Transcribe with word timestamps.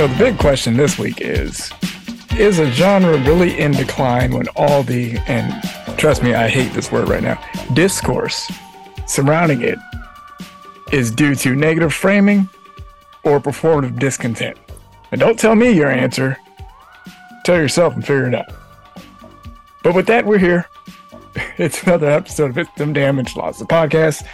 So 0.00 0.06
the 0.06 0.16
big 0.16 0.38
question 0.38 0.78
this 0.78 0.98
week 0.98 1.20
is 1.20 1.70
is 2.38 2.58
a 2.58 2.70
genre 2.70 3.18
really 3.18 3.60
in 3.60 3.72
decline 3.72 4.32
when 4.32 4.48
all 4.56 4.82
the 4.82 5.18
and 5.26 5.62
trust 5.98 6.22
me 6.22 6.32
I 6.32 6.48
hate 6.48 6.72
this 6.72 6.90
word 6.90 7.10
right 7.10 7.22
now 7.22 7.38
discourse 7.74 8.50
surrounding 9.06 9.60
it 9.60 9.78
is 10.90 11.10
due 11.10 11.34
to 11.34 11.54
negative 11.54 11.92
framing 11.92 12.48
or 13.24 13.40
performative 13.40 13.98
discontent? 13.98 14.56
And 15.12 15.20
don't 15.20 15.38
tell 15.38 15.54
me 15.54 15.70
your 15.70 15.90
answer. 15.90 16.38
Tell 17.44 17.56
yourself 17.56 17.92
and 17.92 18.02
figure 18.02 18.28
it 18.28 18.34
out. 18.34 18.50
But 19.82 19.94
with 19.94 20.06
that, 20.06 20.24
we're 20.24 20.38
here. 20.38 20.66
It's 21.58 21.82
another 21.82 22.08
episode 22.08 22.46
of 22.46 22.54
Victim 22.54 22.94
Damage 22.94 23.36
Loss, 23.36 23.58
the 23.58 23.66
podcast, 23.66 24.24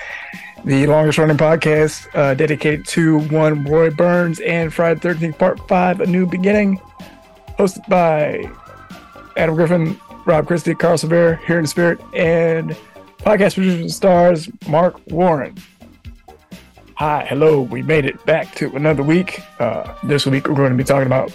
the 0.67 0.84
longest 0.89 1.17
running 1.17 1.36
podcast 1.36 2.12
uh, 2.17 2.34
dedicated 2.34 2.84
to 2.84 3.20
one 3.28 3.62
Roy 3.64 3.89
Burns 3.89 4.41
and 4.41 4.75
Friday 4.75 4.98
the 4.98 5.11
13th, 5.11 5.39
Part 5.39 5.69
5, 5.69 6.00
A 6.00 6.06
New 6.06 6.27
Beginning, 6.27 6.81
hosted 7.56 7.89
by 7.89 8.50
Adam 9.37 9.55
Griffin, 9.55 9.98
Rob 10.25 10.48
Christie, 10.48 10.75
Carl 10.75 10.98
Severe, 10.98 11.37
here 11.47 11.61
in 11.61 11.69
spirit, 11.69 12.00
and 12.14 12.77
podcast 13.19 13.55
producer 13.55 13.81
and 13.81 13.92
stars 13.92 14.48
Mark 14.69 15.00
Warren. 15.06 15.56
Hi, 16.97 17.25
hello. 17.28 17.61
We 17.61 17.83
made 17.83 18.05
it 18.05 18.25
back 18.27 18.53
to 18.56 18.75
another 18.75 19.05
week. 19.05 19.41
Uh, 19.61 19.94
this 20.03 20.27
week, 20.27 20.48
we're 20.48 20.56
going 20.56 20.72
to 20.72 20.77
be 20.77 20.83
talking 20.83 21.06
about 21.06 21.31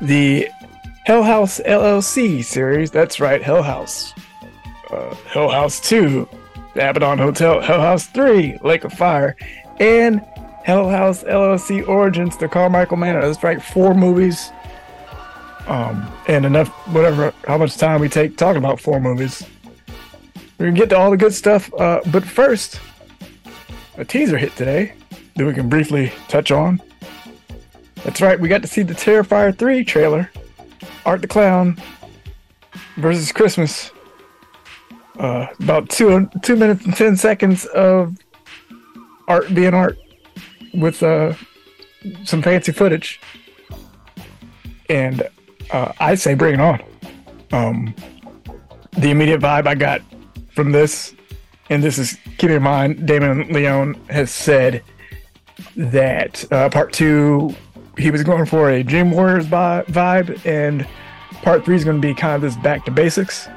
the 0.00 0.48
Hell 1.04 1.22
House 1.22 1.60
LLC 1.66 2.42
series. 2.42 2.90
That's 2.90 3.20
right, 3.20 3.42
Hell 3.42 3.62
House. 3.62 4.14
Uh, 4.90 5.14
Hell 5.26 5.50
House 5.50 5.80
2, 5.80 6.26
the 6.74 6.88
Abaddon 6.88 7.18
Hotel, 7.18 7.60
Hell 7.60 7.80
House 7.80 8.06
3, 8.08 8.58
Lake 8.62 8.84
of 8.84 8.92
Fire, 8.92 9.36
and 9.78 10.20
Hell 10.64 10.90
House 10.90 11.22
LLC 11.24 11.86
Origins, 11.86 12.36
the 12.36 12.48
Carmichael 12.48 12.96
Manor. 12.96 13.20
That's 13.20 13.42
right, 13.42 13.62
four 13.62 13.94
movies. 13.94 14.50
Um, 15.66 16.12
and 16.28 16.44
enough, 16.44 16.68
whatever, 16.88 17.32
how 17.46 17.56
much 17.56 17.76
time 17.76 18.00
we 18.00 18.08
take 18.08 18.36
talking 18.36 18.58
about 18.58 18.80
four 18.80 19.00
movies. 19.00 19.46
We're 20.58 20.66
gonna 20.66 20.78
get 20.78 20.90
to 20.90 20.98
all 20.98 21.10
the 21.10 21.16
good 21.16 21.32
stuff. 21.32 21.72
Uh, 21.74 22.00
but 22.12 22.24
first, 22.24 22.80
a 23.96 24.04
teaser 24.04 24.36
hit 24.36 24.54
today 24.56 24.92
that 25.36 25.46
we 25.46 25.54
can 25.54 25.68
briefly 25.68 26.12
touch 26.28 26.50
on. 26.50 26.82
That's 28.04 28.20
right, 28.20 28.38
we 28.38 28.48
got 28.48 28.62
to 28.62 28.68
see 28.68 28.82
the 28.82 28.94
Terrifier 28.94 29.56
3 29.56 29.84
trailer. 29.84 30.30
Art 31.06 31.22
the 31.22 31.28
Clown 31.28 31.78
versus 32.96 33.32
Christmas. 33.32 33.90
Uh, 35.18 35.46
about 35.60 35.88
two 35.88 36.28
two 36.42 36.56
minutes 36.56 36.84
and 36.84 36.96
ten 36.96 37.16
seconds 37.16 37.66
of 37.66 38.16
art 39.28 39.54
being 39.54 39.72
art 39.72 39.96
with 40.74 41.02
uh, 41.02 41.32
some 42.24 42.42
fancy 42.42 42.72
footage. 42.72 43.20
And 44.88 45.28
uh, 45.70 45.92
I 46.00 46.14
say 46.16 46.34
bring 46.34 46.54
it 46.54 46.60
on. 46.60 46.82
Um, 47.52 47.94
the 48.98 49.10
immediate 49.10 49.40
vibe 49.40 49.66
I 49.66 49.74
got 49.74 50.02
from 50.50 50.72
this, 50.72 51.14
and 51.70 51.82
this 51.82 51.98
is 51.98 52.16
keeping 52.38 52.56
in 52.56 52.62
mind, 52.62 53.06
Damien 53.06 53.52
Leone 53.52 53.94
has 54.08 54.30
said 54.30 54.82
that 55.76 56.44
uh, 56.52 56.68
part 56.68 56.92
two, 56.92 57.54
he 57.96 58.10
was 58.10 58.22
going 58.22 58.46
for 58.46 58.70
a 58.70 58.82
Dream 58.82 59.10
Warriors 59.10 59.46
vibe, 59.46 60.44
and 60.44 60.86
part 61.42 61.64
three 61.64 61.76
is 61.76 61.84
going 61.84 62.00
to 62.00 62.06
be 62.06 62.14
kind 62.14 62.34
of 62.34 62.40
this 62.42 62.56
back 62.62 62.84
to 62.84 62.90
basics. 62.90 63.48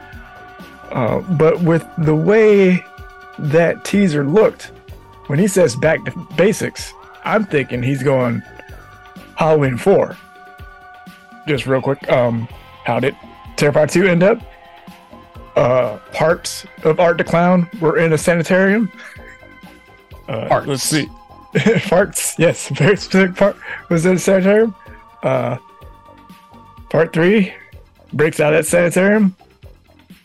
Uh, 0.91 1.19
but 1.35 1.61
with 1.61 1.85
the 1.97 2.15
way 2.15 2.83
that 3.39 3.83
teaser 3.83 4.23
looked, 4.23 4.71
when 5.27 5.39
he 5.39 5.47
says 5.47 5.75
back 5.75 6.03
to 6.05 6.27
basics, 6.35 6.93
I'm 7.23 7.45
thinking 7.45 7.83
he's 7.83 8.03
going 8.03 8.41
Halloween 9.35 9.77
4. 9.77 10.17
Just 11.47 11.67
real 11.67 11.81
quick, 11.81 12.09
um, 12.09 12.47
how 12.85 12.99
did 12.99 13.15
Terrifier 13.55 13.89
2 13.89 14.07
end 14.07 14.23
up? 14.23 14.41
Uh, 15.55 15.97
parts 16.13 16.65
of 16.83 16.99
Art 16.99 17.17
the 17.17 17.23
Clown 17.23 17.69
were 17.81 17.97
in 17.97 18.13
a 18.13 18.17
sanitarium. 18.17 18.91
Uh, 20.27 20.47
Parts. 20.47 20.67
Let's 20.67 20.83
see. 20.83 21.09
parts, 21.87 22.35
yes, 22.37 22.69
very 22.69 22.97
specific 22.97 23.35
part 23.35 23.55
was 23.89 24.05
in 24.05 24.15
a 24.15 24.19
sanitarium. 24.19 24.75
Uh, 25.23 25.57
part 26.89 27.13
3 27.13 27.53
breaks 28.13 28.39
out 28.39 28.53
of 28.53 28.59
that 28.59 28.69
sanitarium, 28.69 29.35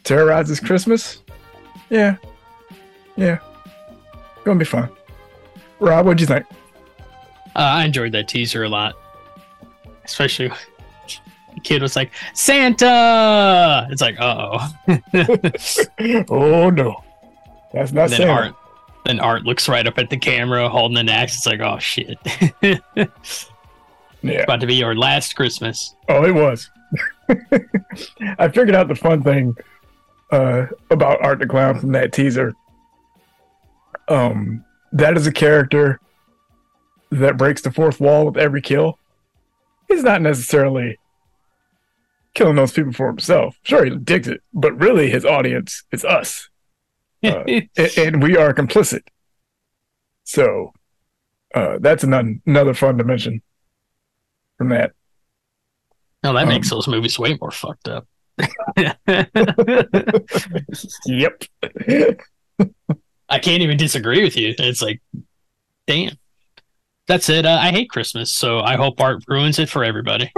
terrorizes 0.04 0.60
Christmas. 0.60 1.18
Yeah. 1.90 2.16
Yeah. 3.16 3.38
Gonna 4.44 4.58
be 4.58 4.64
fun. 4.64 4.88
Rob, 5.80 6.06
what'd 6.06 6.20
you 6.20 6.26
think? 6.26 6.46
Uh, 7.54 7.58
I 7.58 7.84
enjoyed 7.84 8.12
that 8.12 8.28
teaser 8.28 8.64
a 8.64 8.68
lot, 8.68 8.94
especially 10.04 10.48
the 10.48 11.60
kid 11.62 11.82
was 11.82 11.96
like 11.96 12.10
Santa. 12.34 13.86
It's 13.90 14.00
like, 14.00 14.18
uh 14.18 14.58
oh. 14.88 14.98
oh 16.30 16.70
no. 16.70 17.04
That's 17.72 17.92
not 17.92 18.10
then 18.10 18.18
Santa. 18.18 18.32
Art, 18.32 18.54
then 19.04 19.20
Art 19.20 19.42
looks 19.44 19.68
right 19.68 19.86
up 19.86 19.98
at 19.98 20.08
the 20.08 20.16
camera, 20.16 20.68
holding 20.68 20.96
an 20.98 21.08
axe. 21.08 21.36
It's 21.36 21.46
like, 21.46 21.60
oh 21.60 21.78
shit, 21.78 22.16
Yeah. 24.22 24.42
about 24.44 24.60
to 24.60 24.66
be 24.68 24.76
your 24.76 24.94
last 24.94 25.34
Christmas. 25.34 25.94
Oh, 26.08 26.24
it 26.24 26.32
was. 26.32 26.70
I 28.38 28.48
figured 28.48 28.74
out 28.74 28.86
the 28.88 28.94
fun 28.94 29.22
thing 29.22 29.56
uh, 30.32 30.66
about 30.90 31.22
Art 31.22 31.38
the 31.38 31.46
Clown 31.46 31.78
from 31.78 31.92
that 31.92 32.12
teaser. 32.12 32.54
Um, 34.08 34.64
that 34.92 35.16
is 35.16 35.26
a 35.26 35.32
character 35.32 36.00
that 37.10 37.36
breaks 37.36 37.62
the 37.62 37.70
fourth 37.70 38.00
wall 38.00 38.26
with 38.26 38.36
every 38.36 38.62
kill. 38.62 38.98
He's 39.88 40.02
not 40.02 40.22
necessarily 40.22 40.98
killing 42.34 42.56
those 42.56 42.72
people 42.72 42.92
for 42.92 43.06
himself. 43.06 43.56
Sure, 43.62 43.84
he 43.84 43.94
digs 43.96 44.26
it, 44.26 44.42
but 44.54 44.76
really 44.78 45.10
his 45.10 45.24
audience 45.24 45.84
is 45.92 46.04
us, 46.04 46.48
uh, 47.24 47.44
and 47.96 48.22
we 48.22 48.36
are 48.36 48.54
complicit. 48.54 49.02
So 50.24 50.72
uh, 51.54 51.78
that's 51.80 52.04
an- 52.04 52.42
another 52.46 52.74
fun 52.74 52.96
dimension 52.96 53.42
from 54.56 54.70
that. 54.70 54.92
no, 56.24 56.32
that 56.32 56.44
um, 56.44 56.48
makes 56.48 56.70
those 56.70 56.88
movies 56.88 57.18
way 57.18 57.36
more 57.38 57.50
fucked 57.50 57.88
up. 57.88 58.06
Yep. 61.06 61.44
I 63.28 63.38
can't 63.38 63.62
even 63.62 63.76
disagree 63.76 64.22
with 64.22 64.36
you. 64.36 64.54
It's 64.58 64.82
like, 64.82 65.00
damn. 65.86 66.16
That's 67.06 67.28
it. 67.28 67.46
Uh, 67.46 67.58
I 67.60 67.70
hate 67.70 67.90
Christmas, 67.90 68.30
so 68.30 68.60
I 68.60 68.76
hope 68.76 69.00
Art 69.00 69.24
ruins 69.26 69.58
it 69.58 69.68
for 69.68 69.84
everybody. 69.84 70.32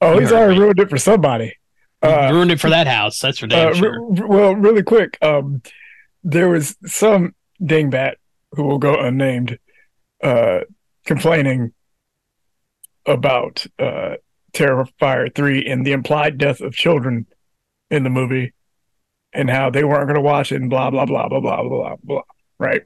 Oh, 0.00 0.18
he's 0.18 0.32
already 0.32 0.58
ruined 0.58 0.80
it 0.80 0.90
for 0.90 0.98
somebody. 0.98 1.56
Uh, 2.02 2.30
ruined 2.32 2.50
it 2.50 2.60
for 2.60 2.70
that 2.70 2.86
house. 2.86 3.20
That's 3.20 3.38
for 3.38 3.46
damn 3.46 3.68
uh, 3.68 3.74
sure. 3.74 4.08
re- 4.08 4.20
re- 4.20 4.26
well, 4.26 4.56
really 4.56 4.82
quick, 4.82 5.16
um, 5.22 5.62
there 6.24 6.48
was 6.48 6.76
some 6.84 7.34
dingbat 7.62 8.14
who 8.52 8.64
will 8.64 8.78
go 8.78 8.98
unnamed 8.98 9.58
uh, 10.22 10.60
complaining 11.06 11.72
about 13.06 13.64
uh, 13.78 14.16
Terrifier 14.52 15.34
3 15.34 15.64
and 15.66 15.86
the 15.86 15.92
implied 15.92 16.38
death 16.38 16.60
of 16.60 16.74
children 16.74 17.26
in 17.90 18.04
the 18.04 18.10
movie 18.10 18.52
and 19.32 19.48
how 19.50 19.70
they 19.70 19.84
weren't 19.84 20.06
going 20.06 20.14
to 20.14 20.20
watch 20.20 20.52
it 20.52 20.60
and 20.60 20.68
blah, 20.70 20.90
blah, 20.90 21.06
blah, 21.06 21.28
blah, 21.28 21.40
blah, 21.40 21.62
blah, 21.62 21.96
blah. 22.02 22.22
Right. 22.58 22.82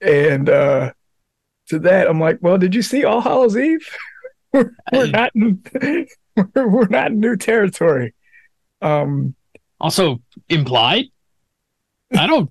And 0.00 0.48
uh, 0.48 0.92
to 1.68 1.78
that, 1.80 2.08
I'm 2.08 2.20
like, 2.20 2.38
well, 2.40 2.58
did 2.58 2.74
you 2.74 2.82
see 2.82 3.04
All 3.04 3.20
Hallows 3.20 3.56
Eve? 3.56 3.88
we're, 4.52 4.70
not 5.06 5.32
in, 5.34 5.62
we're, 6.36 6.68
we're 6.68 6.88
not 6.88 7.12
in 7.12 7.20
new 7.20 7.36
territory. 7.36 8.14
Um, 8.80 9.34
Also 9.80 10.20
implied. 10.48 11.06
I 12.16 12.26
don't. 12.26 12.50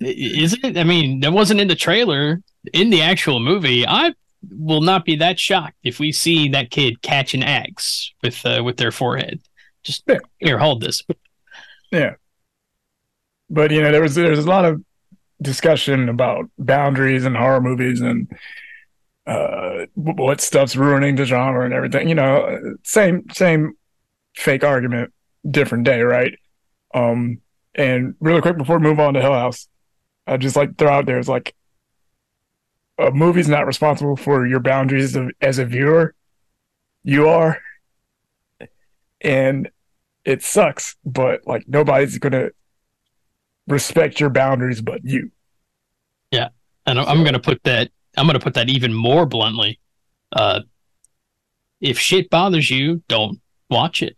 Isn't 0.00 0.64
it? 0.64 0.76
I 0.76 0.84
mean, 0.84 1.20
that 1.20 1.32
wasn't 1.32 1.60
in 1.60 1.68
the 1.68 1.74
trailer. 1.74 2.42
In 2.72 2.90
the 2.90 3.02
actual 3.02 3.40
movie, 3.40 3.86
I 3.86 4.14
will 4.50 4.80
not 4.80 5.04
be 5.04 5.16
that 5.16 5.38
shocked 5.38 5.76
if 5.82 5.98
we 5.98 6.12
see 6.12 6.48
that 6.50 6.70
kid 6.70 7.02
catch 7.02 7.34
an 7.34 7.42
axe 7.42 8.12
with 8.22 8.44
uh, 8.46 8.62
with 8.64 8.76
their 8.76 8.92
forehead. 8.92 9.40
Just 9.82 10.02
Yeah. 10.06 10.18
here, 10.38 10.58
hold 10.58 10.80
this. 10.82 11.02
Yeah. 11.90 12.14
But 13.50 13.70
you 13.70 13.80
know, 13.82 13.90
there 13.92 14.02
was 14.02 14.14
there's 14.14 14.44
a 14.44 14.48
lot 14.48 14.64
of 14.64 14.82
discussion 15.40 16.08
about 16.08 16.46
boundaries 16.58 17.24
and 17.24 17.36
horror 17.36 17.60
movies 17.60 18.00
and 18.00 18.28
uh 19.26 19.86
what 19.94 20.40
stuff's 20.40 20.74
ruining 20.76 21.16
the 21.16 21.24
genre 21.24 21.64
and 21.64 21.74
everything. 21.74 22.08
You 22.08 22.14
know, 22.14 22.74
same 22.84 23.24
same 23.32 23.72
fake 24.36 24.64
argument, 24.64 25.12
different 25.48 25.84
day, 25.84 26.00
right? 26.02 26.34
Um 26.94 27.40
and 27.74 28.14
really 28.20 28.40
quick 28.40 28.58
before 28.58 28.78
we 28.78 28.82
move 28.82 29.00
on 29.00 29.14
to 29.14 29.20
Hell 29.20 29.32
House, 29.34 29.68
I 30.26 30.36
just 30.36 30.56
like 30.56 30.70
to 30.70 30.74
throw 30.74 30.92
out 30.92 31.06
there 31.06 31.18
is 31.18 31.28
like 31.28 31.54
a 32.98 33.10
movie's 33.10 33.48
not 33.48 33.66
responsible 33.66 34.16
for 34.16 34.46
your 34.46 34.60
boundaries 34.60 35.14
of, 35.16 35.30
as 35.40 35.58
a 35.58 35.64
viewer. 35.64 36.14
You 37.04 37.28
are. 37.28 37.60
And 39.20 39.70
it 40.24 40.42
sucks, 40.42 40.96
but 41.04 41.46
like 41.46 41.64
nobody's 41.66 42.18
gonna 42.18 42.50
respect 43.66 44.20
your 44.20 44.30
boundaries 44.30 44.80
but 44.80 45.04
you. 45.04 45.30
Yeah, 46.30 46.48
and 46.86 46.98
I'm 46.98 47.22
to 47.32 47.40
put 47.40 47.62
that. 47.64 47.90
I'm 48.16 48.26
to 48.28 48.40
put 48.40 48.54
that 48.54 48.68
even 48.68 48.92
more 48.92 49.26
bluntly. 49.26 49.80
Uh, 50.32 50.60
if 51.80 51.98
shit 51.98 52.30
bothers 52.30 52.70
you, 52.70 53.02
don't 53.08 53.40
watch 53.70 54.02
it. 54.02 54.16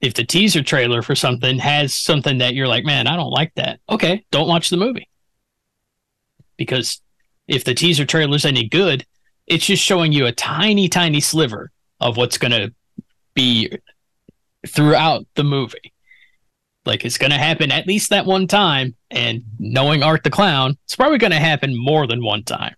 If 0.00 0.14
the 0.14 0.24
teaser 0.24 0.62
trailer 0.62 1.02
for 1.02 1.14
something 1.14 1.58
has 1.58 1.94
something 1.94 2.38
that 2.38 2.54
you're 2.54 2.68
like, 2.68 2.84
man, 2.84 3.06
I 3.06 3.16
don't 3.16 3.30
like 3.30 3.54
that. 3.54 3.80
Okay, 3.88 4.24
don't 4.30 4.48
watch 4.48 4.68
the 4.70 4.76
movie. 4.76 5.08
Because 6.56 7.00
if 7.48 7.64
the 7.64 7.74
teaser 7.74 8.04
trailer's 8.06 8.44
any 8.44 8.68
good, 8.68 9.04
it's 9.46 9.66
just 9.66 9.82
showing 9.82 10.12
you 10.12 10.26
a 10.26 10.32
tiny, 10.32 10.88
tiny 10.88 11.20
sliver 11.20 11.70
of 12.00 12.16
what's 12.16 12.38
going 12.38 12.52
to 12.52 12.72
be 13.34 13.78
throughout 14.66 15.26
the 15.34 15.44
movie. 15.44 15.92
Like 16.86 17.04
it's 17.04 17.18
going 17.18 17.30
to 17.30 17.38
happen 17.38 17.72
at 17.72 17.86
least 17.86 18.10
that 18.10 18.26
one 18.26 18.46
time, 18.46 18.94
and 19.10 19.42
knowing 19.58 20.02
Art 20.02 20.22
the 20.22 20.30
Clown, 20.30 20.76
it's 20.84 20.96
probably 20.96 21.18
going 21.18 21.32
to 21.32 21.38
happen 21.38 21.74
more 21.76 22.06
than 22.06 22.22
one 22.22 22.42
time. 22.44 22.74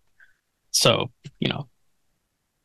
So 0.70 1.10
you 1.40 1.48
know, 1.48 1.68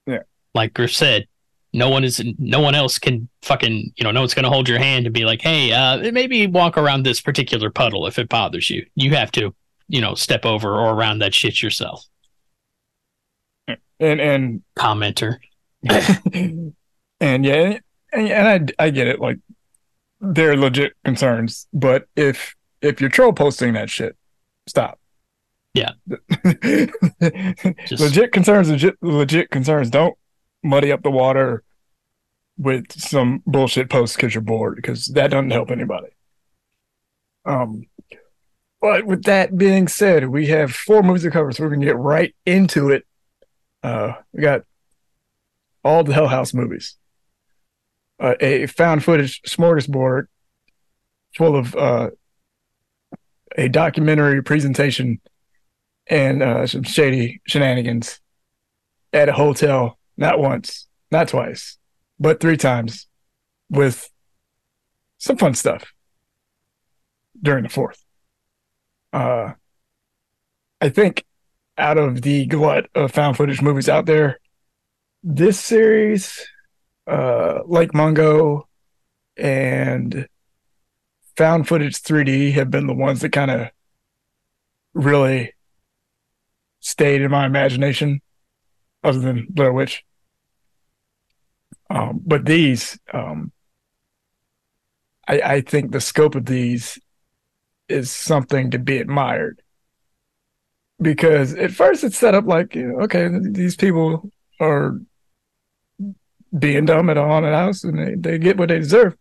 Yeah. 0.07 0.19
like 0.53 0.73
Griff 0.73 0.93
said, 0.93 1.27
no 1.73 1.89
one 1.89 2.03
is, 2.03 2.21
no 2.37 2.59
one 2.59 2.75
else 2.75 2.99
can 2.99 3.27
fucking, 3.43 3.93
you 3.95 4.03
know, 4.03 4.11
no 4.11 4.21
one's 4.21 4.33
going 4.33 4.43
to 4.43 4.49
hold 4.49 4.67
your 4.67 4.77
hand 4.77 5.05
and 5.05 5.13
be 5.13 5.23
like, 5.25 5.41
hey, 5.41 5.71
uh, 5.71 6.11
maybe 6.11 6.45
walk 6.45 6.77
around 6.77 7.03
this 7.03 7.21
particular 7.21 7.69
puddle 7.69 8.05
if 8.07 8.19
it 8.19 8.27
bothers 8.29 8.69
you. 8.69 8.85
You 8.95 9.15
have 9.15 9.31
to, 9.33 9.55
you 9.91 9.99
know, 9.99 10.15
step 10.15 10.45
over 10.45 10.69
or 10.73 10.93
around 10.93 11.19
that 11.19 11.33
shit 11.33 11.61
yourself. 11.61 12.05
And 13.99 14.21
and 14.21 14.61
Commenter. 14.77 15.37
and 15.83 16.73
yeah, 17.19 17.77
and, 18.13 18.29
and 18.29 18.73
I 18.79 18.85
I 18.85 18.89
get 18.89 19.07
it. 19.07 19.19
Like 19.19 19.37
they're 20.21 20.55
legit 20.55 20.93
concerns, 21.03 21.67
but 21.73 22.07
if 22.15 22.55
if 22.81 23.01
you're 23.01 23.09
troll 23.09 23.33
posting 23.33 23.73
that 23.73 23.89
shit, 23.89 24.15
stop. 24.65 24.97
Yeah. 25.73 25.91
Just- 27.85 28.01
legit 28.01 28.31
concerns, 28.31 28.69
legit 28.69 28.95
legit 29.01 29.49
concerns. 29.51 29.89
Don't 29.89 30.17
muddy 30.63 30.91
up 30.91 31.03
the 31.03 31.11
water 31.11 31.63
with 32.57 32.91
some 32.93 33.43
bullshit 33.45 33.89
posts 33.89 34.15
because 34.15 34.33
you're 34.33 34.41
bored, 34.41 34.77
because 34.77 35.07
that 35.07 35.31
doesn't 35.31 35.51
help 35.51 35.69
anybody. 35.69 36.07
Um, 37.45 37.83
but 38.81 39.05
with 39.05 39.23
that 39.23 39.57
being 39.57 39.87
said, 39.87 40.27
we 40.27 40.47
have 40.47 40.73
four 40.73 41.03
movies 41.03 41.23
to 41.23 41.31
cover, 41.31 41.51
so 41.51 41.63
we're 41.63 41.69
gonna 41.69 41.85
get 41.85 41.97
right 41.97 42.35
into 42.45 42.89
it. 42.89 43.05
Uh, 43.83 44.13
we 44.33 44.41
got 44.41 44.63
all 45.83 46.03
the 46.03 46.13
Hell 46.13 46.27
House 46.27 46.53
movies. 46.53 46.97
Uh, 48.19 48.35
a 48.39 48.65
found 48.67 49.03
footage 49.03 49.41
smorgasbord 49.43 50.25
full 51.35 51.55
of 51.55 51.75
uh, 51.75 52.09
a 53.57 53.67
documentary 53.67 54.43
presentation 54.43 55.19
and 56.07 56.43
uh, 56.43 56.67
some 56.67 56.83
shady 56.83 57.41
shenanigans 57.47 58.19
at 59.13 59.29
a 59.29 59.33
hotel, 59.33 59.97
not 60.17 60.39
once, 60.39 60.87
not 61.11 61.27
twice, 61.27 61.77
but 62.19 62.39
three 62.39 62.57
times 62.57 63.07
with 63.69 64.09
some 65.17 65.37
fun 65.37 65.53
stuff 65.53 65.93
during 67.41 67.63
the 67.63 67.69
fourth. 67.69 68.03
Uh, 69.13 69.53
I 70.79 70.89
think 70.89 71.25
out 71.77 71.97
of 71.97 72.21
the 72.21 72.45
glut 72.45 72.87
of 72.95 73.11
found 73.11 73.37
footage 73.37 73.61
movies 73.61 73.89
out 73.89 74.05
there, 74.05 74.39
this 75.23 75.59
series, 75.59 76.47
uh, 77.07 77.59
Lake 77.65 77.93
Mungo, 77.93 78.67
and 79.37 80.27
found 81.35 81.67
footage 81.67 82.01
3D 82.01 82.53
have 82.53 82.71
been 82.71 82.87
the 82.87 82.93
ones 82.93 83.21
that 83.21 83.31
kind 83.31 83.51
of 83.51 83.67
really 84.93 85.53
stayed 86.79 87.21
in 87.21 87.31
my 87.31 87.45
imagination, 87.45 88.21
other 89.03 89.19
than 89.19 89.47
Blair 89.49 89.71
Witch. 89.71 90.03
Um, 91.89 92.21
but 92.25 92.45
these, 92.45 92.99
um, 93.13 93.51
I, 95.27 95.41
I 95.41 95.61
think 95.61 95.91
the 95.91 96.01
scope 96.01 96.35
of 96.35 96.45
these 96.45 96.99
is 97.91 98.11
something 98.11 98.71
to 98.71 98.79
be 98.79 98.97
admired. 98.97 99.61
Because 101.01 101.53
at 101.55 101.71
first 101.71 102.03
it's 102.03 102.17
set 102.17 102.35
up 102.35 102.45
like 102.45 102.75
you 102.75 102.87
know, 102.87 102.99
okay 103.01 103.29
these 103.41 103.75
people 103.75 104.29
are 104.59 104.99
being 106.57 106.85
dumb 106.85 107.09
at 107.09 107.17
a 107.17 107.21
haunted 107.21 107.53
house 107.53 107.83
and 107.83 107.97
they, 107.97 108.15
they 108.15 108.37
get 108.37 108.57
what 108.57 108.69
they 108.69 108.79
deserve. 108.79 109.15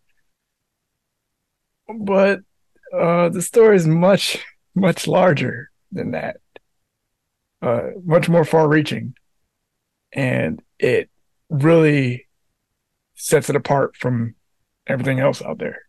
But 1.89 2.41
uh 2.97 3.29
the 3.31 3.43
story 3.43 3.77
is 3.77 3.87
much 3.87 4.39
much 4.75 5.07
larger 5.07 5.71
than 5.93 6.13
that. 6.13 6.37
Uh 7.63 7.91
much 8.05 8.29
more 8.29 8.45
far 8.45 8.69
reaching 8.69 9.15
and 10.13 10.63
it 10.79 11.09
really 11.49 12.27
sets 13.15 13.51
it 13.51 13.57
apart 13.57 13.97
from 13.97 14.35
everything 14.87 15.21
else 15.21 15.43
out 15.43 15.59
there 15.59 15.83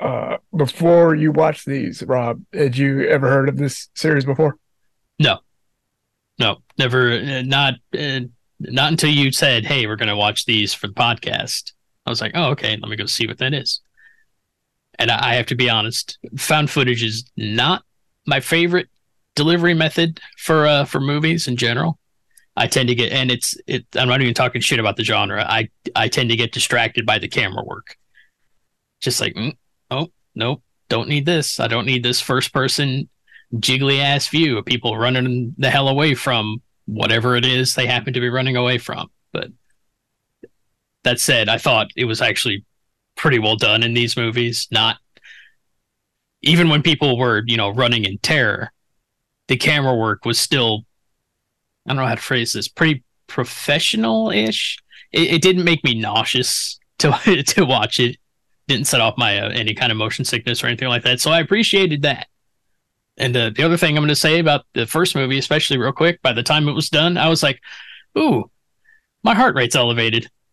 uh 0.00 0.36
before 0.54 1.14
you 1.14 1.32
watch 1.32 1.64
these 1.64 2.02
rob 2.02 2.42
had 2.52 2.76
you 2.76 3.06
ever 3.08 3.28
heard 3.28 3.48
of 3.48 3.56
this 3.56 3.88
series 3.94 4.24
before 4.24 4.58
No, 5.18 5.38
no, 6.38 6.58
never. 6.78 7.12
Uh, 7.12 7.42
not 7.42 7.74
uh, 7.98 8.20
not 8.60 8.90
until 8.90 9.10
you 9.10 9.32
said, 9.32 9.64
"Hey, 9.64 9.86
we're 9.86 9.96
going 9.96 10.08
to 10.08 10.16
watch 10.16 10.44
these 10.44 10.74
for 10.74 10.86
the 10.86 10.94
podcast." 10.94 11.72
I 12.04 12.10
was 12.10 12.20
like, 12.20 12.32
"Oh, 12.34 12.50
okay. 12.50 12.76
Let 12.76 12.88
me 12.88 12.96
go 12.96 13.06
see 13.06 13.26
what 13.26 13.38
that 13.38 13.54
is." 13.54 13.80
And 14.98 15.10
I, 15.10 15.30
I 15.30 15.34
have 15.34 15.46
to 15.46 15.54
be 15.54 15.70
honest, 15.70 16.18
found 16.36 16.70
footage 16.70 17.02
is 17.02 17.24
not 17.36 17.84
my 18.26 18.40
favorite 18.40 18.88
delivery 19.34 19.74
method 19.74 20.20
for 20.38 20.66
uh, 20.66 20.84
for 20.84 21.00
movies 21.00 21.48
in 21.48 21.56
general. 21.56 21.98
I 22.58 22.66
tend 22.66 22.88
to 22.88 22.94
get, 22.94 23.12
and 23.12 23.30
it's 23.30 23.54
it. 23.66 23.86
I'm 23.94 24.08
not 24.08 24.22
even 24.22 24.34
talking 24.34 24.60
shit 24.60 24.78
about 24.78 24.96
the 24.96 25.04
genre. 25.04 25.44
I 25.48 25.68
I 25.94 26.08
tend 26.08 26.30
to 26.30 26.36
get 26.36 26.52
distracted 26.52 27.06
by 27.06 27.18
the 27.18 27.28
camera 27.28 27.64
work. 27.64 27.96
Just 29.00 29.20
like, 29.20 29.34
mm, 29.34 29.56
oh 29.90 30.08
nope, 30.34 30.62
don't 30.88 31.08
need 31.08 31.26
this. 31.26 31.60
I 31.60 31.68
don't 31.68 31.86
need 31.86 32.02
this 32.02 32.20
first 32.20 32.52
person 32.52 33.08
jiggly 33.54 34.00
ass 34.00 34.28
view 34.28 34.58
of 34.58 34.64
people 34.64 34.96
running 34.96 35.54
the 35.56 35.70
hell 35.70 35.88
away 35.88 36.14
from 36.14 36.60
whatever 36.86 37.36
it 37.36 37.44
is 37.44 37.74
they 37.74 37.86
happen 37.86 38.12
to 38.12 38.20
be 38.20 38.28
running 38.28 38.56
away 38.56 38.78
from. 38.78 39.08
But 39.32 39.48
that 41.04 41.20
said, 41.20 41.48
I 41.48 41.58
thought 41.58 41.88
it 41.96 42.04
was 42.04 42.20
actually 42.20 42.64
pretty 43.16 43.38
well 43.38 43.56
done 43.56 43.82
in 43.82 43.94
these 43.94 44.16
movies. 44.16 44.68
Not 44.70 44.98
even 46.42 46.68
when 46.68 46.82
people 46.82 47.18
were, 47.18 47.42
you 47.46 47.56
know, 47.56 47.70
running 47.70 48.04
in 48.04 48.18
terror, 48.18 48.72
the 49.48 49.56
camera 49.56 49.94
work 49.94 50.24
was 50.24 50.38
still 50.38 50.84
I 51.86 51.90
don't 51.90 51.98
know 51.98 52.06
how 52.06 52.16
to 52.16 52.20
phrase 52.20 52.52
this, 52.52 52.68
pretty 52.68 53.04
professional 53.28 54.30
ish. 54.30 54.78
It, 55.12 55.34
it 55.34 55.42
didn't 55.42 55.64
make 55.64 55.84
me 55.84 55.94
nauseous 55.94 56.78
to 56.98 57.44
to 57.46 57.64
watch 57.64 58.00
it. 58.00 58.16
Didn't 58.68 58.86
set 58.86 59.00
off 59.00 59.16
my 59.16 59.38
uh, 59.38 59.50
any 59.50 59.74
kind 59.74 59.92
of 59.92 59.98
motion 59.98 60.24
sickness 60.24 60.62
or 60.62 60.66
anything 60.66 60.88
like 60.88 61.04
that. 61.04 61.20
So 61.20 61.30
I 61.30 61.40
appreciated 61.40 62.02
that. 62.02 62.26
And 63.16 63.36
uh, 63.36 63.50
the 63.54 63.62
other 63.62 63.76
thing 63.76 63.96
I'm 63.96 64.02
going 64.02 64.08
to 64.08 64.14
say 64.16 64.38
about 64.40 64.66
the 64.74 64.86
first 64.86 65.14
movie, 65.14 65.38
especially 65.38 65.78
real 65.78 65.92
quick, 65.92 66.20
by 66.20 66.32
the 66.32 66.42
time 66.42 66.68
it 66.68 66.72
was 66.72 66.90
done, 66.90 67.16
I 67.16 67.28
was 67.28 67.42
like, 67.42 67.60
"Ooh, 68.18 68.50
my 69.22 69.34
heart 69.34 69.54
rate's 69.54 69.76
elevated." 69.76 70.28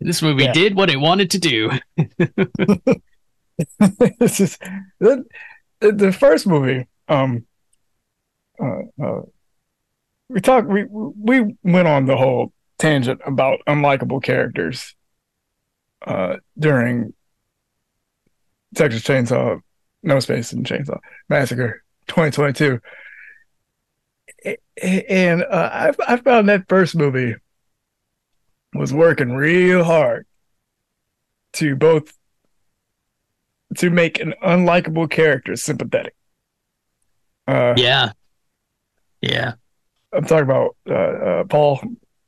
this 0.00 0.22
movie 0.22 0.44
Yeah. 0.44 0.52
did 0.52 0.74
what 0.74 0.90
it 0.90 0.96
wanted 0.98 1.30
to 1.30 1.38
do. 1.38 1.70
this 4.18 4.40
is 4.40 4.58
the, 4.98 5.24
the 5.80 6.12
first 6.12 6.46
movie. 6.46 6.86
Um, 7.08 7.46
uh, 8.62 8.80
uh, 9.02 9.20
we 10.28 10.40
talked. 10.40 10.68
We 10.68 10.84
we 10.90 11.56
went 11.62 11.88
on 11.88 12.06
the 12.06 12.16
whole 12.16 12.52
tangent 12.78 13.20
about 13.26 13.60
unlikable 13.66 14.22
characters 14.22 14.94
uh, 16.06 16.36
during 16.58 17.12
Texas 18.74 19.02
Chainsaw 19.02 19.60
No 20.02 20.20
Space 20.20 20.52
and 20.52 20.66
Chainsaw 20.66 20.98
Massacre 21.28 21.82
2022. 22.08 22.80
And 24.82 25.42
uh, 25.42 25.92
I, 26.08 26.14
I 26.14 26.16
found 26.16 26.48
that 26.48 26.68
first 26.68 26.96
movie 26.96 27.34
was 28.74 28.92
working 28.92 29.32
real 29.32 29.84
hard 29.84 30.26
to 31.54 31.76
both 31.76 32.16
to 33.76 33.90
make 33.90 34.20
an 34.20 34.34
unlikable 34.42 35.10
character 35.10 35.56
sympathetic. 35.56 36.14
Uh, 37.46 37.74
yeah, 37.76 38.12
yeah. 39.20 39.54
I'm 40.12 40.24
talking 40.24 40.44
about 40.44 40.76
uh, 40.88 40.92
uh, 40.92 41.44
Paul, 41.44 41.80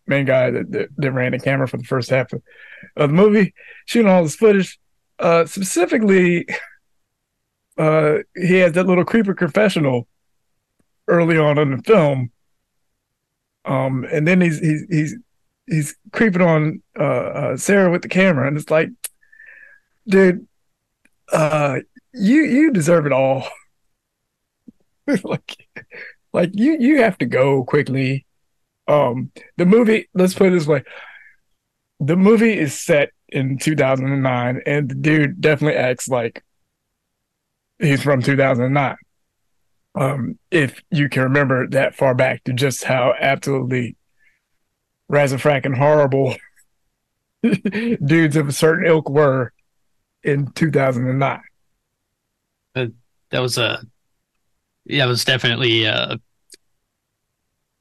main 0.07 0.25
guy 0.25 0.51
that, 0.51 0.71
that, 0.73 0.89
that 0.97 1.13
ran 1.13 1.33
the 1.33 1.39
camera 1.39 1.69
for 1.69 1.77
the 1.77 1.85
first 1.85 2.11
half 2.11 2.33
of, 2.33 2.43
of 2.97 3.11
the 3.11 3.15
movie, 3.15 3.55
shooting 3.87 4.11
all 4.11 4.23
this 4.23 4.37
footage. 4.37 4.79
Uh, 5.19 5.47
specifically, 5.47 6.47
uh, 7.79 8.19
he 8.37 8.57
had 8.57 8.75
that 8.75 8.87
little 8.87 9.05
creeper 9.05 9.35
confessional 9.35 10.07
early 11.09 11.39
on 11.39 11.59
in 11.59 11.77
the 11.77 11.83
film. 11.83 12.31
Um, 13.65 14.05
and 14.11 14.27
then 14.27 14.41
he's 14.41 14.59
he's 14.59 14.85
he's 14.91 15.17
he's 15.67 15.97
creeping 16.13 16.43
on 16.43 16.83
uh, 16.99 17.03
uh, 17.03 17.57
Sarah 17.57 17.91
with 17.91 18.03
the 18.03 18.09
camera, 18.09 18.49
and 18.49 18.57
it's 18.57 18.71
like, 18.71 18.91
dude, 20.09 20.47
uh, 21.33 21.79
you 22.13 22.43
you 22.43 22.73
deserve 22.73 23.07
it 23.07 23.13
all. 23.13 23.47
like, 25.25 25.57
like 26.33 26.51
you 26.55 26.77
you 26.79 27.03
have 27.03 27.19
to 27.19 27.27
go 27.27 27.65
quickly. 27.65 28.27
Um, 28.89 29.31
the 29.57 29.67
movie, 29.67 30.09
let's 30.15 30.35
put 30.35 30.49
it 30.49 30.51
this 30.51 30.67
way, 30.67 30.83
the 32.01 32.17
movie 32.17 32.59
is 32.59 32.79
set 32.79 33.11
in 33.29 33.59
2009, 33.59 34.61
and 34.67 34.89
the 34.89 34.95
dude 34.95 35.41
definitely 35.41 35.79
acts 35.79 36.09
like 36.09 36.43
he's 37.79 38.03
from 38.03 38.23
2009. 38.23 38.97
Um, 39.95 40.39
if 40.51 40.83
you 40.91 41.09
can 41.09 41.25
remember 41.25 41.69
that 41.69 41.95
far 41.95 42.15
back 42.15 42.45
to 42.45 42.53
just 42.53 42.85
how 42.85 43.15
absolutely 43.19 43.97
and 45.11 45.77
horrible 45.77 46.35
dudes 47.43 48.37
of 48.37 48.49
a 48.49 48.53
certain 48.53 48.87
ilk 48.87 49.11
were 49.11 49.53
in 50.23 50.51
2009. 50.53 51.41
Uh, 52.75 52.87
that 53.31 53.41
was 53.41 53.59
a, 53.59 53.83
yeah, 54.87 55.05
it 55.05 55.09
was 55.09 55.25
definitely 55.25 55.85
a, 55.85 56.19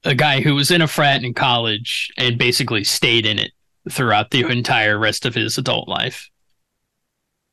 a 0.04 0.16
guy 0.16 0.42
who 0.42 0.56
was 0.56 0.72
in 0.72 0.82
a 0.82 0.88
frat 0.88 1.24
in 1.24 1.34
college 1.34 2.12
and 2.18 2.38
basically 2.38 2.84
stayed 2.84 3.26
in 3.26 3.40
it 3.40 3.52
throughout 3.90 4.32
the 4.32 4.42
entire 4.42 4.98
rest 4.98 5.26
of 5.26 5.36
his 5.36 5.58
adult 5.58 5.88
life 5.88 6.30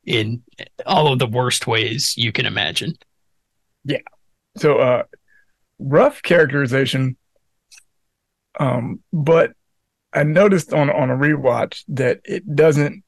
in 0.05 0.41
all 0.85 1.11
of 1.11 1.19
the 1.19 1.27
worst 1.27 1.67
ways 1.67 2.15
you 2.17 2.31
can 2.31 2.45
imagine. 2.45 2.93
Yeah. 3.83 3.99
So, 4.57 4.77
uh, 4.77 5.03
rough 5.77 6.21
characterization. 6.21 7.17
Um, 8.59 9.01
but 9.13 9.51
I 10.11 10.23
noticed 10.23 10.73
on 10.73 10.89
on 10.89 11.09
a 11.09 11.15
rewatch 11.15 11.83
that 11.89 12.19
it 12.25 12.55
doesn't 12.55 13.03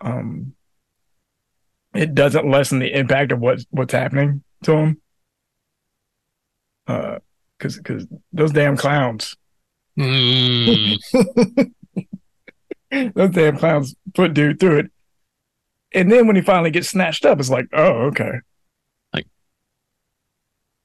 um 0.00 0.54
it 1.94 2.14
doesn't 2.14 2.48
lessen 2.48 2.78
the 2.78 2.96
impact 2.96 3.32
of 3.32 3.40
what's 3.40 3.66
what's 3.70 3.92
happening 3.92 4.44
to 4.62 4.72
him. 4.72 5.00
Uh, 6.86 7.18
because 7.58 7.76
because 7.76 8.06
those 8.32 8.52
damn 8.52 8.76
clowns, 8.76 9.36
mm. 9.98 10.98
those 13.14 13.30
damn 13.30 13.56
clowns 13.56 13.94
put 14.14 14.34
dude 14.34 14.60
through 14.60 14.78
it. 14.80 14.90
And 15.94 16.10
then 16.10 16.26
when 16.26 16.36
he 16.36 16.42
finally 16.42 16.70
gets 16.70 16.88
snatched 16.88 17.24
up, 17.24 17.38
it's 17.38 17.48
like, 17.48 17.66
oh, 17.72 18.06
okay. 18.08 18.32
Like, 19.14 19.26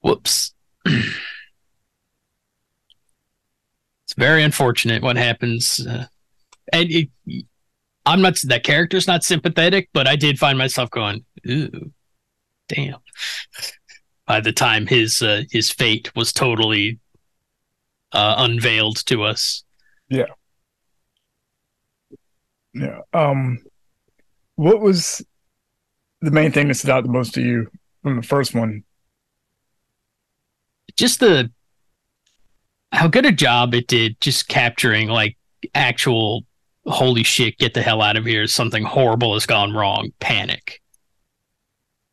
whoops. 0.02 0.54
it's 0.86 1.12
very 4.18 4.44
unfortunate 4.44 5.04
what 5.04 5.18
happens. 5.18 5.86
Uh, 5.86 6.06
and 6.72 6.90
it, 6.90 7.10
I'm 8.06 8.22
not 8.22 8.38
that 8.44 8.64
character's 8.64 9.08
not 9.08 9.24
sympathetic, 9.24 9.90
but 9.94 10.08
I 10.08 10.16
did 10.16 10.40
find 10.40 10.58
myself 10.58 10.90
going, 10.90 11.24
"Ooh, 11.48 11.92
damn." 12.68 13.00
By 14.32 14.40
the 14.40 14.54
time 14.54 14.88
his 14.88 15.22
uh, 15.22 15.44
his 15.52 15.70
fate 15.70 16.10
was 16.16 16.32
totally 16.32 17.00
uh, 18.14 18.36
unveiled 18.38 19.06
to 19.08 19.24
us. 19.24 19.66
Yeah. 20.08 20.28
Yeah. 22.74 23.00
Um, 23.12 23.60
what 24.56 24.80
was 24.80 25.22
the 26.22 26.32
main 26.32 26.54
thing 26.54 26.70
that 26.70 26.76
stood 26.76 26.92
out 26.92 27.04
the 27.04 27.10
most 27.10 27.34
to 27.34 27.42
you 27.42 27.70
from 28.04 28.16
the 28.16 28.22
first 28.22 28.56
one? 28.56 28.86
Just 30.96 31.20
the 31.20 31.52
how 32.94 33.10
good 33.10 33.26
a 33.26 33.34
job 33.34 33.74
it 33.74 33.88
did 33.88 34.16
just 34.22 34.48
capturing 34.48 35.10
like 35.10 35.36
actual 35.76 36.46
holy 36.86 37.24
shit 37.24 37.58
get 37.58 37.74
the 37.74 37.82
hell 37.82 38.02
out 38.02 38.16
of 38.16 38.24
here 38.26 38.48
something 38.48 38.86
horrible 38.86 39.34
has 39.34 39.46
gone 39.46 39.74
wrong 39.74 40.14
panic 40.22 40.82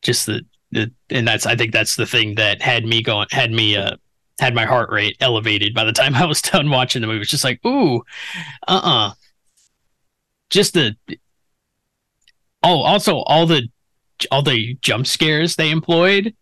just 0.03 0.27
the, 0.27 0.41
the 0.43 0.58
and 0.75 1.27
that's 1.27 1.47
i 1.47 1.57
think 1.57 1.73
that's 1.73 1.97
the 1.97 2.07
thing 2.07 2.35
that 2.35 2.61
had 2.61 2.85
me 2.85 3.03
going 3.03 3.27
had 3.31 3.51
me 3.51 3.77
uh 3.77 3.97
had 4.39 4.55
my 4.55 4.65
heart 4.65 4.91
rate 4.91 5.17
elevated 5.21 5.75
by 5.75 5.85
the 5.85 5.93
time 5.93 6.15
i 6.15 6.25
was 6.25 6.43
done 6.43 6.71
watching 6.71 7.01
the 7.01 7.09
movie 7.09 7.23
it's 7.23 7.31
just 7.31 7.45
like 7.45 7.65
ooh 7.67 8.03
uh-uh 8.67 9.13
just 10.51 10.75
the 10.75 10.95
oh 12.63 12.83
also 12.83 13.19
all 13.19 13.47
the 13.47 13.69
all 14.31 14.43
the 14.43 14.75
jump 14.81 15.07
scares 15.07 15.57
they 15.57 15.71
employed 15.71 16.35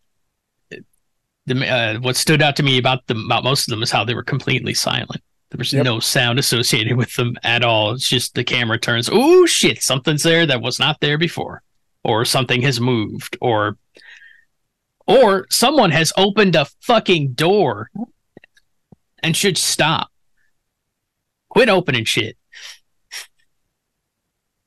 the 1.47 1.67
uh, 1.69 1.99
what 2.01 2.17
stood 2.17 2.43
out 2.43 2.57
to 2.57 2.63
me 2.63 2.79
about 2.79 3.07
them 3.07 3.25
about 3.25 3.45
most 3.45 3.67
of 3.67 3.71
them 3.71 3.83
is 3.83 3.91
how 3.91 4.05
they 4.05 4.15
were 4.15 4.23
completely 4.23 4.75
silent. 4.75 5.23
There 5.51 5.59
was 5.59 5.73
yep. 5.73 5.85
no 5.85 6.01
sound 6.01 6.39
associated 6.39 6.97
with 6.97 7.15
them 7.15 7.37
at 7.45 7.65
all. 7.65 7.93
It's 7.93 8.09
just 8.09 8.35
the 8.35 8.45
camera 8.45 8.79
turns. 8.79 9.09
Oh 9.11 9.47
shit! 9.47 9.83
Something's 9.83 10.25
there 10.25 10.45
that 10.47 10.61
was 10.61 10.79
not 10.79 11.01
there 11.01 11.19
before, 11.19 11.63
or 12.03 12.25
something 12.25 12.63
has 12.63 12.81
moved, 12.81 13.37
or 13.41 13.77
or 15.07 15.47
someone 15.51 15.91
has 15.91 16.13
opened 16.17 16.57
a 16.57 16.67
fucking 16.81 17.33
door 17.33 17.91
and 19.23 19.37
should 19.37 19.59
stop. 19.59 20.11
Quit 21.49 21.69
opening 21.69 22.05
shit. 22.05 22.37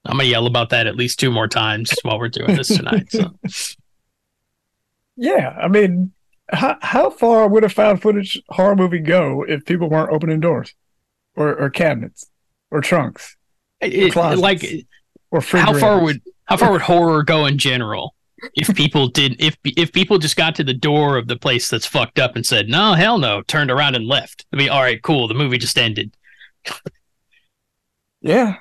I'm 0.05 0.17
gonna 0.17 0.29
yell 0.29 0.48
about 0.48 0.69
that 0.69 0.88
at 0.88 0.96
least 0.96 1.19
two 1.19 1.29
more 1.29 1.48
times 1.48 1.91
while 2.03 2.17
we're 2.17 2.29
doing 2.29 2.55
this 2.55 2.69
tonight. 2.69 3.12
So. 3.12 3.31
Yeah, 5.22 5.55
I 5.62 5.67
mean, 5.67 6.13
how, 6.51 6.77
how 6.81 7.10
far 7.10 7.48
would 7.48 7.63
a 7.63 7.69
found 7.69 8.01
footage 8.01 8.41
horror 8.50 8.75
movie 8.75 9.00
go 9.00 9.43
if 9.48 9.65
people 9.65 9.89
weren't 9.89 10.12
opening 10.12 10.39
doors 10.39 10.74
or, 11.36 11.55
or 11.55 11.69
cabinets 11.69 12.31
or 12.72 12.81
trunks 12.81 13.36
it, 13.81 14.15
or 14.15 14.36
like 14.36 14.65
or 15.31 15.41
how 15.41 15.77
far 15.77 16.01
would 16.01 16.22
how 16.46 16.58
far 16.58 16.72
would 16.72 16.81
horror 16.81 17.24
go 17.24 17.46
in 17.46 17.58
general 17.58 18.15
if 18.55 18.75
people 18.75 19.08
did 19.08 19.36
if 19.39 19.58
if 19.63 19.91
people 19.91 20.17
just 20.17 20.36
got 20.36 20.55
to 20.55 20.63
the 20.63 20.74
door 20.74 21.17
of 21.17 21.27
the 21.27 21.38
place 21.38 21.69
that's 21.69 21.86
fucked 21.86 22.19
up 22.19 22.36
and 22.36 22.46
said 22.46 22.67
no 22.67 22.93
hell 22.93 23.17
no 23.17 23.41
turned 23.43 23.72
around 23.72 23.96
and 23.96 24.05
left. 24.05 24.46
I 24.53 24.58
mean 24.58 24.69
all 24.69 24.81
right 24.81 25.01
cool 25.01 25.27
the 25.27 25.34
movie 25.34 25.58
just 25.58 25.77
ended. 25.77 26.15
Yeah. 28.22 28.58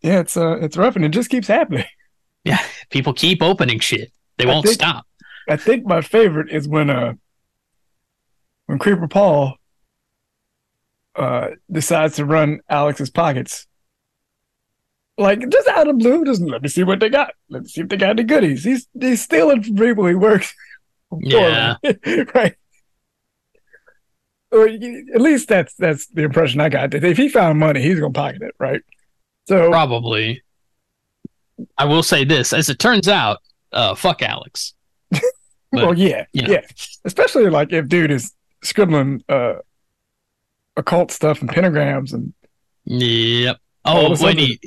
Yeah 0.00 0.20
it's 0.20 0.38
uh 0.38 0.56
it's 0.62 0.78
rough 0.78 0.96
and 0.96 1.04
it 1.04 1.10
just 1.10 1.28
keeps 1.28 1.46
happening. 1.46 1.84
Yeah 2.44 2.58
people 2.90 3.12
keep 3.12 3.42
opening 3.42 3.78
shit. 3.78 4.10
They 4.38 4.46
won't 4.46 4.64
think, 4.64 4.74
stop. 4.74 5.06
I 5.48 5.56
think 5.56 5.84
my 5.84 6.00
favorite 6.00 6.50
is 6.50 6.66
when 6.66 6.88
uh 6.88 7.12
when 8.66 8.78
Creeper 8.78 9.06
Paul 9.06 9.58
uh, 11.14 11.48
decides 11.70 12.16
to 12.16 12.24
run 12.24 12.60
Alex's 12.68 13.10
pockets. 13.10 13.66
Like 15.18 15.46
just 15.48 15.68
out 15.68 15.88
of 15.88 15.98
blue, 15.98 16.24
just 16.24 16.40
let 16.40 16.62
me 16.62 16.68
see 16.68 16.84
what 16.84 17.00
they 17.00 17.10
got. 17.10 17.34
Let 17.50 17.62
me 17.62 17.68
see 17.68 17.82
if 17.82 17.88
they 17.88 17.96
got 17.96 18.10
any 18.10 18.24
goodies. 18.24 18.64
He's 18.64 18.86
he's 18.98 19.22
stealing 19.22 19.62
from 19.62 19.76
people 19.76 20.06
he 20.06 20.14
works. 20.14 20.54
Yeah, 21.20 21.76
right. 22.34 22.56
Or 24.50 24.66
at 24.66 25.20
least 25.20 25.46
that's 25.46 25.74
that's 25.74 26.06
the 26.06 26.22
impression 26.22 26.58
I 26.58 26.70
got. 26.70 26.92
That 26.92 27.04
if 27.04 27.18
he 27.18 27.28
found 27.28 27.58
money, 27.58 27.82
he's 27.82 28.00
gonna 28.00 28.14
pocket 28.14 28.40
it, 28.40 28.54
right? 28.58 28.80
So 29.46 29.68
probably. 29.68 30.42
I 31.76 31.84
will 31.84 32.02
say 32.02 32.24
this: 32.24 32.54
as 32.54 32.70
it 32.70 32.78
turns 32.78 33.08
out, 33.08 33.40
uh, 33.72 33.94
fuck 33.94 34.22
Alex. 34.22 34.72
But, 35.10 35.20
well, 35.72 35.98
yeah, 35.98 36.24
you 36.32 36.42
know. 36.42 36.52
yeah. 36.54 36.62
Especially 37.04 37.50
like 37.50 37.74
if 37.74 37.88
dude 37.88 38.10
is 38.10 38.32
scribbling 38.62 39.22
uh, 39.28 39.56
occult 40.78 41.10
stuff 41.10 41.42
and 41.42 41.50
pentagrams 41.50 42.14
and. 42.14 42.32
Yep. 42.84 43.58
Oh, 43.84 44.16
when 44.22 44.38
he 44.38 44.60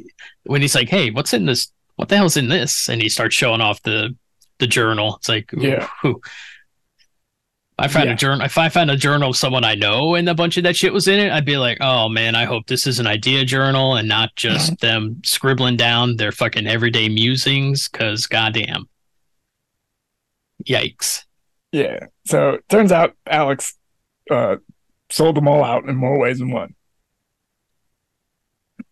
when 0.43 0.61
he's 0.61 0.75
like, 0.75 0.89
"Hey, 0.89 1.11
what's 1.11 1.33
in 1.33 1.45
this? 1.45 1.71
What 1.95 2.09
the 2.09 2.17
hell's 2.17 2.37
in 2.37 2.49
this?" 2.49 2.89
and 2.89 3.01
he 3.01 3.09
starts 3.09 3.35
showing 3.35 3.61
off 3.61 3.81
the 3.83 4.15
the 4.59 4.67
journal. 4.67 5.15
It's 5.17 5.29
like, 5.29 5.51
yeah. 5.55 5.87
Ooh. 6.05 6.21
I 7.77 7.89
found 7.89 8.05
yeah. 8.05 8.13
a 8.13 8.15
journal. 8.15 8.45
If 8.45 8.57
I 8.57 8.69
found 8.69 8.89
a 8.89 8.95
journal 8.95 9.31
of 9.31 9.35
someone 9.37 9.65
I 9.65 9.75
know 9.75 10.15
and 10.15 10.29
a 10.29 10.33
bunch 10.33 10.55
of 10.55 10.63
that 10.63 10.77
shit 10.77 10.93
was 10.93 11.09
in 11.09 11.19
it, 11.19 11.31
I'd 11.31 11.43
be 11.43 11.57
like, 11.57 11.77
"Oh 11.81 12.07
man, 12.07 12.33
I 12.33 12.45
hope 12.45 12.67
this 12.67 12.87
is 12.87 12.99
an 12.99 13.07
idea 13.07 13.43
journal 13.43 13.95
and 13.95 14.07
not 14.07 14.33
just 14.37 14.73
mm-hmm. 14.73 14.85
them 14.85 15.21
scribbling 15.25 15.75
down 15.75 16.15
their 16.15 16.31
fucking 16.31 16.67
everyday 16.67 17.09
musings." 17.09 17.89
Because 17.89 18.27
goddamn, 18.27 18.87
Yikes. 20.65 21.23
Yeah. 21.71 21.99
So 22.25 22.59
turns 22.69 22.91
out 22.91 23.15
Alex 23.27 23.75
uh, 24.31 24.57
sold 25.11 25.35
them 25.35 25.47
all 25.47 25.63
out 25.63 25.85
in 25.85 25.95
more 25.95 26.17
ways 26.17 26.39
than 26.39 26.51
one. 26.51 26.75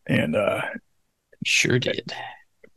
And 0.07 0.35
uh, 0.35 0.61
Sure 1.45 1.79
did. 1.79 2.13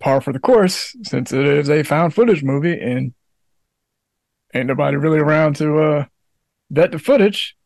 par 0.01 0.21
for 0.21 0.33
the 0.33 0.39
course, 0.39 0.97
since 1.03 1.33
it 1.33 1.47
is 1.47 1.71
a 1.71 1.83
found 1.83 2.15
footage 2.15 2.43
movie 2.43 2.79
and 2.79 3.15
ain't 4.55 4.67
nobody 4.67 4.97
really 4.97 5.19
around 5.19 5.57
to 5.57 5.79
uh, 5.79 6.05
vet 6.71 6.93
the 6.93 6.99
footage. 6.99 7.57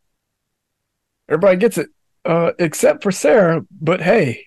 Everybody 1.28 1.56
gets 1.56 1.78
it, 1.78 1.88
uh, 2.24 2.52
except 2.58 3.02
for 3.02 3.12
Sarah. 3.12 3.62
But 3.70 4.00
hey, 4.00 4.46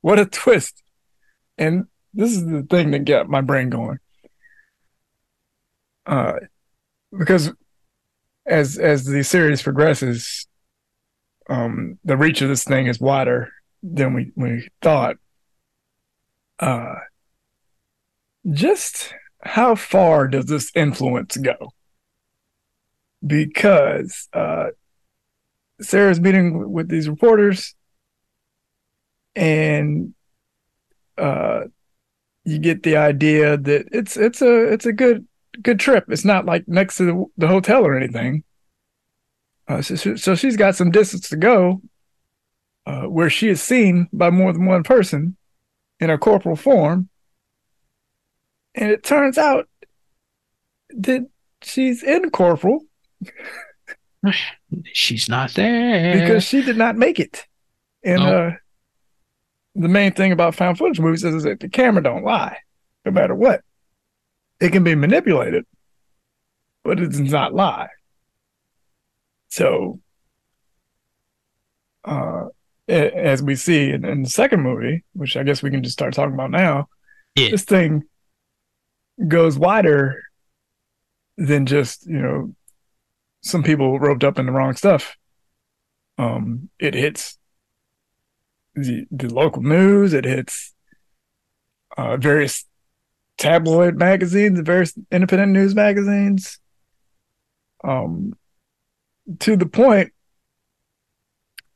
what 0.00 0.18
a 0.18 0.26
twist! 0.26 0.82
And 1.58 1.86
this 2.14 2.30
is 2.30 2.46
the 2.46 2.62
thing 2.62 2.92
that 2.92 3.04
got 3.04 3.28
my 3.28 3.40
brain 3.40 3.70
going. 3.70 3.98
Uh, 6.06 6.34
because 7.16 7.52
as 8.46 8.78
as 8.78 9.04
the 9.04 9.22
series 9.22 9.62
progresses, 9.62 10.46
um, 11.50 11.98
the 12.04 12.16
reach 12.16 12.40
of 12.40 12.48
this 12.48 12.64
thing 12.64 12.86
is 12.86 13.00
wider 13.00 13.52
than 13.82 14.14
we 14.14 14.32
we 14.36 14.68
thought. 14.80 15.16
Uh, 16.58 16.94
just 18.50 19.12
how 19.42 19.74
far 19.74 20.28
does 20.28 20.46
this 20.46 20.70
influence 20.74 21.36
go? 21.36 21.72
Because 23.26 24.28
uh, 24.32 24.68
Sarah's 25.80 26.20
meeting 26.20 26.70
with 26.70 26.88
these 26.88 27.08
reporters, 27.08 27.74
and 29.34 30.14
uh, 31.18 31.62
you 32.44 32.58
get 32.58 32.84
the 32.84 32.96
idea 32.96 33.56
that 33.56 33.88
it's 33.92 34.16
it's 34.16 34.40
a 34.40 34.72
it's 34.72 34.86
a 34.86 34.92
good 34.92 35.26
good 35.62 35.80
trip. 35.80 36.04
It's 36.08 36.24
not 36.24 36.46
like 36.46 36.68
next 36.68 36.96
to 36.98 37.04
the, 37.04 37.24
the 37.38 37.48
hotel 37.48 37.84
or 37.84 37.96
anything. 37.96 38.44
Uh, 39.70 39.80
so, 39.82 40.16
so 40.16 40.34
she's 40.34 40.56
got 40.56 40.74
some 40.74 40.90
distance 40.90 41.28
to 41.28 41.36
go, 41.36 41.80
uh, 42.86 43.02
where 43.02 43.30
she 43.30 43.48
is 43.48 43.62
seen 43.62 44.08
by 44.12 44.28
more 44.30 44.52
than 44.52 44.66
one 44.66 44.82
person 44.82 45.36
in 46.00 46.10
a 46.10 46.18
corporal 46.18 46.56
form. 46.56 47.08
And 48.74 48.90
it 48.90 49.04
turns 49.04 49.38
out 49.38 49.68
that 50.90 51.28
she's 51.62 52.02
in 52.02 52.30
corporal 52.30 52.80
She's 54.92 55.28
not 55.28 55.54
there. 55.54 56.20
because 56.20 56.42
she 56.44 56.62
did 56.62 56.76
not 56.76 56.96
make 56.96 57.18
it. 57.20 57.46
And 58.02 58.22
Oh. 58.22 58.26
uh, 58.48 58.52
the 59.76 59.88
main 59.88 60.12
thing 60.12 60.32
about 60.32 60.54
found 60.54 60.78
footage 60.78 61.00
movies 61.00 61.22
is 61.24 61.42
that 61.44 61.60
the 61.60 61.68
camera 61.68 62.02
don't 62.02 62.24
lie, 62.24 62.58
no 63.04 63.12
matter 63.12 63.34
what. 63.34 63.62
It 64.60 64.72
can 64.72 64.84
be 64.84 64.94
manipulated, 64.94 65.64
but 66.82 66.98
it 67.00 67.10
does 67.10 67.20
not 67.20 67.54
lie. 67.54 67.88
So, 69.50 70.00
uh, 72.04 72.46
as 72.88 73.42
we 73.42 73.54
see 73.56 73.90
in, 73.90 74.04
in 74.04 74.22
the 74.22 74.28
second 74.30 74.62
movie, 74.62 75.04
which 75.12 75.36
I 75.36 75.42
guess 75.42 75.62
we 75.62 75.70
can 75.70 75.82
just 75.82 75.92
start 75.92 76.14
talking 76.14 76.34
about 76.34 76.50
now, 76.50 76.88
Yeah. 77.36 77.50
this 77.50 77.64
thing 77.64 78.04
goes 79.28 79.58
wider 79.58 80.22
than 81.36 81.66
just 81.66 82.06
you 82.06 82.18
know 82.18 82.54
some 83.42 83.62
people 83.62 83.98
roped 83.98 84.24
up 84.24 84.38
in 84.38 84.46
the 84.46 84.52
wrong 84.52 84.74
stuff. 84.76 85.16
Um, 86.18 86.68
it 86.78 86.94
hits 86.94 87.38
the 88.74 89.06
the 89.10 89.32
local 89.32 89.62
news. 89.62 90.12
It 90.12 90.24
hits 90.24 90.74
uh, 91.96 92.16
various 92.18 92.64
tabloid 93.38 93.96
magazines, 93.96 94.60
various 94.60 94.92
independent 95.10 95.52
news 95.52 95.74
magazines. 95.74 96.58
Um, 97.82 98.34
to 99.38 99.56
the 99.56 99.66
point 99.66 100.12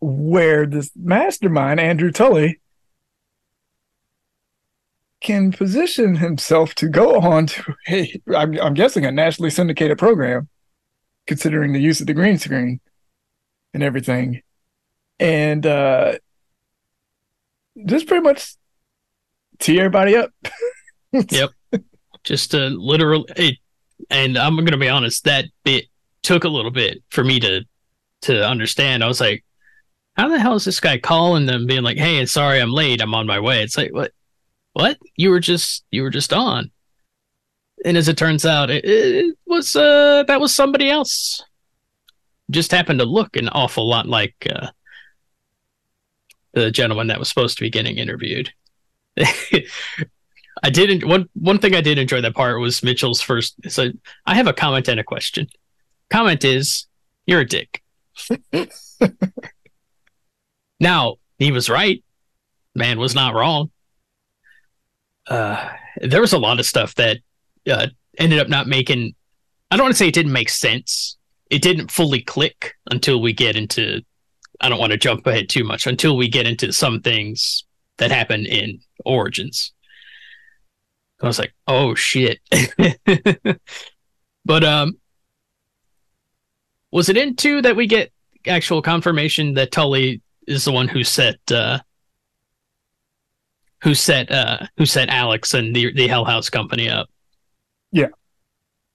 where 0.01 0.67
this 0.67 0.91
mastermind 0.97 1.81
Andrew 1.81 2.11
Tully 2.11 2.61
can 5.21 5.53
position 5.53 6.17
himself 6.17 6.75
to 6.75 6.89
go 6.89 7.19
on 7.19 7.47
to 7.47 7.75
a, 7.89 8.21
I'm, 8.37 8.59
I'm 8.61 8.75
guessing 8.75 9.07
a 9.07 9.11
nationally 9.11 9.51
syndicated 9.51 9.99
program, 9.99 10.49
considering 11.27 11.73
the 11.73 11.81
use 11.81 12.01
of 12.01 12.07
the 12.07 12.15
green 12.15 12.39
screen 12.39 12.81
and 13.73 13.83
everything, 13.83 14.43
and 15.19 15.65
uh, 15.65 16.19
just 17.87 18.07
pretty 18.07 18.23
much 18.23 18.55
tee 19.59 19.79
everybody 19.79 20.17
up. 20.17 20.31
Yep. 21.31 21.51
just 22.25 22.55
a 22.55 22.71
literal 22.71 23.25
it, 23.37 23.59
and 24.11 24.37
i'm 24.37 24.57
gonna 24.57 24.77
be 24.77 24.89
honest 24.89 25.23
that 25.27 25.45
bit 25.63 25.85
took 26.25 26.45
a 26.45 26.49
little 26.49 26.71
bit 26.71 27.03
for 27.11 27.23
me 27.23 27.39
to 27.41 27.65
to 28.23 28.47
understand. 28.47 29.05
I 29.05 29.07
was 29.07 29.21
like 29.21 29.45
how 30.17 30.29
the 30.29 30.39
hell 30.39 30.55
is 30.55 30.65
this 30.65 30.81
guy 30.81 30.99
calling 30.99 31.47
them 31.47 31.67
being 31.67 31.83
like 31.83 31.99
hey 31.99 32.25
sorry 32.27 32.61
i'm 32.61 32.73
late. 32.73 33.01
I'm 33.01 33.15
on 33.15 33.27
my 33.27 33.39
way. 33.39 33.63
It's 33.63 33.77
like 33.77 33.93
what 33.93 34.13
what? 34.73 34.99
You 35.17 35.31
were 35.31 35.41
just 35.41 35.85
you 35.91 36.03
were 36.03 36.11
just 36.11 36.33
on. 36.33 36.71
And 37.85 37.97
as 37.97 38.09
it 38.09 38.17
turns 38.17 38.45
out 38.45 38.71
it, 38.71 38.85
it 38.85 39.37
was 39.47 39.77
uh 39.77 40.25
that 40.27 40.41
was 40.41 40.55
somebody 40.55 40.91
else. 40.91 41.43
Just 42.51 42.73
happened 42.73 42.99
to 42.99 43.05
look 43.05 43.37
an 43.37 43.49
awful 43.51 43.89
lot 43.89 44.09
like 44.09 44.35
uh 44.51 44.69
the 46.55 46.71
gentleman 46.71 47.09
that 47.09 47.19
was 47.19 47.29
supposed 47.29 47.59
to 47.59 47.65
be 47.65 47.71
getting 47.71 47.99
interviewed. 47.99 48.53
I 50.63 50.71
didn't 50.71 51.07
one 51.07 51.29
one 51.35 51.59
thing 51.59 51.75
I 51.75 51.81
did 51.81 51.99
enjoy 51.99 52.21
that 52.21 52.35
part 52.35 52.61
was 52.61 52.83
Mitchell's 52.83 53.21
first 53.21 53.57
so 53.69 53.91
I 54.25 54.35
have 54.35 54.47
a 54.47 54.53
comment 54.53 54.89
and 54.89 55.01
a 55.01 55.05
question. 55.05 55.49
Comment 56.15 56.45
is 56.45 56.87
you're 57.27 57.41
a 57.41 57.45
dick. 57.45 57.83
now, 60.79 61.17
he 61.39 61.51
was 61.51 61.69
right. 61.69 62.05
Man 62.77 63.01
was 63.01 63.17
not 63.17 63.35
wrong. 63.35 63.73
Uh 65.27 65.71
there 66.01 66.21
was 66.21 66.33
a 66.33 66.39
lot 66.39 66.61
of 66.61 66.67
stuff 66.67 66.95
that 66.95 67.17
uh 67.69 67.89
ended 68.17 68.39
up 68.39 68.49
not 68.49 68.69
making 68.69 69.17
I 69.73 69.77
don't 69.77 69.87
want 69.87 69.95
to 69.95 69.99
say 69.99 70.07
it 70.07 70.15
didn't 70.15 70.31
make 70.31 70.51
sense. 70.51 71.19
It 71.51 71.63
didn't 71.63 71.91
fully 71.91 72.21
click 72.21 72.75
until 72.93 73.21
we 73.21 73.33
get 73.33 73.57
into 73.57 74.01
I 74.61 74.69
don't 74.69 74.79
want 74.79 74.93
to 74.93 74.99
jump 74.99 75.27
ahead 75.27 75.49
too 75.49 75.65
much 75.65 75.85
until 75.85 76.17
we 76.17 76.29
get 76.29 76.47
into 76.47 76.73
some 76.73 77.01
things 77.01 77.65
that 77.99 78.13
happen 78.13 78.47
in 78.47 78.79
Origins. 79.05 79.73
I 81.21 81.27
was 81.27 81.41
like, 81.41 81.55
oh 81.67 81.97
shit. 81.97 82.39
but 84.45 84.63
um 84.63 84.99
was 86.95 87.09
it 87.09 87.17
in 87.17 87.35
two 87.35 87.61
that 87.61 87.75
we 87.75 87.89
get 87.89 88.13
actual 88.47 88.81
confirmation 88.81 89.55
that 89.55 89.73
Tully 89.73 90.23
is 90.47 90.65
the 90.65 90.71
one 90.71 90.87
who 90.87 91.03
set 91.03 91.37
uh 91.51 91.81
who 93.83 93.95
set 93.95 94.31
uh 94.31 94.61
who 94.77 94.87
set 94.87 95.09
Alex 95.09 95.55
and 95.55 95.75
the 95.75 95.93
the 95.93 96.07
Hell 96.07 96.25
House 96.25 96.49
company 96.49 96.89
up? 96.89 97.11
Yeah. 97.91 98.11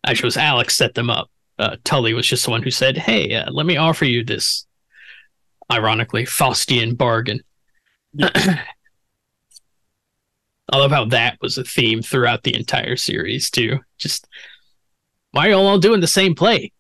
Actually 0.06 0.28
it 0.28 0.34
was 0.34 0.38
Alex 0.38 0.78
set 0.78 0.96
them 0.96 1.10
up. 1.10 1.30
Uh 1.60 1.76
Tully 1.84 2.14
was 2.14 2.26
just 2.26 2.46
the 2.46 2.52
one 2.52 2.64
who 2.64 2.72
said, 2.72 2.98
Hey, 2.98 3.36
uh, 3.36 3.52
let 3.52 3.66
me 3.66 3.76
offer 3.76 4.06
you 4.06 4.24
this 4.24 4.66
ironically 5.70 6.24
Faustian 6.24 6.98
bargain. 6.98 7.42
I 8.22 8.64
love 10.72 10.92
how 10.92 11.04
that 11.06 11.38
was 11.42 11.58
a 11.58 11.66
theme 11.66 12.02
throughout 12.02 12.44
the 12.44 12.56
entire 12.56 12.96
series 12.96 13.50
too. 13.50 13.80
Just 13.98 14.26
why 15.32 15.48
are 15.48 15.50
you 15.50 15.56
all 15.56 15.80
doing 15.80 16.00
the 16.00 16.08
same 16.08 16.34
play? 16.34 16.72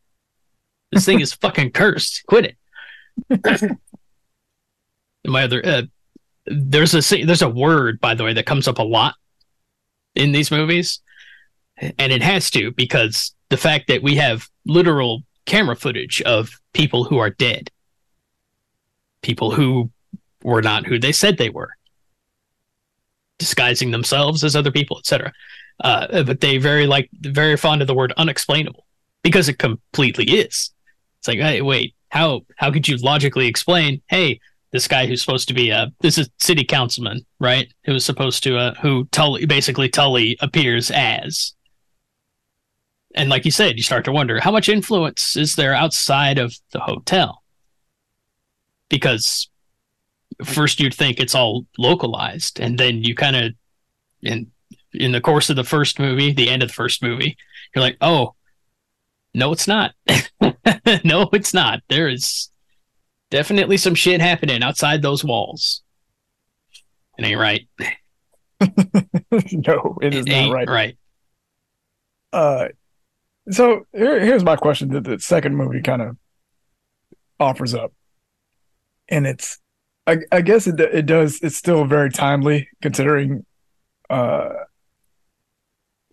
This 0.92 1.06
thing 1.06 1.20
is 1.20 1.34
fucking 1.34 1.72
cursed. 1.72 2.24
Quit 2.28 2.56
it. 3.32 3.78
My 5.28 5.44
other 5.44 5.66
uh, 5.66 5.82
there's 6.46 6.94
a 6.94 7.24
there's 7.26 7.42
a 7.42 7.50
word 7.50 8.00
by 8.00 8.16
the 8.16 8.24
way 8.24 8.34
that 8.34 8.46
comes 8.46 8.68
up 8.68 8.80
a 8.80 8.84
lot 8.84 9.16
in 10.16 10.32
these 10.32 10.52
movies, 10.52 11.02
and 11.78 12.12
it 12.12 12.24
has 12.24 12.50
to 12.52 12.72
because 12.72 13.36
the 13.50 13.58
fact 13.58 13.88
that 13.88 14.02
we 14.02 14.16
have 14.16 14.50
literal 14.66 15.24
camera 15.46 15.76
footage 15.76 16.22
of 16.24 16.52
people 16.74 17.04
who 17.04 17.18
are 17.18 17.30
dead, 17.30 17.70
people 19.22 19.52
who 19.52 19.92
were 20.44 20.62
not 20.62 20.86
who 20.86 20.98
they 20.98 21.12
said 21.12 21.38
they 21.38 21.50
were 21.50 21.72
disguising 23.38 23.92
themselves 23.92 24.44
as 24.44 24.56
other 24.56 24.72
people, 24.72 24.98
etc. 25.00 25.32
Uh, 25.82 26.24
but 26.24 26.42
they 26.42 26.58
very 26.58 26.88
like 26.88 27.10
very 27.22 27.58
fond 27.58 27.82
of 27.82 27.88
the 27.88 27.94
word 27.94 28.14
unexplainable 28.18 28.86
because 29.24 29.50
it 29.50 29.60
completely 29.60 30.26
is. 30.26 30.72
It's 31.20 31.28
like, 31.28 31.40
hey, 31.40 31.62
wait, 31.62 31.96
how 32.10 32.42
how 32.58 32.72
could 32.72 32.88
you 32.88 32.98
logically 32.98 33.48
explain? 33.48 34.02
Hey, 34.08 34.40
this 34.72 34.88
guy 34.88 35.08
who's 35.08 35.22
supposed 35.22 35.48
to 35.48 35.54
be 35.54 35.70
a 35.70 35.92
this 36.00 36.18
is 36.18 36.30
city 36.38 36.64
councilman, 36.64 37.26
right? 37.40 37.72
Who 37.86 37.94
was 37.94 38.06
supposed 38.06 38.44
to 38.44 38.58
uh, 38.58 38.74
who 38.76 39.06
Tully 39.12 39.46
basically 39.46 39.90
Tully 39.90 40.38
appears 40.42 40.92
as. 40.92 41.54
And 43.16 43.30
like 43.30 43.44
you 43.44 43.52
said, 43.52 43.76
you 43.76 43.84
start 43.84 44.06
to 44.06 44.12
wonder 44.12 44.40
how 44.40 44.52
much 44.52 44.70
influence 44.70 45.36
is 45.36 45.56
there 45.56 45.74
outside 45.74 46.38
of 46.38 46.54
the 46.72 46.80
hotel? 46.80 47.44
Because 48.88 49.50
first 50.44 50.80
you'd 50.80 50.94
think 50.94 51.20
it's 51.20 51.36
all 51.36 51.66
localized 51.78 52.60
and 52.60 52.78
then 52.78 53.04
you 53.04 53.16
kind 53.16 53.36
of 53.36 53.54
in 54.22 54.52
in 54.94 55.12
the 55.12 55.22
course 55.22 55.50
of 55.50 55.56
the 55.56 55.64
first 55.64 56.00
movie, 56.00 56.32
the 56.32 56.50
end 56.50 56.64
of 56.64 56.70
the 56.70 56.74
first 56.74 57.04
movie, 57.04 57.38
you're 57.74 57.84
like, 57.84 57.98
oh, 58.02 58.34
no, 59.34 59.52
it's 59.52 59.68
not. 59.68 59.94
no, 61.04 61.30
it's 61.34 61.54
not. 61.54 61.82
There 61.90 62.08
is 62.10 62.50
definitely 63.30 63.78
some 63.78 63.96
shit 63.96 64.22
happening 64.22 64.64
outside 64.64 65.02
those 65.02 65.24
walls. 65.24 65.84
It 67.18 67.26
ain't 67.26 67.40
right. 67.40 67.68
no, 68.62 69.98
it 70.02 70.14
is 70.16 70.26
It 70.26 70.32
not 70.32 70.52
right. 70.54 70.70
right. 70.70 70.98
Uh, 72.32 72.68
so 73.52 73.86
here, 73.94 74.20
here's 74.20 74.44
my 74.44 74.56
question 74.56 74.90
that 74.90 75.04
the 75.04 75.20
second 75.20 75.56
movie 75.56 75.82
kind 75.82 76.02
of 76.02 76.18
offers 77.40 77.74
up, 77.74 77.94
and 79.08 79.26
it's, 79.26 79.60
I, 80.06 80.18
I 80.32 80.42
guess 80.42 80.68
it 80.68 80.80
it 80.80 81.06
does. 81.06 81.40
It's 81.42 81.56
still 81.56 81.86
very 81.86 82.12
timely 82.12 82.70
considering, 82.82 83.46
uh, 84.10 84.50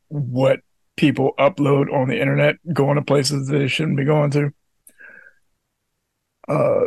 what 0.09 0.61
people 0.97 1.33
upload 1.39 1.93
on 1.93 2.09
the 2.09 2.21
internet, 2.21 2.57
going 2.73 2.97
to 2.97 3.03
places 3.03 3.49
they 3.49 3.69
shouldn't 3.69 3.97
be 3.97 4.05
going 4.05 4.31
to. 4.33 4.53
Uh, 6.49 6.85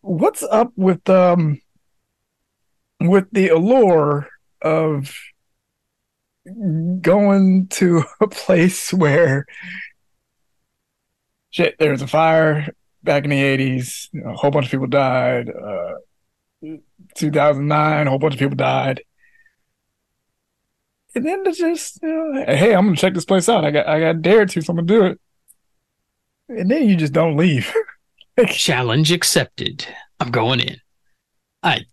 what's 0.00 0.42
up 0.42 0.72
with 0.76 1.08
um, 1.08 1.60
with 3.00 3.26
the 3.32 3.48
allure 3.48 4.28
of 4.62 5.14
going 7.00 7.66
to 7.68 8.02
a 8.20 8.28
place 8.28 8.92
where 8.92 9.46
shit 11.50 11.76
there's 11.78 12.02
a 12.02 12.06
fire 12.06 12.68
back 13.02 13.24
in 13.24 13.30
the 13.30 13.36
80s 13.36 14.08
a 14.24 14.34
whole 14.34 14.50
bunch 14.50 14.66
of 14.66 14.70
people 14.70 14.86
died 14.86 15.50
uh 15.50 15.94
2009 17.14 18.06
a 18.06 18.10
whole 18.10 18.18
bunch 18.18 18.34
of 18.34 18.40
people 18.40 18.56
died 18.56 19.02
and 21.14 21.24
then 21.24 21.44
to 21.44 21.52
just 21.52 22.00
you 22.02 22.08
know, 22.08 22.44
hey 22.46 22.74
i'm 22.74 22.86
gonna 22.86 22.96
check 22.96 23.14
this 23.14 23.24
place 23.24 23.48
out 23.48 23.64
i 23.64 23.70
got 23.70 23.86
i 23.86 24.00
got 24.00 24.22
dared 24.22 24.48
to 24.48 24.60
so 24.60 24.72
i'm 24.72 24.76
gonna 24.76 24.86
do 24.86 25.04
it 25.04 25.20
and 26.48 26.70
then 26.70 26.88
you 26.88 26.96
just 26.96 27.12
don't 27.12 27.36
leave 27.36 27.72
Challenge 28.48 29.12
accepted. 29.12 29.86
I'm 30.18 30.30
going 30.30 30.60
in. 30.60 30.76
I 31.62 31.84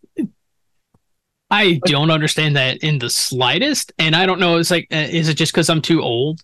I 1.50 1.80
don't 1.86 2.12
understand 2.12 2.56
that 2.58 2.78
in 2.78 3.00
the 3.00 3.10
slightest, 3.10 3.94
and 3.98 4.16
I 4.16 4.26
don't 4.26 4.40
know. 4.40 4.58
It's 4.58 4.72
like, 4.72 4.88
uh, 4.92 5.08
is 5.10 5.30
it 5.30 5.36
just 5.36 5.54
because 5.54 5.70
I'm 5.70 5.82
too 5.82 6.02
old? 6.02 6.42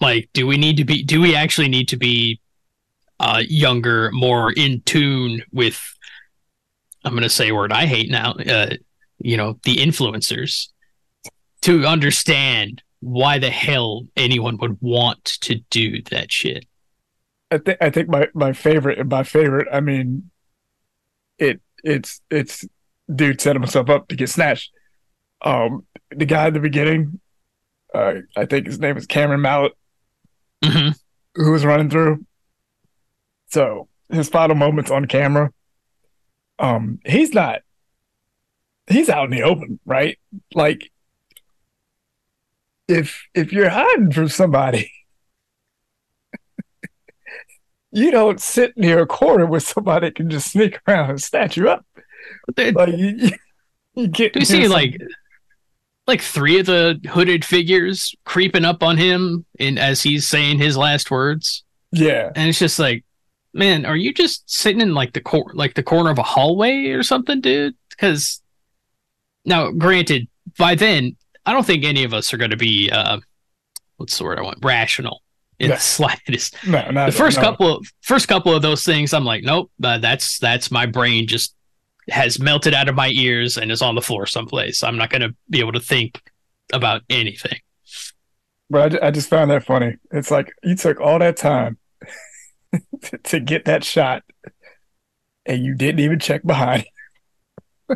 Like, 0.00 0.28
do 0.32 0.46
we 0.46 0.56
need 0.56 0.76
to 0.78 0.84
be? 0.84 1.02
Do 1.02 1.20
we 1.20 1.34
actually 1.34 1.68
need 1.68 1.88
to 1.88 1.96
be 1.96 2.40
uh, 3.20 3.42
younger, 3.46 4.10
more 4.12 4.52
in 4.52 4.82
tune 4.82 5.42
with? 5.52 5.80
I'm 7.04 7.12
going 7.12 7.22
to 7.22 7.28
say 7.28 7.50
a 7.50 7.54
word 7.54 7.72
I 7.72 7.86
hate 7.86 8.10
now. 8.10 8.32
Uh, 8.32 8.74
you 9.18 9.36
know, 9.36 9.58
the 9.64 9.76
influencers 9.76 10.68
to 11.64 11.86
understand 11.86 12.82
why 13.00 13.38
the 13.38 13.50
hell 13.50 14.06
anyone 14.16 14.58
would 14.58 14.76
want 14.80 15.24
to 15.24 15.56
do 15.70 16.02
that 16.10 16.30
shit. 16.30 16.66
I 17.50 17.58
think 17.58 17.78
I 17.80 17.90
think 17.90 18.08
my 18.08 18.28
my 18.34 18.52
favorite 18.52 18.98
and 18.98 19.08
my 19.08 19.22
favorite. 19.22 19.68
I 19.72 19.80
mean, 19.80 20.30
it 21.38 21.60
it's 21.82 22.20
it's 22.30 22.66
dude 23.14 23.40
set 23.40 23.56
himself 23.56 23.88
up 23.88 24.08
to 24.08 24.16
get 24.16 24.28
snatched. 24.28 24.72
Um, 25.42 25.86
the 26.10 26.26
guy 26.26 26.46
at 26.46 26.54
the 26.54 26.60
beginning, 26.60 27.20
uh, 27.94 28.14
I 28.36 28.44
think 28.46 28.66
his 28.66 28.78
name 28.78 28.96
is 28.96 29.06
Cameron 29.06 29.40
Mallet, 29.40 29.72
hmm 30.62 30.90
who 31.34 31.50
was 31.50 31.64
running 31.64 31.90
through. 31.90 32.24
So 33.48 33.88
his 34.10 34.28
final 34.28 34.54
moments 34.54 34.90
on 34.90 35.06
camera, 35.06 35.50
um, 36.58 37.00
he's 37.04 37.32
not. 37.32 37.60
He's 38.86 39.08
out 39.08 39.24
in 39.24 39.30
the 39.30 39.42
open, 39.42 39.80
right? 39.86 40.18
Like, 40.54 40.90
if 42.88 43.26
if 43.34 43.52
you're 43.52 43.70
hiding 43.70 44.12
from 44.12 44.28
somebody, 44.28 44.90
you 47.92 48.10
don't 48.10 48.40
sit 48.40 48.76
near 48.76 49.00
a 49.00 49.06
corner 49.06 49.46
where 49.46 49.60
somebody 49.60 50.10
can 50.10 50.30
just 50.30 50.52
sneak 50.52 50.80
around 50.86 51.10
and 51.10 51.22
snatch 51.22 51.56
you 51.56 51.68
up. 51.68 51.84
Like 52.56 52.96
you, 52.96 53.30
you, 53.94 54.08
get. 54.08 54.32
Do 54.32 54.40
you 54.40 54.44
see 54.44 54.68
like 54.68 54.96
like 56.06 56.20
three 56.20 56.58
of 56.60 56.66
the 56.66 57.00
hooded 57.10 57.44
figures 57.44 58.14
creeping 58.24 58.64
up 58.64 58.82
on 58.82 58.96
him 58.98 59.46
and 59.58 59.78
as 59.78 60.02
he's 60.02 60.26
saying 60.26 60.58
his 60.58 60.76
last 60.76 61.10
words? 61.10 61.64
Yeah, 61.92 62.32
And 62.34 62.48
it's 62.48 62.58
just 62.58 62.80
like, 62.80 63.04
man, 63.52 63.86
are 63.86 63.94
you 63.94 64.12
just 64.12 64.50
sitting 64.50 64.80
in 64.80 64.94
like 64.94 65.12
the 65.12 65.20
cor- 65.20 65.52
like 65.54 65.74
the 65.74 65.82
corner 65.82 66.10
of 66.10 66.18
a 66.18 66.24
hallway 66.24 66.86
or 66.86 67.04
something, 67.04 67.40
dude? 67.40 67.76
Because 67.90 68.42
now, 69.44 69.70
granted, 69.70 70.28
by 70.58 70.74
then, 70.74 71.16
I 71.46 71.52
don't 71.52 71.66
think 71.66 71.84
any 71.84 72.04
of 72.04 72.14
us 72.14 72.32
are 72.32 72.36
going 72.36 72.50
to 72.50 72.56
be 72.56 72.90
uh, 72.90 73.18
what's 73.96 74.18
the 74.18 74.24
word 74.24 74.38
I 74.38 74.42
want? 74.42 74.58
Rational 74.62 75.22
in 75.58 75.70
the 75.70 75.76
slightest. 75.78 76.56
no, 76.66 76.90
not 76.90 77.06
The 77.06 77.12
first 77.12 77.36
no. 77.36 77.42
couple 77.42 77.76
of 77.76 77.86
first 78.02 78.28
couple 78.28 78.54
of 78.54 78.62
those 78.62 78.84
things, 78.84 79.12
I'm 79.12 79.24
like, 79.24 79.44
nope, 79.44 79.70
uh, 79.82 79.98
that's 79.98 80.38
that's 80.38 80.70
my 80.70 80.86
brain 80.86 81.26
just 81.26 81.54
has 82.10 82.38
melted 82.38 82.74
out 82.74 82.88
of 82.88 82.94
my 82.94 83.08
ears 83.08 83.56
and 83.56 83.72
is 83.72 83.80
on 83.80 83.94
the 83.94 84.02
floor 84.02 84.26
someplace. 84.26 84.82
I'm 84.82 84.98
not 84.98 85.10
going 85.10 85.22
to 85.22 85.34
be 85.48 85.60
able 85.60 85.72
to 85.72 85.80
think 85.80 86.20
about 86.72 87.02
anything. 87.08 87.58
But 88.68 89.02
I, 89.02 89.08
I 89.08 89.10
just 89.10 89.30
found 89.30 89.50
that 89.50 89.64
funny. 89.64 89.96
It's 90.10 90.30
like 90.30 90.52
you 90.62 90.76
took 90.76 91.00
all 91.00 91.18
that 91.18 91.36
time 91.36 91.78
to, 93.02 93.18
to 93.24 93.40
get 93.40 93.66
that 93.66 93.84
shot, 93.84 94.22
and 95.46 95.64
you 95.64 95.74
didn't 95.74 96.00
even 96.00 96.18
check 96.18 96.42
behind. 96.42 96.84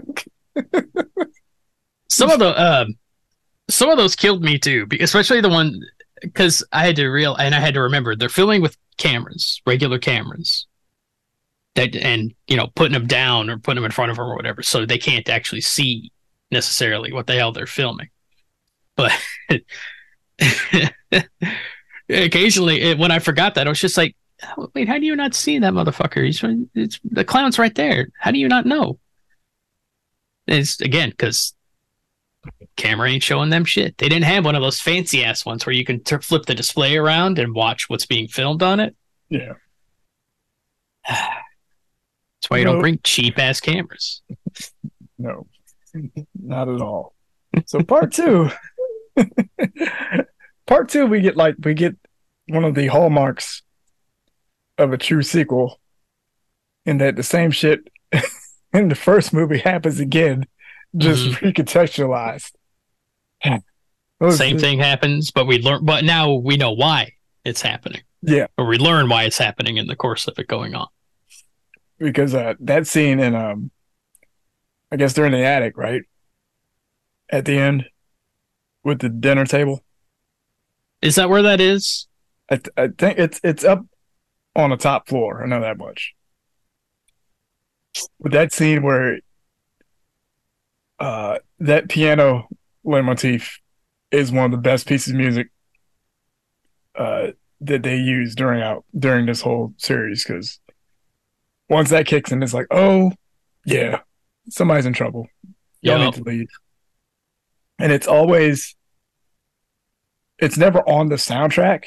Some 2.10 2.30
of 2.30 2.38
the 2.38 2.62
um, 2.62 2.94
some 3.68 3.90
of 3.90 3.98
those 3.98 4.16
killed 4.16 4.42
me 4.42 4.58
too, 4.58 4.86
especially 5.00 5.40
the 5.40 5.48
one 5.48 5.80
because 6.22 6.64
I 6.72 6.84
had 6.86 6.96
to 6.96 7.08
real 7.08 7.34
and 7.36 7.54
I 7.54 7.60
had 7.60 7.74
to 7.74 7.82
remember 7.82 8.16
they're 8.16 8.28
filming 8.28 8.62
with 8.62 8.76
cameras, 8.96 9.60
regular 9.66 9.98
cameras. 9.98 10.66
That 11.74 11.94
and 11.94 12.34
you 12.46 12.56
know 12.56 12.68
putting 12.74 12.94
them 12.94 13.06
down 13.06 13.50
or 13.50 13.58
putting 13.58 13.76
them 13.76 13.84
in 13.84 13.92
front 13.92 14.10
of 14.10 14.16
them 14.16 14.26
or 14.26 14.34
whatever, 14.34 14.62
so 14.62 14.84
they 14.84 14.98
can't 14.98 15.28
actually 15.28 15.60
see 15.60 16.10
necessarily 16.50 17.12
what 17.12 17.26
the 17.26 17.34
hell 17.34 17.52
they're 17.52 17.66
filming. 17.66 18.08
But 18.96 19.12
occasionally, 22.08 22.80
it, 22.80 22.98
when 22.98 23.12
I 23.12 23.20
forgot 23.20 23.54
that, 23.54 23.66
I 23.66 23.70
was 23.70 23.80
just 23.80 23.96
like, 23.96 24.16
oh, 24.56 24.70
"Wait, 24.74 24.88
how 24.88 24.98
do 24.98 25.06
you 25.06 25.14
not 25.14 25.34
see 25.34 25.58
that 25.60 25.72
motherfucker? 25.72 26.24
He's 26.24 26.42
it's 26.74 26.98
the 27.04 27.24
clown's 27.24 27.60
right 27.60 27.74
there. 27.74 28.08
How 28.18 28.32
do 28.32 28.38
you 28.38 28.48
not 28.48 28.66
know?" 28.66 28.98
It's 30.48 30.80
again 30.80 31.10
because 31.10 31.54
camera 32.76 33.10
ain't 33.10 33.22
showing 33.22 33.50
them 33.50 33.64
shit. 33.64 33.96
They 33.98 34.08
didn't 34.08 34.24
have 34.26 34.44
one 34.44 34.54
of 34.54 34.62
those 34.62 34.80
fancy 34.80 35.24
ass 35.24 35.44
ones 35.44 35.64
where 35.66 35.74
you 35.74 35.84
can 35.84 36.02
t- 36.02 36.16
flip 36.18 36.46
the 36.46 36.54
display 36.54 36.96
around 36.96 37.38
and 37.38 37.54
watch 37.54 37.88
what's 37.88 38.06
being 38.06 38.28
filmed 38.28 38.62
on 38.62 38.80
it. 38.80 38.94
Yeah, 39.30 39.54
That's 41.08 42.48
why 42.48 42.58
you 42.58 42.64
No. 42.64 42.72
don't 42.72 42.80
bring 42.80 43.00
cheap 43.04 43.38
ass 43.38 43.60
cameras. 43.60 44.22
no, 45.18 45.46
not 46.40 46.68
at 46.68 46.80
all. 46.80 47.14
So 47.66 47.82
part 47.82 48.12
two, 48.12 48.50
part 50.66 50.88
two, 50.88 51.06
we 51.06 51.20
get 51.20 51.36
like 51.36 51.56
we 51.62 51.74
get 51.74 51.96
one 52.48 52.64
of 52.64 52.74
the 52.74 52.86
hallmarks 52.86 53.62
of 54.76 54.92
a 54.92 54.98
true 54.98 55.22
sequel, 55.22 55.80
in 56.86 56.98
that 56.98 57.16
the 57.16 57.22
same 57.22 57.50
shit 57.50 57.80
in 58.72 58.88
the 58.88 58.94
first 58.94 59.32
movie 59.32 59.58
happens 59.58 59.98
again, 59.98 60.46
just 60.96 61.26
recontextualized. 61.40 62.52
Those- 64.20 64.36
Same 64.38 64.58
thing 64.58 64.78
happens, 64.78 65.30
but 65.30 65.46
we 65.46 65.60
learn. 65.62 65.84
But 65.84 66.04
now 66.04 66.32
we 66.34 66.56
know 66.56 66.72
why 66.72 67.12
it's 67.44 67.62
happening, 67.62 68.02
Yeah, 68.22 68.46
or 68.56 68.66
we 68.66 68.76
learn 68.78 69.08
why 69.08 69.24
it's 69.24 69.38
happening 69.38 69.76
in 69.76 69.86
the 69.86 69.94
course 69.96 70.26
of 70.26 70.38
it 70.38 70.48
going 70.48 70.74
on. 70.74 70.88
because 71.98 72.34
uh, 72.34 72.54
that 72.60 72.86
scene 72.88 73.20
in 73.20 73.34
um, 73.36 73.70
I 74.90 74.96
guess 74.96 75.12
they're 75.12 75.26
in 75.26 75.32
the 75.32 75.44
attic, 75.44 75.76
right? 75.76 76.02
At 77.30 77.44
the 77.44 77.58
end, 77.58 77.84
with 78.82 79.00
the 79.00 79.08
dinner 79.08 79.44
table. 79.44 79.84
Is 81.02 81.14
that 81.14 81.28
where 81.30 81.42
that 81.42 81.60
is? 81.60 82.08
I 82.50 82.56
th- 82.56 82.70
I 82.76 82.88
think 82.88 83.18
it's 83.18 83.40
it's 83.44 83.62
up 83.62 83.84
on 84.56 84.70
the 84.70 84.76
top 84.76 85.06
floor. 85.08 85.44
I 85.44 85.46
know 85.46 85.60
that 85.60 85.78
much. 85.78 86.14
But 88.18 88.32
that 88.32 88.52
scene 88.52 88.82
where 88.82 89.20
uh 90.98 91.38
that 91.60 91.88
piano 91.88 92.48
leitmotif 92.84 93.60
is 94.10 94.32
one 94.32 94.46
of 94.46 94.50
the 94.50 94.56
best 94.56 94.86
pieces 94.86 95.12
of 95.12 95.18
music 95.18 95.48
uh 96.96 97.28
that 97.60 97.82
they 97.82 97.96
use 97.96 98.34
during 98.34 98.62
out 98.62 98.84
during 98.96 99.26
this 99.26 99.40
whole 99.40 99.74
series 99.78 100.24
because 100.24 100.60
once 101.68 101.90
that 101.90 102.06
kicks 102.06 102.32
in, 102.32 102.42
it's 102.42 102.54
like, 102.54 102.66
oh 102.70 103.12
yeah, 103.64 104.00
somebody's 104.48 104.86
in 104.86 104.92
trouble. 104.92 105.28
Y'all 105.80 105.98
Yup. 105.98 106.14
need 106.14 106.24
to 106.24 106.30
leave. 106.30 106.48
And 107.78 107.92
it's 107.92 108.06
always 108.06 108.74
it's 110.38 110.56
never 110.56 110.80
on 110.88 111.08
the 111.08 111.16
soundtrack. 111.16 111.84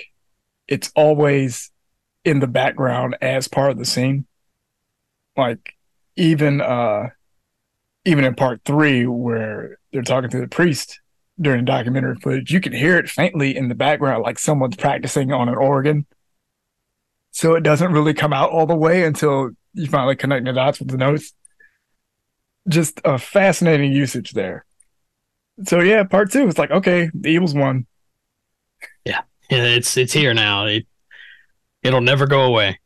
It's 0.68 0.92
always 0.96 1.72
in 2.24 2.40
the 2.40 2.48
background 2.48 3.18
as 3.22 3.48
part 3.48 3.72
of 3.72 3.78
the 3.78 3.86
scene. 3.86 4.26
Like 5.36 5.74
even 6.16 6.62
uh 6.62 7.10
even 8.06 8.26
in 8.26 8.36
part 8.36 8.62
three, 8.66 9.06
where 9.06 9.78
they're 9.92 10.02
talking 10.02 10.30
to 10.30 10.40
the 10.40 10.48
priest 10.48 11.00
during 11.40 11.66
documentary 11.66 12.16
footage, 12.16 12.52
you 12.52 12.60
can 12.60 12.74
hear 12.74 12.98
it 12.98 13.10
faintly 13.10 13.56
in 13.56 13.68
the 13.68 13.76
background, 13.76 14.24
like 14.24 14.40
someone's 14.40 14.76
practicing 14.76 15.32
on 15.32 15.50
an 15.50 15.56
organ. 15.56 16.06
So 17.32 17.56
it 17.56 17.62
doesn't 17.62 17.94
really 17.94 18.14
come 18.14 18.34
out 18.34 18.52
all 18.52 18.66
the 18.66 18.76
way 18.76 19.04
until 19.04 19.52
you 19.74 19.88
finally 19.88 20.16
connect 20.16 20.46
the 20.46 20.54
dots 20.54 20.80
with 20.80 20.90
the 20.90 20.98
notes. 20.98 21.34
Just 22.68 23.00
a 23.06 23.18
fascinating 23.18 23.94
usage 23.94 24.32
there. 24.32 24.66
So 25.64 25.80
yeah, 25.80 26.04
part 26.04 26.32
two, 26.32 26.48
it's 26.48 26.58
like, 26.58 26.72
okay, 26.72 27.10
the 27.14 27.30
evil's 27.30 27.54
won. 27.54 27.88
Yeah, 29.06 29.22
it's 29.50 29.96
it's 29.98 30.14
here 30.14 30.34
now. 30.34 30.66
It 30.66 30.86
it'll 31.84 32.02
never 32.02 32.28
go 32.28 32.42
away. 32.42 32.80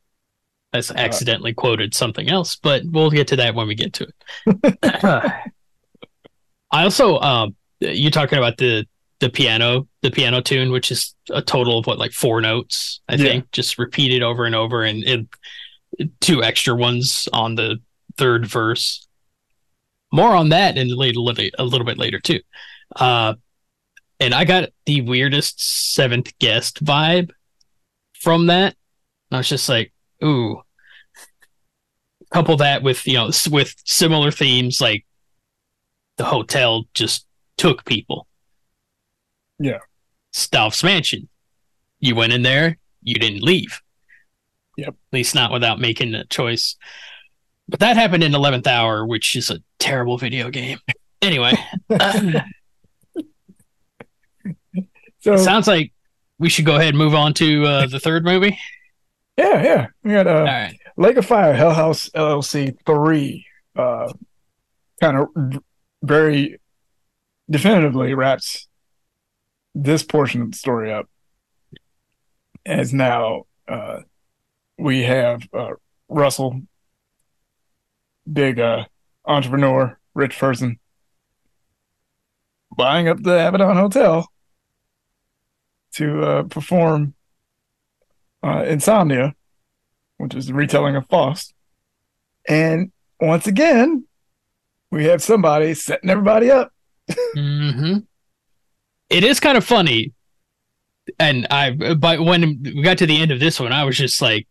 I 0.76 0.94
Uh, 0.94 0.98
accidentally 0.98 1.54
quoted 1.54 1.94
something 1.94 2.30
else, 2.30 2.56
but 2.56 2.84
we'll 2.86 3.10
get 3.12 3.28
to 3.30 3.36
that 3.38 3.56
when 3.56 3.68
we 3.68 3.76
get 3.76 3.94
to 3.94 4.08
it. 4.08 4.78
I 6.72 6.84
also 6.84 7.20
um 7.20 7.56
you 7.80 8.10
talking 8.12 8.38
about 8.38 8.58
the 8.58 8.86
the 9.20 9.30
piano 9.30 9.88
the 10.02 10.12
piano 10.12 10.42
tune, 10.42 10.72
which 10.72 10.92
is 10.92 11.16
a 11.32 11.42
total 11.42 11.80
of 11.80 11.88
what 11.88 11.98
like 12.00 12.12
four 12.12 12.42
notes, 12.42 13.02
I 13.08 13.16
Yeah. 13.16 13.24
think, 13.24 13.52
just 13.52 13.78
repeated 13.80 14.22
over 14.24 14.46
and 14.46 14.56
over, 14.56 14.84
and, 14.84 15.04
and 15.04 15.28
two 16.20 16.44
extra 16.44 16.76
ones 16.76 17.28
on 17.34 17.56
the 17.56 17.78
third 18.18 18.46
verse. 18.46 19.08
More 20.12 20.36
on 20.36 20.50
that 20.50 20.78
and 20.78 20.92
later, 20.92 21.20
a 21.58 21.64
little 21.64 21.86
bit 21.86 21.98
later 21.98 22.20
too. 22.20 22.40
Uh, 22.96 23.34
and 24.20 24.34
I 24.34 24.46
got 24.46 24.70
the 24.86 25.02
weirdest 25.02 25.94
seventh 25.94 26.38
guest 26.40 26.84
vibe 26.84 27.32
from 28.14 28.48
that. 28.48 28.76
And 29.32 29.36
I 29.36 29.38
was 29.38 29.50
just 29.50 29.68
like, 29.68 29.92
ooh. 30.24 30.62
Couple 32.36 32.58
that 32.58 32.84
with 32.84 33.08
you 33.08 33.14
know 33.14 33.32
with 33.50 33.74
similar 33.86 34.30
themes 34.30 34.82
like 34.82 35.06
the 36.18 36.26
hotel 36.26 36.84
just 36.94 37.26
took 37.58 37.86
people. 37.86 38.28
Yeah. 39.58 39.80
Stauf's 40.34 40.84
mansion. 40.84 41.30
You 42.02 42.14
went 42.16 42.34
in 42.34 42.42
there, 42.42 42.78
you 43.02 43.16
didn't 43.16 43.42
leave. 43.42 43.80
Yep. 44.76 44.90
At 44.90 44.96
least 45.14 45.34
not 45.34 45.54
without 45.54 45.80
making 45.80 46.14
a 46.14 46.26
choice. 46.26 46.76
But 47.70 47.80
that 47.80 47.96
happened 47.96 48.22
in 48.22 48.36
Eleventh 48.36 48.68
Hour, 48.68 49.06
which 49.06 49.38
is 49.38 49.50
a 49.50 49.60
terrible 49.80 50.18
video 50.18 50.50
game. 50.50 50.80
Anyway, 51.22 51.54
So 55.20 55.38
sounds 55.38 55.68
like 55.68 55.94
we 56.38 56.50
should 56.50 56.66
go 56.66 56.76
ahead 56.76 56.90
and 56.90 56.98
move 56.98 57.16
on 57.16 57.34
to 57.36 57.64
uh, 57.64 57.88
the 57.88 58.00
third 58.00 58.26
movie. 58.26 58.60
yeah, 59.38 59.64
yeah. 59.64 59.88
We 60.04 60.12
got 60.12 60.28
uh, 60.28 60.32
All 60.32 60.44
right. 60.44 60.78
Lake 60.98 61.18
of 61.18 61.26
Fire, 61.26 61.54
Hell 61.54 61.74
House 61.74 62.10
LLC 62.10 62.78
three, 62.86 63.46
uh, 63.76 64.12
kind 65.02 65.18
of 65.18 65.62
very 66.02 66.60
definitively 67.50 68.14
wraps 68.14 68.68
this 69.74 70.04
portion 70.04 70.42
of 70.42 70.52
the 70.52 70.58
story 70.58 70.94
up. 70.94 71.10
As 72.66 72.94
now, 72.94 73.44
uh, 73.68 74.02
we 74.78 75.04
have 75.04 75.44
uh, 75.54 75.72
Russell, 76.08 76.62
big 78.32 78.60
uh, 78.60 78.86
entrepreneur, 79.26 80.00
rich 80.14 80.40
person, 80.40 80.80
buying 82.76 83.08
up 83.10 83.22
the 83.22 83.48
Abaddon 83.48 83.76
Hotel 83.76 84.28
to 85.94 86.24
uh, 86.24 86.44
perform 86.44 87.14
uh, 88.42 88.64
Insomnia 88.66 89.36
which 90.18 90.36
is 90.36 90.48
the 90.48 90.54
retelling 90.54 90.96
of 90.96 91.08
Faust. 91.08 91.54
And 92.48 92.92
once 93.20 93.48
again, 93.48 94.06
we 94.92 95.06
have 95.06 95.22
somebody 95.22 95.74
setting 95.74 96.10
everybody 96.10 96.52
up. 96.52 96.72
hmm 97.34 97.98
It 99.10 99.24
is 99.24 99.40
kind 99.40 99.58
of 99.58 99.66
funny, 99.66 100.14
and 101.20 101.48
I. 101.50 101.72
But 101.72 102.22
when 102.22 102.62
we 102.64 102.82
got 102.82 102.98
to 103.00 103.06
the 103.06 103.20
end 103.22 103.32
of 103.32 103.40
this 103.40 103.60
one, 103.60 103.72
I 103.72 103.84
was 103.84 103.98
just 103.98 104.22
like, 104.22 104.48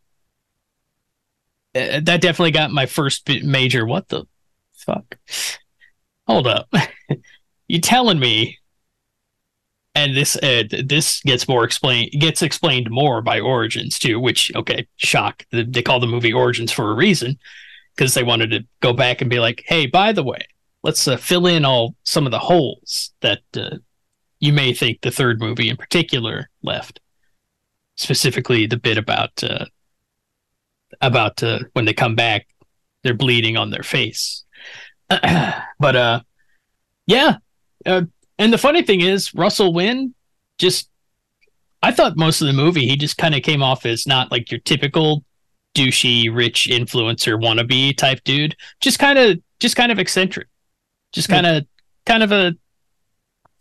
eh, 1.74 2.00
that 2.00 2.20
definitely 2.20 2.52
got 2.52 2.70
my 2.70 2.86
first 2.86 3.28
major. 3.42 3.86
What 3.86 4.08
the 4.08 4.24
fuck? 4.72 5.18
Hold 6.26 6.46
up, 6.46 6.72
you 7.68 7.80
telling 7.80 8.18
me? 8.18 8.58
And 9.96 10.16
this 10.16 10.36
uh, 10.36 10.64
this 10.84 11.20
gets 11.20 11.46
more 11.46 11.64
explained 11.64 12.10
gets 12.18 12.42
explained 12.42 12.90
more 12.90 13.22
by 13.22 13.38
Origins 13.38 13.98
too, 13.98 14.18
which 14.18 14.50
okay, 14.56 14.88
shock. 14.96 15.44
They 15.52 15.82
call 15.82 16.00
the 16.00 16.06
movie 16.08 16.32
Origins 16.32 16.72
for 16.72 16.90
a 16.90 16.94
reason 16.94 17.38
because 17.94 18.14
they 18.14 18.24
wanted 18.24 18.50
to 18.50 18.66
go 18.80 18.92
back 18.92 19.20
and 19.20 19.30
be 19.30 19.38
like, 19.38 19.62
hey, 19.66 19.86
by 19.86 20.12
the 20.12 20.24
way, 20.24 20.48
let's 20.82 21.06
uh, 21.06 21.16
fill 21.16 21.46
in 21.46 21.64
all 21.64 21.94
some 22.02 22.26
of 22.26 22.32
the 22.32 22.40
holes 22.40 23.12
that 23.20 23.42
uh, 23.56 23.76
you 24.40 24.52
may 24.52 24.74
think 24.74 25.00
the 25.00 25.10
third 25.10 25.40
movie 25.40 25.68
in 25.68 25.76
particular 25.76 26.50
left. 26.62 27.00
Specifically, 27.96 28.66
the 28.66 28.76
bit 28.76 28.98
about 28.98 29.44
uh, 29.44 29.66
about 31.00 31.42
uh, 31.42 31.60
when 31.72 31.84
they 31.84 31.94
come 31.94 32.16
back, 32.16 32.46
they're 33.02 33.14
bleeding 33.14 33.56
on 33.56 33.70
their 33.70 33.82
face. 33.82 34.44
but 35.08 35.96
uh, 35.96 36.20
yeah, 37.06 37.36
uh, 37.86 38.02
and 38.38 38.52
the 38.52 38.58
funny 38.58 38.82
thing 38.82 39.00
is, 39.00 39.34
Russell 39.34 39.72
Wynn 39.72 40.14
just. 40.58 40.88
I 41.82 41.90
thought 41.90 42.16
most 42.16 42.40
of 42.40 42.46
the 42.46 42.54
movie 42.54 42.88
he 42.88 42.96
just 42.96 43.18
kind 43.18 43.34
of 43.34 43.42
came 43.42 43.62
off 43.62 43.84
as 43.84 44.06
not 44.06 44.30
like 44.32 44.50
your 44.50 44.60
typical 44.60 45.22
douchey 45.74 46.34
rich 46.34 46.66
influencer 46.70 47.38
wannabe 47.38 47.94
type 47.94 48.24
dude. 48.24 48.56
Just 48.80 48.98
kind 48.98 49.18
of 49.18 49.38
just 49.60 49.76
kind 49.76 49.92
of 49.92 49.98
eccentric. 49.98 50.48
Just 51.12 51.28
kind 51.28 51.46
of 51.46 51.66
kind 52.06 52.22
of 52.22 52.32
a 52.32 52.54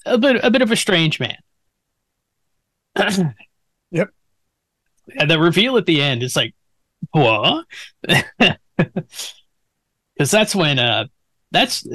a 0.05 0.17
bit 0.17 0.43
a 0.43 0.49
bit 0.49 0.61
of 0.61 0.71
a 0.71 0.75
strange 0.75 1.19
man. 1.19 1.37
Yep. 3.91 4.09
And 5.19 5.29
the 5.29 5.39
reveal 5.39 5.77
at 5.77 5.85
the 5.85 6.01
end 6.01 6.23
is 6.23 6.35
like, 6.35 6.55
what? 7.11 7.65
Because 10.15 10.31
that's 10.31 10.55
when 10.55 10.79
uh 10.79 11.05
that's 11.51 11.87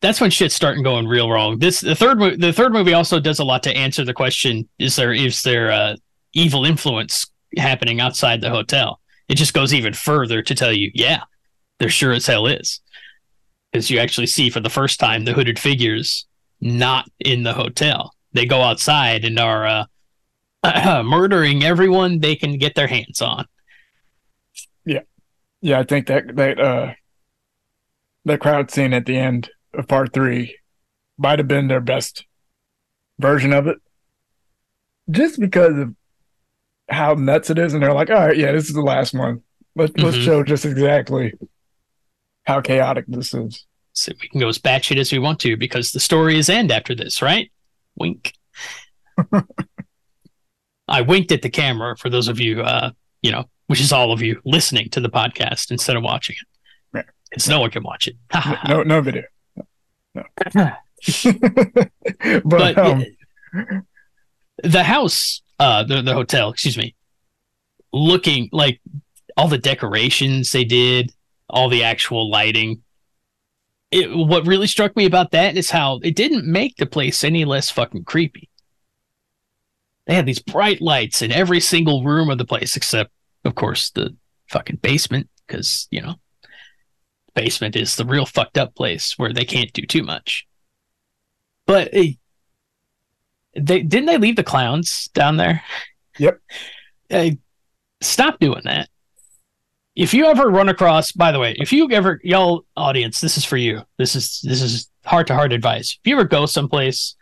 that's 0.00 0.20
when 0.20 0.30
shit's 0.30 0.54
starting 0.54 0.82
going 0.82 1.06
real 1.06 1.30
wrong. 1.30 1.58
This 1.58 1.80
the 1.80 1.94
third 1.94 2.18
the 2.40 2.52
third 2.52 2.72
movie 2.72 2.94
also 2.94 3.18
does 3.18 3.38
a 3.38 3.44
lot 3.44 3.62
to 3.64 3.76
answer 3.76 4.04
the 4.04 4.14
question: 4.14 4.68
Is 4.78 4.96
there 4.96 5.12
is 5.12 5.42
there 5.42 5.70
uh, 5.70 5.96
evil 6.32 6.64
influence 6.64 7.30
happening 7.56 8.00
outside 8.00 8.40
the 8.40 8.50
hotel? 8.50 9.00
It 9.28 9.34
just 9.36 9.54
goes 9.54 9.74
even 9.74 9.94
further 9.94 10.42
to 10.42 10.54
tell 10.54 10.72
you, 10.72 10.90
yeah, 10.94 11.22
there 11.78 11.88
sure 11.88 12.12
as 12.12 12.26
hell 12.26 12.46
is, 12.46 12.80
because 13.72 13.90
you 13.90 13.98
actually 13.98 14.28
see 14.28 14.50
for 14.50 14.60
the 14.60 14.70
first 14.70 15.00
time 15.00 15.24
the 15.24 15.32
hooded 15.32 15.58
figures 15.58 16.26
not 16.60 17.08
in 17.18 17.42
the 17.42 17.52
hotel. 17.52 18.14
They 18.32 18.46
go 18.46 18.62
outside 18.62 19.24
and 19.24 19.38
are 19.38 19.86
uh, 20.62 21.02
murdering 21.04 21.64
everyone 21.64 22.20
they 22.20 22.36
can 22.36 22.58
get 22.58 22.74
their 22.76 22.86
hands 22.86 23.20
on. 23.20 23.46
Yeah, 24.84 25.02
yeah, 25.60 25.80
I 25.80 25.82
think 25.82 26.06
that 26.06 26.36
that 26.36 26.60
uh 26.60 26.92
that 28.24 28.40
crowd 28.40 28.70
scene 28.70 28.92
at 28.92 29.06
the 29.06 29.16
end 29.16 29.50
of 29.74 29.88
part 29.88 30.12
three 30.12 30.56
might 31.18 31.38
have 31.38 31.48
been 31.48 31.68
their 31.68 31.80
best 31.80 32.24
version 33.18 33.52
of 33.52 33.66
it. 33.66 33.78
Just 35.10 35.40
because 35.40 35.76
of 35.78 35.94
how 36.88 37.14
nuts 37.14 37.50
it 37.50 37.58
is, 37.58 37.74
and 37.74 37.82
they're 37.82 37.92
like, 37.92 38.10
all 38.10 38.16
right, 38.16 38.36
yeah, 38.36 38.52
this 38.52 38.68
is 38.68 38.74
the 38.74 38.82
last 38.82 39.14
one. 39.14 39.42
Let's 39.74 39.92
let's 39.96 40.16
Mhm. 40.16 40.24
show 40.24 40.42
just 40.42 40.64
exactly 40.64 41.32
how 42.44 42.60
chaotic 42.60 43.04
this 43.08 43.34
is. 43.34 43.64
So 43.92 44.12
we 44.22 44.28
can 44.28 44.40
go 44.40 44.48
as 44.48 44.58
batshit 44.58 44.96
as 44.98 45.12
we 45.12 45.18
want 45.18 45.40
to 45.40 45.56
because 45.56 45.92
the 45.92 46.00
story 46.00 46.38
is 46.38 46.48
end 46.48 46.70
after 46.70 46.94
this, 46.94 47.20
right? 47.20 47.50
Wink. 47.96 48.32
I 50.88 51.02
winked 51.02 51.32
at 51.32 51.42
the 51.42 51.50
camera 51.50 51.96
for 51.96 52.08
those 52.08 52.28
of 52.28 52.40
you, 52.40 52.62
uh, 52.62 52.90
you 53.22 53.30
know, 53.30 53.44
which 53.66 53.80
is 53.80 53.92
all 53.92 54.12
of 54.12 54.22
you 54.22 54.40
listening 54.44 54.88
to 54.90 55.00
the 55.00 55.10
podcast 55.10 55.70
instead 55.70 55.96
of 55.96 56.02
watching 56.02 56.36
it. 56.40 56.96
Right. 56.96 57.06
Because 57.30 57.48
no 57.48 57.60
one 57.60 57.70
can 57.70 57.82
watch 57.82 58.08
it. 58.08 58.16
No 58.68 58.82
no 58.82 59.00
video. 59.02 59.24
No. 60.54 60.70
but 62.44 62.44
but 62.44 62.78
um, 62.78 63.04
the 64.62 64.82
house, 64.82 65.42
uh, 65.58 65.84
the 65.84 66.02
the 66.02 66.14
hotel, 66.14 66.50
excuse 66.50 66.76
me, 66.76 66.94
looking 67.92 68.48
like 68.52 68.80
all 69.36 69.48
the 69.48 69.58
decorations 69.58 70.52
they 70.52 70.64
did, 70.64 71.12
all 71.48 71.68
the 71.68 71.84
actual 71.84 72.30
lighting. 72.30 72.82
It, 73.90 74.14
what 74.14 74.46
really 74.46 74.66
struck 74.66 74.94
me 74.96 75.06
about 75.06 75.30
that 75.30 75.56
is 75.56 75.70
how 75.70 76.00
it 76.02 76.14
didn't 76.14 76.44
make 76.44 76.76
the 76.76 76.84
place 76.84 77.24
any 77.24 77.46
less 77.46 77.70
fucking 77.70 78.04
creepy. 78.04 78.50
They 80.06 80.14
had 80.14 80.26
these 80.26 80.40
bright 80.40 80.82
lights 80.82 81.22
in 81.22 81.32
every 81.32 81.60
single 81.60 82.04
room 82.04 82.28
of 82.28 82.38
the 82.38 82.44
place, 82.44 82.76
except, 82.76 83.10
of 83.44 83.54
course, 83.54 83.90
the 83.90 84.14
fucking 84.48 84.76
basement, 84.76 85.28
because 85.46 85.86
you 85.90 86.02
know, 86.02 86.16
basement 87.38 87.76
is 87.76 87.94
the 87.94 88.04
real 88.04 88.26
fucked 88.26 88.58
up 88.58 88.74
place 88.74 89.14
where 89.16 89.32
they 89.32 89.44
can't 89.44 89.72
do 89.72 89.82
too 89.82 90.02
much. 90.02 90.44
But 91.66 91.92
they 91.92 92.18
didn't 93.82 94.06
they 94.06 94.18
leave 94.18 94.34
the 94.34 94.42
clowns 94.42 95.08
down 95.14 95.36
there? 95.36 95.62
Yep. 96.18 96.40
Hey, 97.08 97.38
stop 98.00 98.40
doing 98.40 98.62
that. 98.64 98.88
if 99.98 100.14
you 100.14 100.26
ever 100.26 100.48
run 100.48 100.68
across, 100.68 101.10
by 101.12 101.32
the 101.32 101.40
way, 101.40 101.56
if 101.58 101.72
you 101.72 101.90
ever, 101.90 102.20
y'all 102.22 102.64
audience, 102.76 103.20
this 103.20 103.36
is 103.36 103.44
for 103.44 103.56
you. 103.56 103.82
This 103.98 104.14
is 104.14 104.40
this 104.42 104.62
is 104.62 104.88
heart 105.04 105.26
to 105.26 105.34
heart 105.34 105.52
advice. 105.52 105.98
If 106.02 106.08
you 106.08 106.14
ever 106.16 106.24
go 106.24 106.46
someplace 106.46 107.16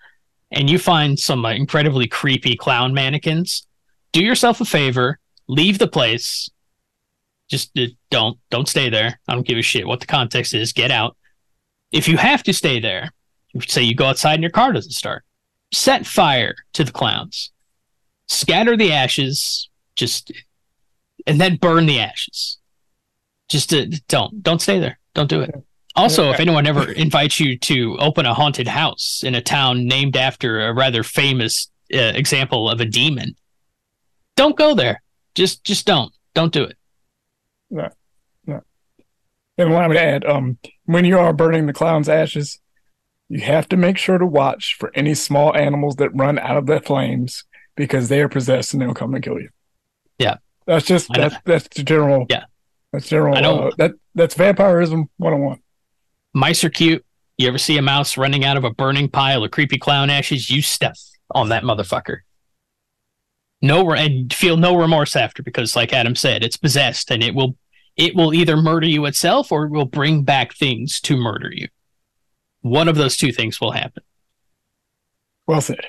and 0.50 0.68
you 0.68 0.79
find 0.79 1.18
some 1.18 1.44
uh, 1.44 1.52
incredibly 1.52 2.07
creepy 2.07 2.55
clown 2.55 2.92
mannequins, 2.94 3.66
do 4.12 4.22
yourself 4.22 4.61
a 4.61 4.64
favor, 4.64 5.18
leave 5.48 5.79
the 5.79 5.88
place. 5.88 6.50
Just 7.49 7.79
uh, 7.79 7.87
don't 8.11 8.39
don't 8.51 8.69
stay 8.69 8.91
there. 8.91 9.19
I 9.29 9.35
don't 9.35 9.47
give 9.47 9.59
a 9.59 9.63
shit 9.63 9.87
what 9.87 10.01
the 10.01 10.07
context 10.07 10.55
is. 10.55 10.73
Get 10.73 10.91
out. 10.91 11.17
If 11.93 12.09
you 12.09 12.17
have 12.17 12.43
to 12.45 12.53
stay 12.53 12.81
there, 12.81 13.11
say 13.67 13.83
you 13.83 13.95
go 13.95 14.07
outside 14.07 14.35
and 14.35 14.43
your 14.43 14.51
car 14.51 14.73
doesn't 14.73 14.93
start, 14.93 15.25
set 15.73 16.07
fire 16.07 16.55
to 16.73 16.85
the 16.85 16.93
clowns, 16.93 17.53
scatter 18.27 18.77
the 18.77 18.93
ashes, 18.93 19.69
just 19.95 20.33
and 21.27 21.41
then 21.41 21.57
burn 21.57 21.87
the 21.87 22.01
ashes. 22.01 22.59
Just 23.49 23.71
to, 23.71 23.87
don't 24.09 24.43
don't 24.43 24.61
stay 24.61 24.79
there. 24.79 24.99
Don't 25.15 25.31
do 25.31 25.41
it. 25.41 25.55
Also, 25.95 26.31
if 26.31 26.41
anyone 26.41 26.67
ever 26.67 26.93
invites 26.93 27.41
you 27.41 27.59
to 27.59 27.97
open 27.99 28.27
a 28.27 28.35
haunted 28.35 28.69
house 28.69 29.23
in 29.25 29.35
a 29.35 29.41
town 29.41 29.87
named 29.87 30.17
after 30.17 30.67
a 30.67 30.75
rather 30.75 31.03
famous 31.03 31.71
uh, 31.95 32.13
example 32.15 32.69
of 32.69 32.81
a 32.81 32.85
demon, 32.85 33.35
don't 34.37 34.57
go 34.57 34.75
there. 34.75 35.03
Just 35.35 35.65
just 35.65 35.87
don't. 35.87 36.13
Don't 36.35 36.53
do 36.53 36.65
it. 36.65 36.77
No, 37.70 37.88
no. 38.46 38.62
And 39.59 39.72
allow 39.72 39.88
me 39.88 39.94
to 39.94 40.02
add, 40.02 40.24
um, 40.24 40.59
when 40.85 41.05
you 41.05 41.18
are 41.18 41.33
burning 41.33 41.66
the 41.66 41.72
clown's 41.72 42.09
ashes, 42.09 42.61
you 43.29 43.40
have 43.40 43.68
to 43.70 43.76
make 43.76 43.98
sure 43.98 44.18
to 44.18 44.26
watch 44.26 44.76
for 44.79 44.92
any 44.94 45.14
small 45.14 45.57
animals 45.57 45.96
that 45.96 46.11
run 46.14 46.38
out 46.38 46.57
of 46.57 46.66
the 46.66 46.81
flames 46.81 47.44
because 47.74 48.09
they 48.09 48.20
are 48.20 48.29
possessed 48.29 48.72
and 48.72 48.83
they'll 48.83 48.94
come 48.94 49.14
and 49.14 49.24
kill 49.24 49.40
you. 49.40 49.50
Yeah. 50.18 50.37
That's 50.66 50.87
just 50.87 51.09
that's 51.12 51.37
that's 51.44 51.68
the 51.68 51.83
general. 51.83 52.26
Yeah. 52.29 52.44
That's 52.92 53.09
general. 53.09 53.37
I 53.37 53.40
know. 53.40 53.68
Uh, 53.68 53.70
that 53.79 53.92
that's 54.14 54.35
vampirism 54.35 55.09
one 55.16 55.33
on 55.33 55.40
one. 55.40 55.61
Mice 56.35 56.64
are 56.64 56.70
cute. 56.70 57.05
You 57.38 57.48
ever 57.48 57.59
see 57.59 57.76
a 57.76 57.83
mouse 57.83 58.16
running 58.16 58.44
out 58.44 58.57
of 58.57 58.64
a 58.64 58.70
burning 58.70 59.09
pile 59.09 59.44
of 59.44 59.50
creepy 59.50 59.79
clown 59.79 60.11
ashes? 60.11 60.50
You 60.50 60.62
step 60.62 60.94
on 61.35 61.50
that 61.50 61.62
motherfucker. 61.62 62.18
No, 63.62 63.92
and 63.92 64.33
feel 64.33 64.57
no 64.57 64.77
remorse 64.77 65.16
after 65.16 65.42
because, 65.42 65.75
like 65.75 65.92
Adam 65.92 66.14
said, 66.14 66.45
it's 66.45 66.57
possessed 66.57 67.11
and 67.11 67.23
it 67.23 67.35
will 67.35 67.57
it 67.97 68.14
will 68.14 68.35
either 68.35 68.57
murder 68.57 68.87
you 68.87 69.07
itself 69.07 69.51
or 69.51 69.64
it 69.64 69.71
will 69.71 69.87
bring 69.87 70.23
back 70.23 70.55
things 70.55 71.01
to 71.01 71.16
murder 71.16 71.51
you. 71.51 71.69
One 72.61 72.88
of 72.88 72.97
those 72.97 73.16
two 73.16 73.33
things 73.33 73.61
will 73.61 73.73
happen. 73.73 74.03
Well 75.47 75.61
said. 75.62 75.81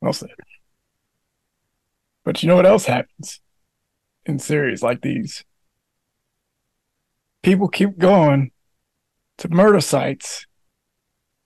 Well 0.00 0.12
said. 0.12 0.30
But 2.24 2.42
you 2.42 2.48
know 2.48 2.56
what 2.56 2.66
else 2.66 2.86
happens 2.86 3.40
in 4.26 4.38
series 4.38 4.82
like 4.82 5.02
these? 5.02 5.44
People 7.42 7.68
keep 7.68 7.96
going 7.98 8.50
to 9.38 9.48
murder 9.48 9.80
sites 9.80 10.46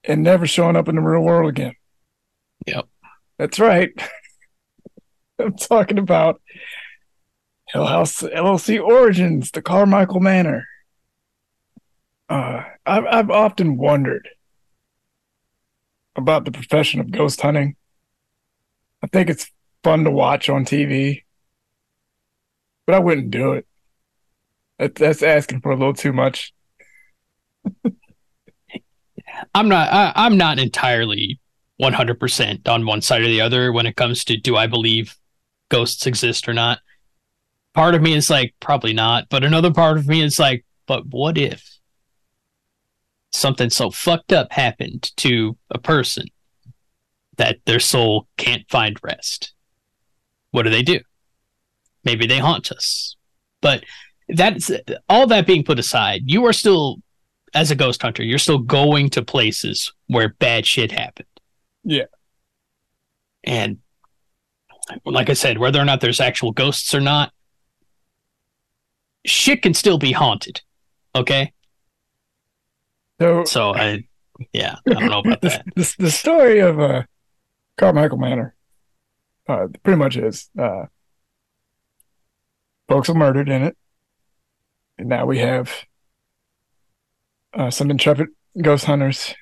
and 0.03 0.23
never 0.23 0.47
showing 0.47 0.77
up 0.77 0.89
in 0.89 0.97
the 0.97 1.03
real 1.03 1.23
world 1.23 1.49
again. 1.49 1.75
Yep. 2.67 2.89
That's 3.39 3.59
right. 3.59 3.91
I'm 5.39 5.57
talking 5.57 5.99
about 5.99 6.41
Hell 7.69 7.87
House 7.87 8.21
LLC 8.23 8.83
Origins, 8.83 9.51
the 9.51 9.63
Carmichael 9.63 10.21
Manor. 10.21 10.67
Uh, 12.29 12.63
I've 12.87 13.05
I've 13.07 13.31
often 13.31 13.77
wondered 13.77 14.29
about 16.17 16.45
the 16.45 16.53
profession 16.53 17.01
of 17.01 17.11
ghost 17.11 17.41
hunting. 17.41 17.77
I 19.03 19.09
think 19.09 19.29
it's 19.29 19.51
fun 19.83 20.05
to 20.05 20.11
watch 20.11 20.49
on 20.49 20.65
TV, 20.65 21.23
but 22.87 22.95
I 22.95 23.01
wouldn't 23.01 23.31
do 23.31 23.53
it. 23.53 23.67
That, 24.79 24.95
that's 24.95 25.23
asking 25.23 25.61
for 25.61 25.73
a 25.73 25.77
little 25.77 25.95
too 25.95 26.13
much. 26.13 26.55
I'm 29.55 29.69
not. 29.69 29.93
I, 29.93 30.13
I'm 30.15 30.37
not 30.37 30.59
entirely 30.59 31.41
100 31.79 32.21
percent 32.21 32.69
on 32.69 32.87
one 32.87 33.03
side 33.03 33.23
or 33.23 33.27
the 33.27 33.41
other 33.41 33.73
when 33.73 33.87
it 33.87 33.97
comes 33.97 34.25
to 34.25 34.37
do 34.37 34.57
I 34.57 34.69
believe 34.69 35.17
ghosts 35.69 36.07
exist 36.07 36.49
or 36.49 36.55
not. 36.55 36.79
Part 37.73 37.95
of 37.95 38.03
me 38.03 38.15
is 38.15 38.31
like 38.31 38.55
probably 38.61 38.93
not, 38.93 39.29
but 39.29 39.45
another 39.45 39.73
part 39.73 39.99
of 39.99 40.07
me 40.07 40.23
is 40.23 40.39
like, 40.39 40.65
but 40.87 41.07
what 41.07 41.37
if 41.39 41.79
something 43.33 43.71
so 43.71 43.91
fucked 43.91 44.33
up 44.33 44.53
happened 44.53 45.11
to 45.17 45.57
a 45.71 45.79
person 45.79 46.27
that 47.37 47.59
their 47.65 47.81
soul 47.81 48.29
can't 48.37 48.69
find 48.71 48.97
rest? 49.03 49.55
What 50.53 50.63
do 50.63 50.71
they 50.71 50.83
do? 50.83 51.01
Maybe 52.05 52.27
they 52.27 52.39
haunt 52.39 52.71
us. 52.71 53.17
But 53.61 53.85
that's 54.29 54.71
all 55.09 55.27
that 55.27 55.47
being 55.47 55.65
put 55.65 55.79
aside, 55.79 56.23
you 56.27 56.45
are 56.45 56.53
still 56.53 56.99
as 57.55 57.71
a 57.71 57.77
ghost 57.77 58.03
hunter, 58.03 58.23
you're 58.23 58.39
still 58.39 58.59
going 58.59 59.09
to 59.11 59.23
places 59.23 59.93
where 60.09 60.29
bad 60.29 60.67
shit 60.67 60.91
happened. 60.91 61.29
Yeah. 61.85 62.07
And 63.45 63.79
like 65.05 65.31
I 65.31 65.35
said, 65.35 65.59
whether 65.59 65.81
or 65.81 65.85
not 65.85 66.01
there's 66.01 66.21
actual 66.21 66.53
ghosts 66.53 66.95
or 66.95 67.01
not, 67.01 67.33
shit 69.25 69.63
can 69.63 69.75
still 69.75 69.99
be 69.99 70.13
haunted. 70.13 70.61
Okay? 71.15 71.53
So, 73.21 73.45
So 73.45 73.75
I 73.75 74.05
yeah, 74.53 74.77
I 74.89 74.95
don't 74.95 75.07
know 75.07 75.21
about 75.21 75.41
the, 75.43 75.49
that. 75.49 75.65
the, 75.77 75.95
the 75.99 76.11
story 76.11 76.59
of 76.59 76.81
uh, 76.81 77.05
Carmichael 77.77 78.19
Manor 78.19 78.55
uh, 79.49 79.69
pretty 79.83 79.99
much 79.99 80.17
is 80.17 80.51
uh, 80.59 80.87
folks 82.89 83.09
are 83.09 83.15
murdered 83.15 83.49
in 83.49 83.63
it. 83.63 83.77
And 84.99 85.09
now 85.09 85.27
we 85.27 85.39
have 85.39 85.73
uh, 87.53 87.71
some 87.71 87.91
intrepid 87.91 88.29
ghost 88.61 88.85
hunters 88.85 89.35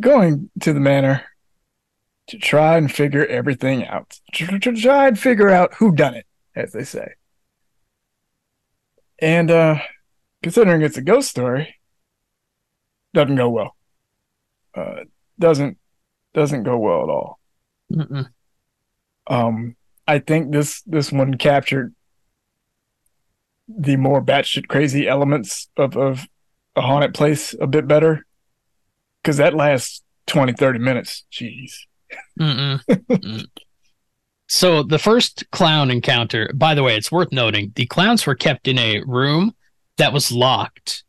going 0.00 0.50
to 0.60 0.72
the 0.72 0.80
manor 0.80 1.24
to 2.28 2.38
try 2.38 2.76
and 2.76 2.92
figure 2.92 3.24
everything 3.26 3.86
out. 3.86 4.18
To, 4.34 4.58
try 4.58 5.08
and 5.08 5.18
figure 5.18 5.50
out 5.50 5.74
who 5.74 5.92
done 5.92 6.14
it, 6.14 6.26
as 6.54 6.72
they 6.72 6.84
say. 6.84 7.14
And 9.18 9.50
uh, 9.50 9.78
considering 10.42 10.82
it's 10.82 10.98
a 10.98 11.02
ghost 11.02 11.30
story, 11.30 11.76
doesn't 13.14 13.36
go 13.36 13.48
well. 13.48 13.76
Uh, 14.74 15.04
doesn't 15.38 15.78
doesn't 16.34 16.64
go 16.64 16.76
well 16.76 17.02
at 17.02 17.08
all. 17.08 17.40
Mm-mm. 17.92 18.28
Um, 19.26 19.76
I 20.06 20.18
think 20.18 20.52
this 20.52 20.82
this 20.82 21.10
one 21.10 21.34
captured 21.34 21.94
the 23.68 23.96
more 23.96 24.22
batshit 24.22 24.68
crazy 24.68 25.08
elements 25.08 25.68
of 25.76 25.96
of 25.96 26.26
a 26.76 26.82
haunted 26.82 27.14
place 27.14 27.54
a 27.60 27.66
bit 27.66 27.88
better 27.88 28.26
because 29.22 29.38
that 29.38 29.54
lasts 29.54 30.02
20 30.26 30.52
30 30.52 30.78
minutes 30.78 31.24
jeez 31.32 31.72
Mm-mm. 32.40 32.80
Mm. 32.86 33.46
so 34.46 34.82
the 34.82 34.98
first 34.98 35.44
clown 35.50 35.90
encounter, 35.90 36.50
by 36.54 36.74
the 36.74 36.82
way, 36.82 36.96
it's 36.96 37.12
worth 37.12 37.32
noting 37.32 37.72
the 37.74 37.86
clowns 37.86 38.26
were 38.26 38.34
kept 38.34 38.68
in 38.68 38.78
a 38.78 39.02
room 39.06 39.54
that 39.96 40.12
was 40.12 40.30
locked. 40.30 41.04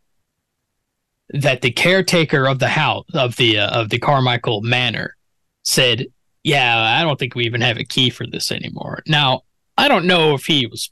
That 1.32 1.62
the 1.62 1.72
caretaker 1.72 2.48
of 2.48 2.60
the 2.60 2.70
house 2.70 3.06
of 3.14 3.36
the 3.36 3.60
uh, 3.60 3.82
of 3.82 3.90
the 3.90 4.00
Carmichael 4.00 4.62
Manor 4.62 5.18
said, 5.64 6.06
"Yeah, 6.44 6.80
I 6.80 7.04
don't 7.04 7.20
think 7.20 7.36
we 7.36 7.44
even 7.46 7.60
have 7.60 7.78
a 7.78 7.84
key 7.84 8.10
for 8.10 8.26
this 8.26 8.50
anymore." 8.50 9.04
Now, 9.08 9.42
I 9.78 9.90
don't 9.90 10.06
know 10.06 10.36
if 10.36 10.46
he 10.46 10.66
was 10.68 10.90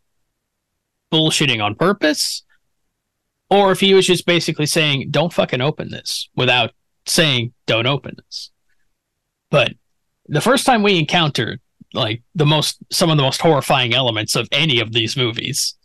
bullshitting 1.09 1.63
on 1.63 1.75
purpose 1.75 2.43
or 3.49 3.71
if 3.71 3.79
he 3.79 3.93
was 3.93 4.05
just 4.05 4.25
basically 4.25 4.65
saying, 4.65 5.07
"Don't 5.09 5.31
fucking 5.31 5.61
open 5.61 5.89
this," 5.89 6.27
without 6.35 6.73
saying, 7.05 7.53
"Don't 7.65 7.87
open 7.87 8.15
this." 8.17 8.51
But 9.49 9.73
the 10.27 10.41
first 10.41 10.65
time 10.65 10.83
we 10.83 10.97
encountered 10.97 11.59
like 11.93 12.21
the 12.33 12.45
most 12.45 12.77
some 12.91 13.09
of 13.09 13.17
the 13.17 13.23
most 13.23 13.41
horrifying 13.41 13.93
elements 13.93 14.35
of 14.35 14.47
any 14.51 14.79
of 14.79 14.91
these 14.91 15.15
movies. 15.15 15.75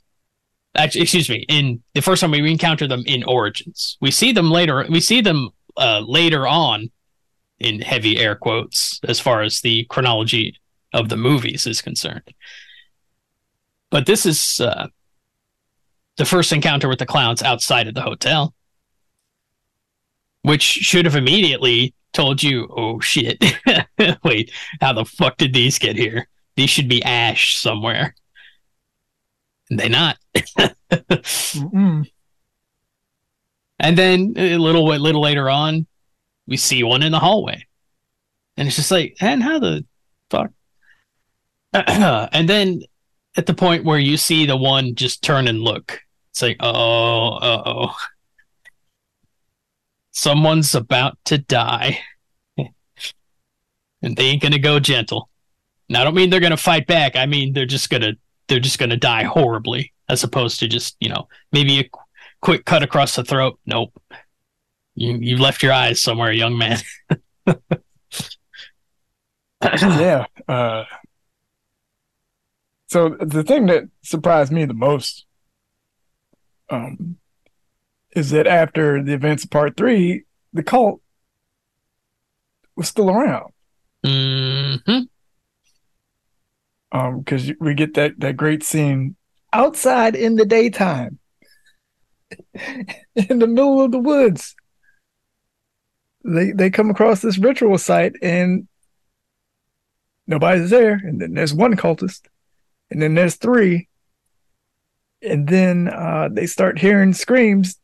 Actually 0.76 1.02
excuse 1.02 1.28
me 1.28 1.44
in 1.48 1.82
the 1.94 2.02
first 2.02 2.20
time 2.20 2.30
we 2.30 2.50
encounter 2.50 2.86
them 2.86 3.02
in 3.06 3.24
origins. 3.24 3.96
We 4.00 4.10
see 4.10 4.32
them 4.32 4.50
later 4.50 4.84
we 4.88 5.00
see 5.00 5.20
them 5.20 5.50
uh, 5.76 6.00
later 6.00 6.46
on 6.46 6.90
in 7.58 7.80
heavy 7.80 8.18
air 8.18 8.34
quotes 8.34 9.00
as 9.04 9.20
far 9.20 9.42
as 9.42 9.60
the 9.60 9.84
chronology 9.84 10.56
of 10.92 11.08
the 11.08 11.16
movies 11.16 11.66
is 11.66 11.82
concerned. 11.82 12.34
But 13.90 14.06
this 14.06 14.24
is 14.24 14.60
uh, 14.60 14.88
the 16.16 16.24
first 16.24 16.52
encounter 16.52 16.88
with 16.88 16.98
the 16.98 17.06
clowns 17.06 17.42
outside 17.42 17.86
of 17.86 17.94
the 17.94 18.02
hotel 18.02 18.54
which 20.42 20.62
should 20.62 21.04
have 21.04 21.16
immediately 21.16 21.94
told 22.12 22.42
you, 22.42 22.68
oh 22.76 23.00
shit, 23.00 23.42
wait, 24.24 24.52
how 24.80 24.92
the 24.92 25.04
fuck 25.04 25.36
did 25.36 25.52
these 25.52 25.78
get 25.78 25.96
here? 25.96 26.28
These 26.56 26.70
should 26.70 26.88
be 26.88 27.02
ash 27.02 27.56
somewhere. 27.56 28.14
And 29.70 29.78
They 29.78 29.88
not. 29.88 30.16
And 33.82 33.96
then 33.96 34.34
a 34.36 34.58
little 34.58 34.92
a 34.92 34.98
little 34.98 35.22
later 35.22 35.48
on, 35.48 35.86
we 36.46 36.58
see 36.58 36.82
one 36.82 37.02
in 37.02 37.12
the 37.12 37.18
hallway, 37.18 37.64
and 38.58 38.68
it's 38.68 38.76
just 38.76 38.90
like, 38.90 39.16
and 39.20 39.42
how 39.42 39.58
the 39.58 39.86
fuck? 40.28 40.50
and 41.72 42.48
then 42.48 42.82
at 43.36 43.46
the 43.46 43.54
point 43.54 43.84
where 43.84 43.98
you 43.98 44.16
see 44.16 44.44
the 44.44 44.56
one 44.56 44.94
just 44.94 45.22
turn 45.22 45.48
and 45.48 45.62
look. 45.62 46.00
It's 46.32 46.42
like, 46.42 46.58
oh, 46.60 47.36
uh 47.36 47.62
oh. 47.64 47.96
Someone's 50.12 50.74
about 50.74 51.18
to 51.26 51.38
die. 51.38 52.00
and 52.56 54.16
they 54.16 54.24
ain't 54.24 54.42
gonna 54.42 54.58
go 54.58 54.80
gentle. 54.80 55.28
And 55.88 55.96
I 55.96 56.04
don't 56.04 56.14
mean 56.14 56.30
they're 56.30 56.40
gonna 56.40 56.56
fight 56.56 56.86
back. 56.86 57.16
I 57.16 57.26
mean 57.26 57.52
they're 57.52 57.66
just 57.66 57.90
gonna 57.90 58.14
they're 58.48 58.60
just 58.60 58.78
gonna 58.78 58.96
die 58.96 59.24
horribly, 59.24 59.92
as 60.08 60.24
opposed 60.24 60.60
to 60.60 60.68
just, 60.68 60.96
you 61.00 61.08
know, 61.08 61.28
maybe 61.52 61.78
a 61.80 61.84
qu- 61.84 62.00
quick 62.40 62.64
cut 62.64 62.82
across 62.82 63.14
the 63.16 63.24
throat. 63.24 63.58
Nope. 63.66 63.92
You 64.94 65.16
you 65.16 65.36
left 65.36 65.62
your 65.62 65.72
eyes 65.72 66.02
somewhere, 66.02 66.32
young 66.32 66.58
man. 66.58 66.78
yeah. 69.62 70.26
Uh, 70.48 70.84
so 72.88 73.10
the 73.20 73.44
thing 73.44 73.66
that 73.66 73.84
surprised 74.02 74.50
me 74.52 74.64
the 74.64 74.74
most 74.74 75.26
um, 76.70 77.16
is 78.12 78.30
that 78.30 78.46
after 78.46 79.02
the 79.02 79.12
events 79.12 79.44
of 79.44 79.50
part 79.50 79.76
three, 79.76 80.24
the 80.52 80.62
cult 80.62 81.00
was 82.76 82.88
still 82.88 83.10
around. 83.10 83.52
hmm 84.04 85.00
Um, 86.92 87.20
because 87.20 87.52
we 87.60 87.74
get 87.74 87.94
that 87.94 88.18
that 88.18 88.36
great 88.36 88.62
scene 88.62 89.16
outside 89.52 90.16
in 90.16 90.36
the 90.36 90.44
daytime, 90.44 91.18
in 92.54 93.38
the 93.38 93.46
middle 93.46 93.80
of 93.82 93.92
the 93.92 93.98
woods. 93.98 94.54
They 96.24 96.52
they 96.52 96.70
come 96.70 96.90
across 96.90 97.22
this 97.22 97.38
ritual 97.38 97.78
site 97.78 98.14
and 98.22 98.68
nobody's 100.26 100.70
there, 100.70 100.94
and 100.94 101.20
then 101.20 101.34
there's 101.34 101.54
one 101.54 101.76
cultist, 101.76 102.22
and 102.90 103.00
then 103.00 103.14
there's 103.14 103.36
three, 103.36 103.88
and 105.22 105.48
then 105.48 105.88
uh, 105.88 106.28
they 106.30 106.46
start 106.46 106.78
hearing 106.78 107.12
screams. 107.12 107.79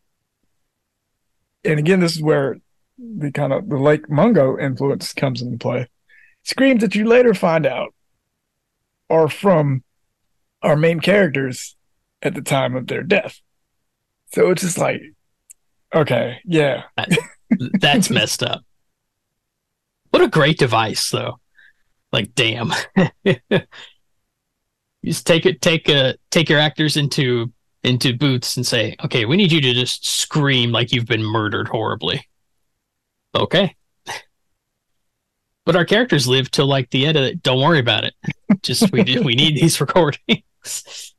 And 1.67 1.79
again, 1.79 2.01
this 2.01 2.17
is 2.17 2.23
where 2.23 2.57
the 2.99 3.31
kind 3.31 3.53
of 3.53 3.69
the 3.69 3.77
Lake 3.77 4.09
Mungo 4.09 4.59
influence 4.59 5.12
comes 5.12 5.43
into 5.43 5.59
play. 5.59 5.89
Screams 6.45 6.81
that 6.81 6.95
you 6.95 7.07
later 7.07 7.35
find 7.35 7.67
out 7.67 7.95
are 9.11 9.29
from 9.29 9.83
our 10.62 10.77
main 10.77 11.01
characters 11.01 11.77
at 12.23 12.35
the 12.35 12.43
time 12.43 12.77
of 12.77 12.87
their 12.87 13.03
death. 13.03 13.41
So 14.33 14.51
it's 14.51 14.62
just 14.62 14.79
like, 14.79 15.01
okay, 15.95 16.39
yeah, 16.45 16.85
That's 17.81 18.11
messed 18.11 18.43
up. 18.43 18.62
What 20.11 20.23
a 20.23 20.29
great 20.29 20.59
device, 20.59 21.11
though. 21.11 21.39
Like, 22.12 22.35
damn. 22.35 22.73
you 23.25 23.37
just 25.05 25.27
take 25.27 25.47
it, 25.47 25.61
take 25.61 25.89
a, 25.89 26.17
take 26.31 26.49
your 26.49 26.59
actors 26.59 26.97
into 26.97 27.53
into 27.87 28.16
booths 28.16 28.57
and 28.57 28.66
say, 28.66 28.97
okay, 29.05 29.24
we 29.24 29.37
need 29.37 29.53
you 29.53 29.61
to 29.61 29.72
just 29.72 30.07
scream 30.07 30.72
like 30.72 30.93
you've 30.93 31.07
been 31.07 31.22
murdered 31.22 31.68
horribly. 31.68 32.26
Okay. 33.34 33.74
But 35.64 35.76
our 35.76 35.84
characters 35.84 36.28
live 36.28 36.51
till 36.51 36.66
like 36.66 36.91
the 36.91 37.07
end 37.07 37.16
of 37.16 37.24
it. 37.24 37.43
Don't 37.43 37.61
worry 37.61 37.80
about 37.80 38.05
it. 38.05 38.14
Just 38.62 38.93
we 38.93 39.03
we 39.03 39.34
need 39.34 39.57
these 39.57 39.80
recordings. 39.80 41.14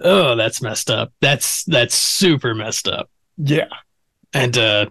oh, 0.00 0.36
that's 0.36 0.60
messed 0.60 0.90
up. 0.90 1.12
That's 1.20 1.64
that's 1.64 1.94
super 1.94 2.54
messed 2.54 2.88
up 2.88 3.08
yeah, 3.36 3.68
and 4.32 4.56
uh 4.56 4.86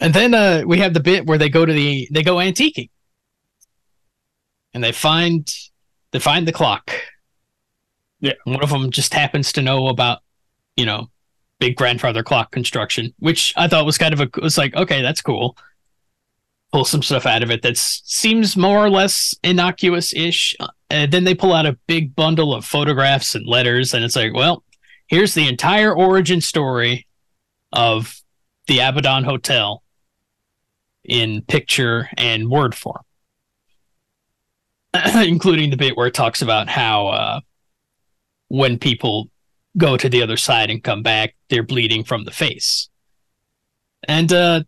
and 0.00 0.14
then 0.14 0.34
uh 0.34 0.62
we 0.66 0.78
have 0.78 0.94
the 0.94 1.00
bit 1.00 1.26
where 1.26 1.38
they 1.38 1.48
go 1.48 1.64
to 1.64 1.72
the 1.72 2.08
they 2.10 2.22
go 2.22 2.36
antiquing 2.36 2.90
and 4.72 4.82
they 4.82 4.92
find 4.92 5.52
they 6.12 6.18
find 6.18 6.48
the 6.48 6.52
clock 6.52 6.90
Yeah. 8.24 8.32
one 8.44 8.62
of 8.62 8.70
them 8.70 8.90
just 8.90 9.12
happens 9.12 9.52
to 9.52 9.62
know 9.62 9.88
about 9.88 10.20
you 10.76 10.86
know 10.86 11.10
big 11.58 11.76
grandfather 11.76 12.22
clock 12.22 12.50
construction 12.50 13.12
which 13.18 13.52
i 13.56 13.68
thought 13.68 13.84
was 13.84 13.98
kind 13.98 14.14
of 14.14 14.20
a 14.20 14.28
was 14.40 14.56
like 14.58 14.74
okay 14.74 15.02
that's 15.02 15.20
cool 15.20 15.56
pull 16.72 16.84
some 16.84 17.02
stuff 17.02 17.26
out 17.26 17.42
of 17.42 17.50
it 17.50 17.62
that 17.62 17.76
seems 17.76 18.56
more 18.56 18.84
or 18.84 18.90
less 18.90 19.34
innocuous-ish 19.44 20.56
and 20.90 21.12
then 21.12 21.24
they 21.24 21.34
pull 21.34 21.52
out 21.52 21.66
a 21.66 21.78
big 21.86 22.16
bundle 22.16 22.54
of 22.54 22.64
photographs 22.64 23.34
and 23.34 23.46
letters 23.46 23.92
and 23.92 24.04
it's 24.04 24.16
like 24.16 24.32
well 24.34 24.64
here's 25.06 25.34
the 25.34 25.46
entire 25.46 25.94
origin 25.94 26.40
story 26.40 27.06
of 27.72 28.20
the 28.66 28.78
Abaddon 28.78 29.24
Hotel 29.24 29.82
in 31.04 31.42
picture 31.42 32.08
and 32.16 32.48
word 32.48 32.74
form, 32.74 33.02
including 35.16 35.70
the 35.70 35.76
bit 35.76 35.96
where 35.96 36.06
it 36.06 36.14
talks 36.14 36.40
about 36.40 36.68
how 36.68 37.08
uh, 37.08 37.40
when 38.48 38.78
people 38.78 39.30
go 39.76 39.96
to 39.96 40.08
the 40.08 40.22
other 40.22 40.36
side 40.36 40.70
and 40.70 40.82
come 40.82 41.02
back, 41.02 41.34
they're 41.48 41.62
bleeding 41.62 42.04
from 42.04 42.24
the 42.24 42.30
face. 42.30 42.88
And 44.06 44.32
uh, 44.32 44.62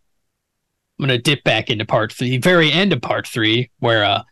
I'm 0.99 1.07
going 1.07 1.17
to 1.17 1.23
dip 1.23 1.45
back 1.45 1.71
into 1.71 1.85
part 1.85 2.13
three, 2.13 2.39
very 2.39 2.73
end 2.73 2.93
of 2.93 3.03
part 3.03 3.27
three, 3.27 3.71
where 3.79 4.05
uh, 4.05 4.23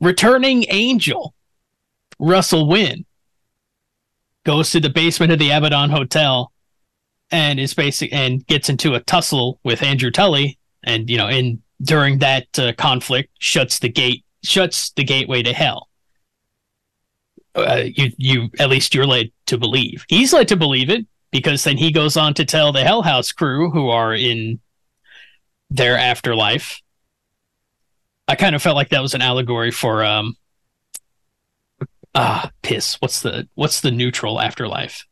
returning 0.00 0.66
angel 0.68 1.34
Russell 2.18 2.68
Wynn 2.68 3.04
goes 4.44 4.70
to 4.72 4.80
the 4.80 4.90
basement 4.90 5.32
of 5.32 5.38
the 5.38 5.50
Abaddon 5.50 5.90
Hotel 5.90 6.52
and 7.30 7.58
is 7.58 7.74
basic 7.74 8.12
and 8.12 8.46
gets 8.46 8.68
into 8.68 8.94
a 8.94 9.00
tussle 9.00 9.58
with 9.64 9.82
Andrew 9.82 10.10
Tully, 10.10 10.58
and 10.82 11.08
you 11.08 11.16
know, 11.16 11.28
in 11.28 11.62
during 11.82 12.18
that 12.18 12.46
uh, 12.58 12.72
conflict, 12.76 13.30
shuts 13.38 13.78
the 13.78 13.88
gate, 13.88 14.24
shuts 14.42 14.92
the 14.92 15.04
gateway 15.04 15.42
to 15.42 15.52
hell. 15.52 15.88
Uh, 17.54 17.84
you, 17.84 18.10
you, 18.16 18.50
at 18.58 18.68
least 18.68 18.94
you're 18.94 19.06
led 19.06 19.30
to 19.46 19.56
believe. 19.56 20.04
He's 20.08 20.32
led 20.32 20.48
to 20.48 20.56
believe 20.56 20.90
it 20.90 21.06
because 21.30 21.64
then 21.64 21.76
he 21.76 21.92
goes 21.92 22.16
on 22.16 22.34
to 22.34 22.44
tell 22.44 22.72
the 22.72 22.82
Hell 22.82 23.02
House 23.02 23.30
crew 23.32 23.70
who 23.70 23.90
are 23.90 24.14
in 24.14 24.60
their 25.70 25.96
afterlife. 25.96 26.80
I 28.26 28.34
kind 28.34 28.54
of 28.54 28.62
felt 28.62 28.76
like 28.76 28.88
that 28.88 29.02
was 29.02 29.14
an 29.14 29.22
allegory 29.22 29.70
for 29.70 30.04
um, 30.04 30.36
ah, 32.14 32.50
piss. 32.62 32.94
What's 33.00 33.20
the 33.20 33.48
what's 33.54 33.80
the 33.80 33.90
neutral 33.90 34.40
afterlife? 34.40 35.06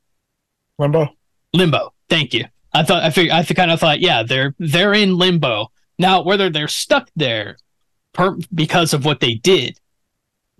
limbo. 0.78 1.08
limbo. 1.52 1.92
Thank 2.08 2.34
you. 2.34 2.46
I 2.72 2.82
thought 2.82 3.02
I 3.02 3.10
figured 3.10 3.34
I 3.34 3.44
kind 3.44 3.70
of 3.70 3.80
thought, 3.80 4.00
yeah, 4.00 4.22
they're 4.22 4.54
they're 4.58 4.94
in 4.94 5.18
limbo 5.18 5.70
now. 5.98 6.22
Whether 6.22 6.50
they're 6.50 6.68
stuck 6.68 7.10
there 7.14 7.56
per, 8.12 8.36
because 8.54 8.94
of 8.94 9.04
what 9.04 9.20
they 9.20 9.34
did, 9.34 9.78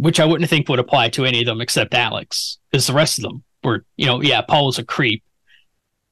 which 0.02 0.18
I 0.18 0.24
wouldn't 0.24 0.50
think 0.50 0.68
would 0.68 0.80
apply 0.80 1.10
to 1.10 1.24
any 1.24 1.40
of 1.40 1.46
them 1.46 1.60
except 1.60 1.94
Alex, 1.94 2.58
because 2.70 2.88
the 2.88 2.92
rest 2.92 3.18
of 3.18 3.22
them 3.22 3.44
were, 3.62 3.84
you 3.96 4.06
know, 4.06 4.20
yeah, 4.20 4.40
Paul 4.40 4.66
was 4.66 4.80
a 4.80 4.84
creep. 4.84 5.22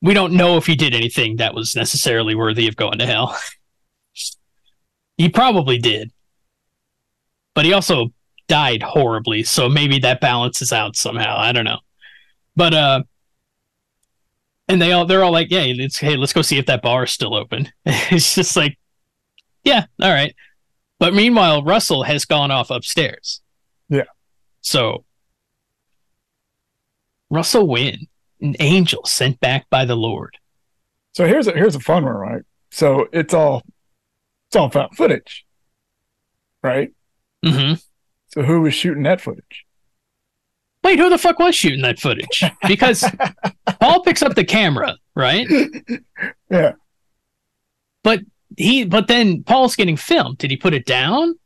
We 0.00 0.14
don't 0.14 0.34
know 0.34 0.56
if 0.56 0.66
he 0.66 0.76
did 0.76 0.94
anything 0.94 1.36
that 1.36 1.54
was 1.54 1.74
necessarily 1.74 2.36
worthy 2.36 2.68
of 2.68 2.76
going 2.76 3.00
to 3.00 3.06
hell. 3.06 3.36
he 5.18 5.28
probably 5.28 5.76
did, 5.76 6.12
but 7.52 7.64
he 7.64 7.72
also 7.72 8.12
died 8.46 8.80
horribly, 8.80 9.42
so 9.42 9.68
maybe 9.68 9.98
that 9.98 10.20
balances 10.20 10.72
out 10.72 10.94
somehow. 10.94 11.36
I 11.36 11.50
don't 11.50 11.64
know, 11.64 11.80
but 12.54 12.72
uh 12.72 13.02
and 14.68 14.80
they 14.80 14.92
all 14.92 15.04
they're 15.04 15.24
all 15.24 15.32
like, 15.32 15.50
yeah, 15.50 15.62
hey, 15.62 16.16
let's 16.16 16.32
go 16.32 16.42
see 16.42 16.58
if 16.58 16.66
that 16.66 16.80
bar 16.80 17.02
is 17.02 17.10
still 17.10 17.34
open. 17.34 17.72
it's 17.84 18.36
just 18.36 18.56
like, 18.56 18.78
yeah, 19.64 19.86
all 20.00 20.12
right. 20.12 20.36
But 21.00 21.12
meanwhile, 21.12 21.64
Russell 21.64 22.04
has 22.04 22.24
gone 22.24 22.52
off 22.52 22.70
upstairs. 22.70 23.40
Yeah. 23.90 24.04
So 24.62 25.04
Russell 27.28 27.66
Wynn, 27.66 28.06
an 28.40 28.56
angel 28.60 29.04
sent 29.04 29.38
back 29.40 29.68
by 29.68 29.84
the 29.84 29.96
Lord. 29.96 30.38
So 31.12 31.26
here's 31.26 31.46
a 31.46 31.52
here's 31.52 31.74
a 31.74 31.80
fun 31.80 32.04
one, 32.04 32.14
right? 32.14 32.42
So 32.70 33.08
it's 33.12 33.34
all 33.34 33.62
it's 34.48 34.56
all 34.56 34.70
found 34.70 34.96
footage, 34.96 35.44
right? 36.62 36.92
Mm-hmm. 37.44 37.74
So 38.28 38.42
who 38.42 38.62
was 38.62 38.74
shooting 38.74 39.02
that 39.02 39.20
footage? 39.20 39.66
Wait, 40.82 40.98
who 40.98 41.10
the 41.10 41.18
fuck 41.18 41.38
was 41.38 41.54
shooting 41.54 41.82
that 41.82 41.98
footage? 41.98 42.42
Because 42.66 43.04
Paul 43.80 44.02
picks 44.02 44.22
up 44.22 44.34
the 44.34 44.44
camera, 44.44 44.96
right? 45.14 45.46
Yeah. 46.50 46.72
But 48.02 48.22
he, 48.56 48.84
but 48.84 49.06
then 49.06 49.44
Paul's 49.44 49.76
getting 49.76 49.96
filmed. 49.96 50.38
Did 50.38 50.50
he 50.50 50.56
put 50.56 50.74
it 50.74 50.84
down? 50.84 51.38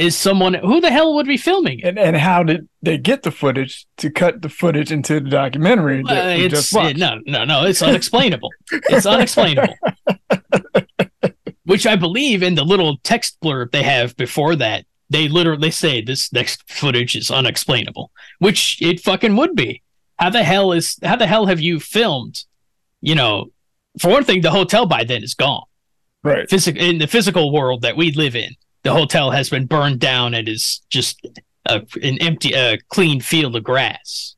Is 0.00 0.16
someone 0.16 0.54
who 0.54 0.80
the 0.80 0.90
hell 0.90 1.14
would 1.16 1.26
be 1.26 1.36
filming 1.36 1.80
it? 1.80 1.84
And 1.84 1.98
and 1.98 2.16
how 2.16 2.42
did 2.42 2.66
they 2.80 2.96
get 2.96 3.22
the 3.22 3.30
footage 3.30 3.86
to 3.98 4.10
cut 4.10 4.40
the 4.40 4.48
footage 4.48 4.90
into 4.90 5.20
the 5.20 5.28
documentary 5.28 6.02
that 6.04 6.38
we 6.38 6.48
just 6.48 6.72
watched? 6.72 6.96
no, 6.96 7.20
no, 7.26 7.44
no. 7.44 7.64
It's 7.66 7.82
unexplainable. 7.82 8.50
it's 8.70 9.04
unexplainable. 9.04 9.74
Which 11.64 11.86
I 11.86 11.96
believe 11.96 12.42
in 12.42 12.54
the 12.54 12.64
little 12.64 12.96
text 13.02 13.36
blurb 13.44 13.72
they 13.72 13.82
have 13.82 14.16
before 14.16 14.56
that, 14.56 14.86
they 15.10 15.28
literally 15.28 15.70
say 15.70 16.00
this 16.00 16.32
next 16.32 16.68
footage 16.70 17.14
is 17.14 17.30
unexplainable, 17.30 18.10
which 18.38 18.80
it 18.80 19.00
fucking 19.00 19.36
would 19.36 19.54
be. 19.54 19.82
How 20.18 20.30
the 20.30 20.44
hell 20.44 20.72
is 20.72 20.98
how 21.02 21.16
the 21.16 21.26
hell 21.26 21.44
have 21.44 21.60
you 21.60 21.78
filmed? 21.78 22.44
You 23.02 23.16
know, 23.16 23.46
for 24.00 24.10
one 24.10 24.24
thing, 24.24 24.40
the 24.40 24.50
hotel 24.50 24.86
by 24.86 25.04
then 25.04 25.22
is 25.22 25.34
gone. 25.34 25.64
Right. 26.24 26.48
Physic- 26.48 26.76
in 26.76 26.98
the 26.98 27.06
physical 27.06 27.52
world 27.52 27.82
that 27.82 27.96
we 27.96 28.12
live 28.12 28.34
in, 28.34 28.54
the 28.82 28.92
hotel 28.92 29.30
has 29.30 29.50
been 29.50 29.66
burned 29.66 30.00
down 30.00 30.34
and 30.34 30.48
is 30.48 30.80
just 30.88 31.26
a 31.66 31.82
an 32.02 32.18
empty, 32.18 32.52
a 32.52 32.78
clean 32.88 33.20
field 33.20 33.56
of 33.56 33.64
grass. 33.64 34.36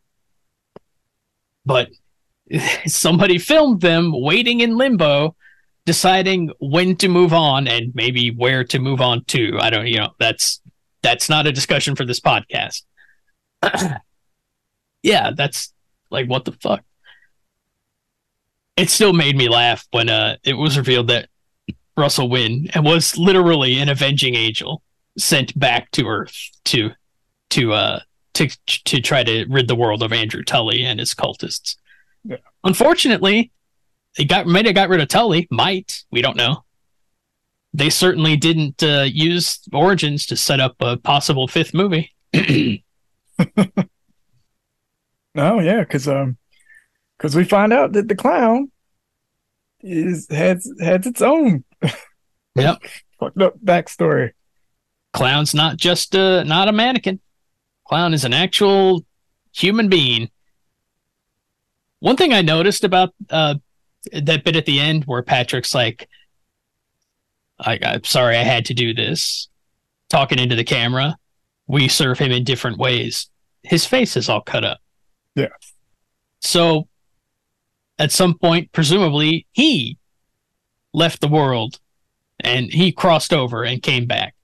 But 1.64 1.90
somebody 2.86 3.38
filmed 3.38 3.80
them 3.80 4.12
waiting 4.12 4.60
in 4.60 4.76
limbo, 4.76 5.36
deciding 5.86 6.50
when 6.60 6.96
to 6.96 7.08
move 7.08 7.32
on 7.32 7.68
and 7.68 7.94
maybe 7.94 8.30
where 8.30 8.64
to 8.64 8.78
move 8.78 9.00
on 9.00 9.24
to. 9.26 9.58
I 9.60 9.70
don't, 9.70 9.86
you 9.86 9.98
know, 9.98 10.14
that's 10.18 10.60
that's 11.02 11.28
not 11.28 11.46
a 11.46 11.52
discussion 11.52 11.96
for 11.96 12.04
this 12.04 12.20
podcast. 12.20 12.82
yeah, 15.02 15.30
that's 15.36 15.72
like 16.10 16.28
what 16.28 16.44
the 16.44 16.52
fuck. 16.52 16.82
It 18.76 18.88
still 18.88 19.12
made 19.12 19.36
me 19.36 19.48
laugh 19.48 19.86
when 19.90 20.08
uh 20.08 20.36
it 20.44 20.54
was 20.54 20.76
revealed 20.76 21.08
that 21.08 21.28
Russell 21.96 22.28
Wynn 22.28 22.68
and 22.74 22.84
was 22.84 23.18
literally 23.18 23.78
an 23.78 23.88
avenging 23.88 24.34
angel 24.34 24.82
sent 25.18 25.58
back 25.58 25.90
to 25.92 26.08
Earth 26.08 26.36
to 26.64 26.90
to 27.50 27.72
uh 27.72 28.00
to 28.34 28.48
to 28.66 29.00
try 29.00 29.22
to 29.22 29.44
rid 29.48 29.68
the 29.68 29.74
world 29.74 30.02
of 30.02 30.12
Andrew 30.12 30.42
Tully 30.42 30.84
and 30.84 30.98
his 30.98 31.14
cultists. 31.14 31.76
Yeah. 32.24 32.36
Unfortunately, 32.64 33.50
they 34.16 34.24
got 34.24 34.46
might 34.46 34.66
have 34.66 34.74
got 34.74 34.88
rid 34.88 35.00
of 35.00 35.08
Tully. 35.08 35.48
Might 35.50 36.04
we 36.10 36.22
don't 36.22 36.36
know. 36.36 36.64
They 37.74 37.90
certainly 37.90 38.36
didn't 38.36 38.82
uh, 38.82 39.06
use 39.10 39.60
Origins 39.72 40.26
to 40.26 40.36
set 40.36 40.60
up 40.60 40.76
a 40.80 40.98
possible 40.98 41.48
fifth 41.48 41.72
movie. 41.72 42.14
No, 42.34 42.78
yeah, 45.34 45.80
because 45.80 46.06
um, 46.06 46.36
because 47.16 47.34
we 47.34 47.44
find 47.44 47.72
out 47.72 47.92
that 47.92 48.08
the 48.08 48.14
clown 48.14 48.70
is 49.82 50.26
has 50.30 50.70
has 50.80 51.06
its 51.06 51.22
own 51.22 51.64
Yep. 52.54 52.82
fucked 53.18 53.40
up 53.40 53.54
backstory. 53.64 54.32
Clown's 55.12 55.54
not 55.54 55.76
just 55.76 56.14
uh 56.14 56.42
not 56.44 56.68
a 56.68 56.72
mannequin. 56.72 57.20
Clown 57.86 58.14
is 58.14 58.24
an 58.24 58.32
actual 58.32 59.04
human 59.52 59.88
being. 59.88 60.30
One 62.00 62.16
thing 62.16 62.32
I 62.32 62.42
noticed 62.42 62.84
about 62.84 63.14
uh 63.30 63.56
that 64.12 64.44
bit 64.44 64.56
at 64.56 64.66
the 64.66 64.80
end 64.80 65.04
where 65.04 65.22
Patrick's 65.22 65.74
like, 65.74 66.08
I, 67.60 67.78
I'm 67.82 68.04
sorry 68.04 68.36
I 68.36 68.42
had 68.42 68.64
to 68.66 68.74
do 68.74 68.92
this, 68.94 69.48
talking 70.08 70.38
into 70.40 70.56
the 70.56 70.64
camera. 70.64 71.16
We 71.68 71.86
serve 71.88 72.18
him 72.18 72.32
in 72.32 72.42
different 72.42 72.78
ways. 72.78 73.30
His 73.62 73.86
face 73.86 74.16
is 74.16 74.28
all 74.28 74.40
cut 74.40 74.64
up. 74.64 74.80
Yeah. 75.36 75.48
So 76.40 76.88
at 77.98 78.12
some 78.12 78.36
point, 78.38 78.72
presumably, 78.72 79.46
he 79.52 79.98
left 80.92 81.20
the 81.20 81.28
world 81.28 81.78
and 82.40 82.72
he 82.72 82.92
crossed 82.92 83.32
over 83.32 83.64
and 83.64 83.82
came 83.82 84.06
back. 84.06 84.34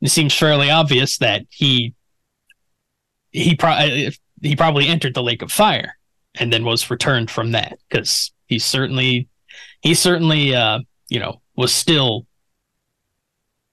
It 0.00 0.10
seems 0.10 0.34
fairly 0.34 0.70
obvious 0.70 1.18
that 1.18 1.44
he 1.50 1.94
he 3.30 3.56
pro- 3.56 4.10
he 4.42 4.56
probably 4.56 4.86
entered 4.86 5.14
the 5.14 5.22
lake 5.22 5.42
of 5.42 5.52
fire 5.52 5.98
and 6.38 6.52
then 6.52 6.64
was 6.64 6.90
returned 6.90 7.30
from 7.30 7.52
that 7.52 7.78
because 7.88 8.32
he 8.46 8.58
certainly 8.58 9.28
he 9.80 9.94
certainly 9.94 10.54
uh 10.54 10.80
you 11.08 11.18
know 11.18 11.40
was 11.56 11.72
still 11.72 12.26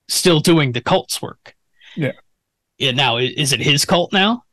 still 0.08 0.39
doing 0.39 0.72
the 0.72 0.82
cult's 0.82 1.22
work. 1.22 1.56
Yeah. 1.96 2.14
Yeah. 2.78 2.91
Now 2.91 3.18
is 3.18 3.54
it 3.54 3.60
his 3.60 3.86
cult 3.86 4.12
now, 4.12 4.43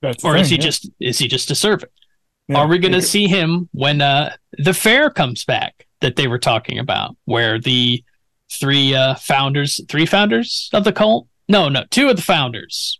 That's 0.00 0.24
or 0.24 0.36
is 0.36 0.50
he 0.50 0.56
yeah. 0.56 0.62
just 0.62 0.90
is 1.00 1.18
he 1.18 1.26
just 1.26 1.50
a 1.50 1.54
servant? 1.54 1.92
Yeah, 2.50 2.58
Are 2.58 2.66
we 2.66 2.78
going 2.78 2.92
to 2.92 3.02
see 3.02 3.28
him 3.28 3.68
when 3.70 4.02
uh, 4.02 4.34
the 4.58 4.74
fair 4.74 5.08
comes 5.08 5.44
back 5.44 5.86
that 6.00 6.16
they 6.16 6.26
were 6.26 6.38
talking 6.38 6.80
about, 6.80 7.16
where 7.24 7.60
the 7.60 8.02
three 8.50 8.92
uh, 8.92 9.14
founders, 9.14 9.80
three 9.88 10.04
founders 10.04 10.68
of 10.72 10.82
the 10.82 10.92
cult? 10.92 11.28
No, 11.48 11.68
no, 11.68 11.84
two 11.90 12.08
of 12.08 12.16
the 12.16 12.22
founders, 12.22 12.98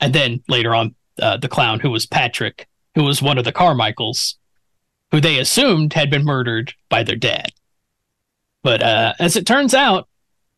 and 0.00 0.14
then 0.14 0.42
later 0.48 0.74
on, 0.74 0.94
uh, 1.20 1.36
the 1.36 1.48
clown 1.48 1.80
who 1.80 1.90
was 1.90 2.06
Patrick, 2.06 2.68
who 2.94 3.04
was 3.04 3.20
one 3.20 3.36
of 3.36 3.44
the 3.44 3.52
Carmichaels, 3.52 4.38
who 5.10 5.20
they 5.20 5.38
assumed 5.38 5.92
had 5.92 6.08
been 6.08 6.24
murdered 6.24 6.72
by 6.88 7.02
their 7.02 7.16
dad. 7.16 7.52
But 8.62 8.82
uh, 8.82 9.12
as 9.18 9.36
it 9.36 9.46
turns 9.46 9.74
out, 9.74 10.08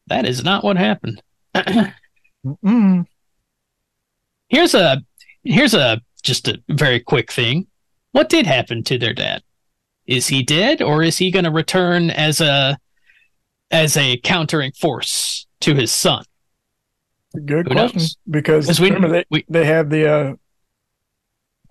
that 0.06 0.26
is 0.26 0.44
not 0.44 0.62
what 0.62 0.76
happened. 0.76 1.20
Here's 4.48 4.74
a 4.74 5.02
here's 5.42 5.74
a 5.74 6.00
just 6.22 6.46
a 6.46 6.62
very 6.68 7.00
quick 7.00 7.32
thing. 7.32 7.66
What 8.12 8.28
did 8.28 8.46
happen 8.46 8.82
to 8.84 8.98
their 8.98 9.14
dad? 9.14 9.42
Is 10.06 10.28
he 10.28 10.42
dead 10.42 10.80
or 10.82 11.02
is 11.02 11.18
he 11.18 11.30
going 11.30 11.44
to 11.44 11.50
return 11.50 12.10
as 12.10 12.40
a 12.40 12.78
as 13.70 13.96
a 13.96 14.18
countering 14.18 14.72
force 14.72 15.46
to 15.60 15.74
his 15.74 15.90
son? 15.90 16.24
Good 17.46 17.68
Who 17.68 17.74
question. 17.74 17.98
knows? 17.98 18.16
Because 18.28 18.66
'Cause 18.66 18.80
we- 18.80 18.90
remember 18.90 19.08
they, 19.08 19.24
we- 19.30 19.46
they 19.48 19.64
have 19.64 19.88
the 19.90 20.10
uh, 20.12 20.34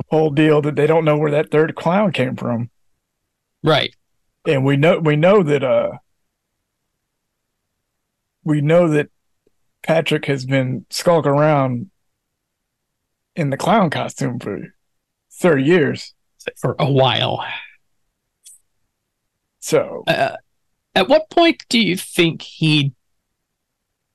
whole 0.10 0.32
deal 0.32 0.62
that 0.64 0.76
they 0.76 0.88
don't 0.88 1.06
know 1.06 1.18
where 1.18 1.32
that 1.32 1.52
third 1.52 1.76
clown 1.76 2.12
came 2.12 2.36
from, 2.36 2.72
Right. 3.64 3.96
and 4.48 4.66
we 4.66 4.78
know 4.78 4.98
we 5.00 5.16
know 5.16 5.44
that 5.44 5.64
uh 5.64 5.92
we 8.44 8.62
know 8.62 8.88
that 8.88 9.10
Patrick 9.84 10.26
has 10.26 10.46
been 10.46 10.86
skulking 10.89 11.32
around 11.32 11.92
in 13.36 13.52
the 13.52 13.58
clown 13.58 13.89
costume 13.92 14.39
for 14.39 14.74
thirty 15.32 15.64
years. 15.64 16.16
For 16.58 16.76
a 16.80 16.89
while. 16.89 17.46
So 19.60 20.04
Uh, 20.08 20.38
at 20.96 21.08
what 21.08 21.30
point 21.30 21.64
do 21.70 21.80
you 21.80 21.96
think 21.96 22.42
he 22.42 22.94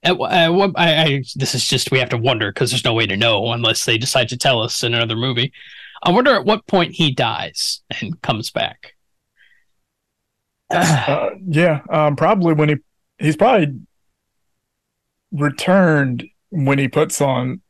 at, 0.03 0.21
at 0.21 0.49
what 0.49 0.73
I, 0.77 1.03
I 1.03 1.23
this 1.35 1.55
is 1.55 1.67
just 1.67 1.91
we 1.91 1.99
have 1.99 2.11
to 2.11 2.19
wonder 2.19 2.53
because 2.53 2.71
there's 2.71 2.85
no 2.85 2.95
way 2.95 3.07
to 3.07 3.17
know 3.17 3.53
unless 3.53 3.85
they 3.85 3.99
decide 3.99 4.29
to 4.31 4.37
tell 4.37 4.61
us 4.61 4.83
in 4.83 4.95
another 4.95 5.17
movie. 5.17 5.53
I 6.03 6.11
wonder 6.11 6.35
at 6.35 6.45
what 6.45 6.67
point 6.67 6.93
he 6.93 7.13
dies 7.13 7.83
and 8.01 8.21
comes 8.23 8.51
back. 8.51 8.95
uh, 10.71 11.31
yeah, 11.47 11.81
um, 11.91 12.17
probably 12.17 12.55
when 12.55 12.69
he 12.69 12.77
he's 13.19 13.37
probably 13.37 13.81
returned 15.33 16.25
when 16.51 16.79
he 16.79 16.89
puts 16.89 17.21
on 17.21 17.61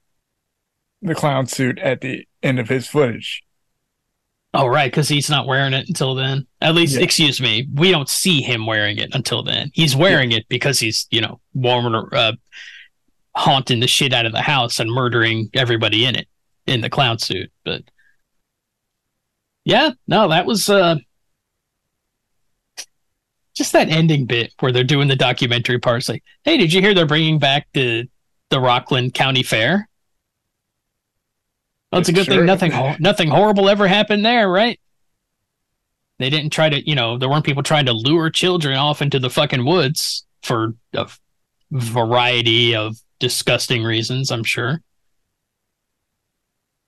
the 1.02 1.14
clown 1.14 1.46
suit 1.46 1.78
at 1.78 2.00
the 2.00 2.26
end 2.42 2.58
of 2.58 2.68
his 2.68 2.88
footage. 2.88 3.42
Oh, 4.58 4.66
right, 4.66 4.90
because 4.90 5.06
he's 5.08 5.28
not 5.28 5.46
wearing 5.46 5.74
it 5.74 5.86
until 5.86 6.14
then. 6.14 6.46
At 6.62 6.74
least, 6.74 6.94
Yeah. 6.96 7.02
excuse 7.02 7.42
me, 7.42 7.68
we 7.74 7.90
don't 7.90 8.08
see 8.08 8.40
him 8.40 8.64
wearing 8.64 8.96
it 8.96 9.14
until 9.14 9.42
then. 9.42 9.70
He's 9.74 9.94
wearing 9.94 10.32
it 10.32 10.48
because 10.48 10.80
he's, 10.80 11.06
you 11.10 11.20
know, 11.20 11.40
warming, 11.52 11.94
uh, 12.12 12.32
haunting 13.36 13.80
the 13.80 13.86
shit 13.86 14.14
out 14.14 14.24
of 14.24 14.32
the 14.32 14.40
house 14.40 14.80
and 14.80 14.90
murdering 14.90 15.50
everybody 15.52 16.06
in 16.06 16.16
it 16.16 16.26
in 16.66 16.80
the 16.80 16.88
clown 16.88 17.18
suit. 17.18 17.52
But 17.66 17.82
yeah, 19.66 19.90
no, 20.06 20.28
that 20.28 20.46
was 20.46 20.70
uh, 20.70 20.96
just 23.54 23.72
that 23.72 23.88
ending 23.90 24.24
bit 24.26 24.54
where 24.60 24.72
they're 24.72 24.84
doing 24.84 25.08
the 25.08 25.16
documentary 25.16 25.78
parts. 25.78 26.08
Like, 26.08 26.22
hey, 26.44 26.56
did 26.56 26.72
you 26.72 26.80
hear 26.80 26.94
they're 26.94 27.04
bringing 27.06 27.38
back 27.38 27.68
the 27.74 28.08
the 28.50 28.60
Rockland 28.60 29.12
County 29.12 29.42
Fair? 29.42 29.88
Well, 31.96 32.00
it's 32.00 32.08
a 32.08 32.12
good 32.12 32.26
Sure. 32.26 32.36
thing 32.36 32.46
nothing 32.46 32.96
nothing 33.00 33.28
horrible 33.28 33.68
ever 33.68 33.88
happened 33.88 34.24
there, 34.24 34.48
right? 34.48 34.78
They 36.18 36.30
didn't 36.30 36.50
try 36.50 36.68
to, 36.70 36.88
you 36.88 36.94
know, 36.94 37.18
there 37.18 37.28
weren't 37.28 37.44
people 37.44 37.62
trying 37.62 37.86
to 37.86 37.92
lure 37.92 38.30
children 38.30 38.76
off 38.76 39.02
into 39.02 39.18
the 39.18 39.28
fucking 39.30 39.64
woods 39.64 40.24
for 40.42 40.74
a 40.94 41.08
variety 41.70 42.74
of 42.74 42.96
disgusting 43.18 43.82
reasons, 43.82 44.30
I'm 44.30 44.44
sure. 44.44 44.80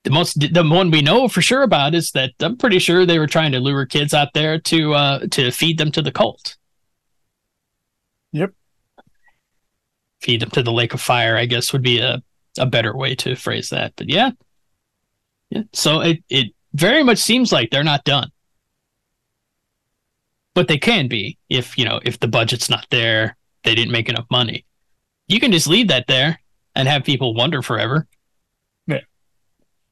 The 0.03 0.11
most 0.11 0.39
the 0.53 0.63
one 0.63 0.91
we 0.91 1.01
know 1.01 1.27
for 1.27 1.41
sure 1.41 1.61
about 1.61 1.93
is 1.93 2.11
that 2.11 2.31
I'm 2.39 2.57
pretty 2.57 2.79
sure 2.79 3.05
they 3.05 3.19
were 3.19 3.27
trying 3.27 3.51
to 3.51 3.59
lure 3.59 3.85
kids 3.85 4.13
out 4.13 4.29
there 4.33 4.57
to 4.59 4.93
uh 4.93 5.27
to 5.31 5.51
feed 5.51 5.77
them 5.77 5.91
to 5.91 6.01
the 6.01 6.11
cult. 6.11 6.55
Yep. 8.31 8.51
Feed 10.21 10.41
them 10.41 10.49
to 10.51 10.63
the 10.63 10.71
lake 10.71 10.93
of 10.93 11.01
fire, 11.01 11.35
I 11.35 11.45
guess 11.45 11.73
would 11.73 11.81
be 11.81 11.99
a, 11.99 12.21
a 12.57 12.65
better 12.65 12.95
way 12.95 13.15
to 13.15 13.35
phrase 13.35 13.69
that. 13.69 13.93
But 13.95 14.09
yeah. 14.09 14.31
Yeah. 15.49 15.63
So 15.73 16.01
it, 16.01 16.23
it 16.29 16.53
very 16.73 17.03
much 17.03 17.17
seems 17.17 17.51
like 17.51 17.69
they're 17.71 17.83
not 17.83 18.03
done. 18.03 18.31
But 20.55 20.67
they 20.67 20.77
can 20.77 21.07
be 21.07 21.37
if, 21.49 21.77
you 21.77 21.85
know, 21.85 21.99
if 22.03 22.19
the 22.19 22.27
budget's 22.27 22.69
not 22.69 22.85
there, 22.89 23.37
they 23.63 23.75
didn't 23.75 23.91
make 23.91 24.09
enough 24.09 24.25
money. 24.29 24.65
You 25.27 25.39
can 25.39 25.51
just 25.51 25.67
leave 25.67 25.87
that 25.89 26.07
there 26.07 26.39
and 26.75 26.87
have 26.87 27.03
people 27.03 27.33
wonder 27.33 27.61
forever. 27.61 28.07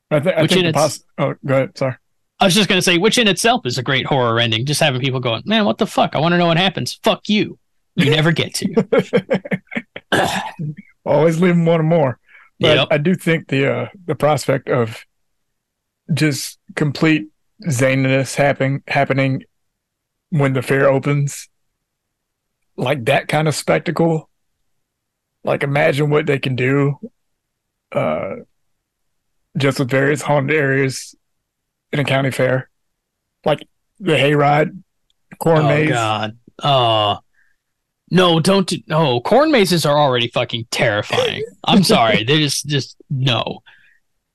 I, 0.09 0.19
th- 0.21 0.35
I 0.37 0.41
Which 0.43 0.51
think 0.53 0.61
in 0.61 0.67
its- 0.67 0.77
poss- 0.77 1.03
Oh, 1.17 1.35
go 1.45 1.53
ahead. 1.55 1.77
Sorry. 1.77 1.93
I 2.39 2.45
was 2.45 2.55
just 2.55 2.69
gonna 2.69 2.81
say, 2.81 2.97
which 2.97 3.17
in 3.17 3.27
itself 3.27 3.65
is 3.65 3.77
a 3.77 3.83
great 3.83 4.05
horror 4.05 4.39
ending. 4.39 4.65
Just 4.65 4.79
having 4.79 5.01
people 5.01 5.19
going, 5.19 5.43
man, 5.45 5.65
what 5.65 5.79
the 5.79 5.85
fuck? 5.85 6.15
I 6.15 6.19
want 6.19 6.31
to 6.31 6.37
know 6.37 6.45
what 6.47 6.55
happens. 6.55 6.93
Fuck 7.03 7.27
you. 7.27 7.59
You 7.95 8.11
never 8.11 8.31
get 8.31 8.53
to. 8.53 9.21
Always 11.05 11.41
leave 11.41 11.55
them 11.55 11.65
wanting 11.65 11.87
more. 11.89 12.19
But 12.59 12.77
Yep. 12.77 12.87
I 12.91 12.97
do 12.99 13.15
think 13.15 13.49
the 13.49 13.69
uh, 13.69 13.87
the 14.05 14.15
prospect 14.15 14.69
of 14.69 15.03
just 16.13 16.59
complete 16.75 17.27
zaniness 17.65 18.35
happening 18.35 18.83
happening 18.87 19.43
when 20.29 20.53
the 20.53 20.61
fair 20.61 20.87
opens, 20.89 21.49
like 22.75 23.05
that 23.05 23.27
kind 23.27 23.47
of 23.47 23.55
spectacle. 23.55 24.29
Like 25.43 25.63
imagine 25.63 26.09
what 26.09 26.25
they 26.25 26.39
can 26.39 26.55
do 26.55 26.97
uh, 27.91 28.35
just 29.57 29.79
with 29.79 29.89
various 29.89 30.21
haunted 30.21 30.55
areas 30.55 31.15
in 31.93 31.99
a 31.99 32.03
county 32.03 32.31
fair, 32.31 32.69
like 33.45 33.65
the 33.99 34.13
hayride, 34.13 34.81
corn 35.39 35.59
oh 35.65 35.67
maze. 35.69 35.89
God. 35.89 36.37
Oh. 36.61 37.19
No, 38.09 38.39
don't. 38.39 38.67
do- 38.67 38.81
No, 38.87 39.19
corn 39.21 39.51
mazes 39.51 39.85
are 39.85 39.97
already 39.97 40.29
fucking 40.29 40.67
terrifying. 40.71 41.43
I'm 41.65 41.83
sorry. 41.83 42.23
They 42.27 42.39
just, 42.39 42.65
just 42.65 42.95
no. 43.09 43.59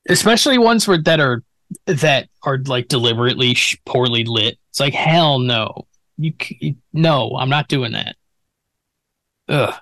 Especially 0.08 0.58
ones 0.58 0.86
where 0.86 1.00
that 1.02 1.20
are 1.20 1.42
that 1.86 2.28
are 2.42 2.58
like 2.58 2.88
deliberately 2.88 3.54
sh- 3.54 3.78
poorly 3.84 4.24
lit. 4.24 4.58
It's 4.70 4.80
like 4.80 4.94
hell 4.94 5.38
no. 5.38 5.86
You 6.16 6.32
c- 6.40 6.76
no. 6.92 7.36
I'm 7.38 7.50
not 7.50 7.68
doing 7.68 7.92
that. 7.92 8.16
Ugh. 9.48 9.74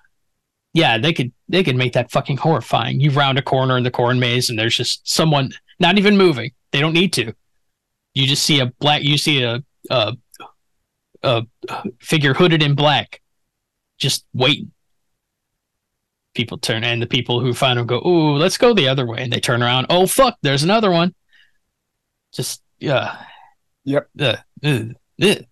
Yeah, 0.73 0.99
they 0.99 1.13
could 1.13 1.33
they 1.49 1.65
could 1.65 1.77
make 1.77 1.95
that 1.95 2.13
fucking 2.13 2.37
horrifying. 2.37 3.01
You 3.01 3.11
round 3.11 3.39
a 3.39 3.43
corner 3.43 3.77
in 3.77 3.85
the 3.85 3.91
corn 3.91 4.21
maze 4.21 4.51
and 4.51 4.59
there's 4.59 4.77
just 4.77 5.09
someone 5.09 5.51
not 5.81 5.99
even 5.99 6.17
moving. 6.17 6.53
They 6.71 6.81
don't 6.81 6.93
need 6.93 7.13
to. 7.15 7.35
You 8.15 8.27
just 8.27 8.45
see 8.45 8.61
a 8.61 8.67
black. 8.67 9.03
You 9.03 9.19
see 9.19 9.43
a 9.43 9.63
a 9.91 10.17
a 11.23 11.45
figure 12.01 12.35
hooded 12.35 12.63
in 12.63 12.75
black, 12.75 13.21
just 13.99 14.25
waiting. 14.33 14.73
People 16.35 16.59
turn, 16.59 16.85
and 16.85 17.03
the 17.03 17.07
people 17.07 17.41
who 17.41 17.53
find 17.53 17.79
them 17.79 17.87
go, 17.87 17.99
"Ooh, 18.07 18.37
let's 18.37 18.57
go 18.57 18.73
the 18.73 18.89
other 18.89 19.07
way," 19.07 19.23
and 19.23 19.33
they 19.33 19.41
turn 19.41 19.63
around. 19.63 19.87
Oh 19.91 20.07
fuck, 20.07 20.39
there's 20.43 20.63
another 20.63 20.91
one. 20.91 21.15
Just 22.33 22.63
yeah. 22.79 23.25
Yep. 23.85 24.09
Ugh, 24.21 24.39
ugh. 24.65 25.45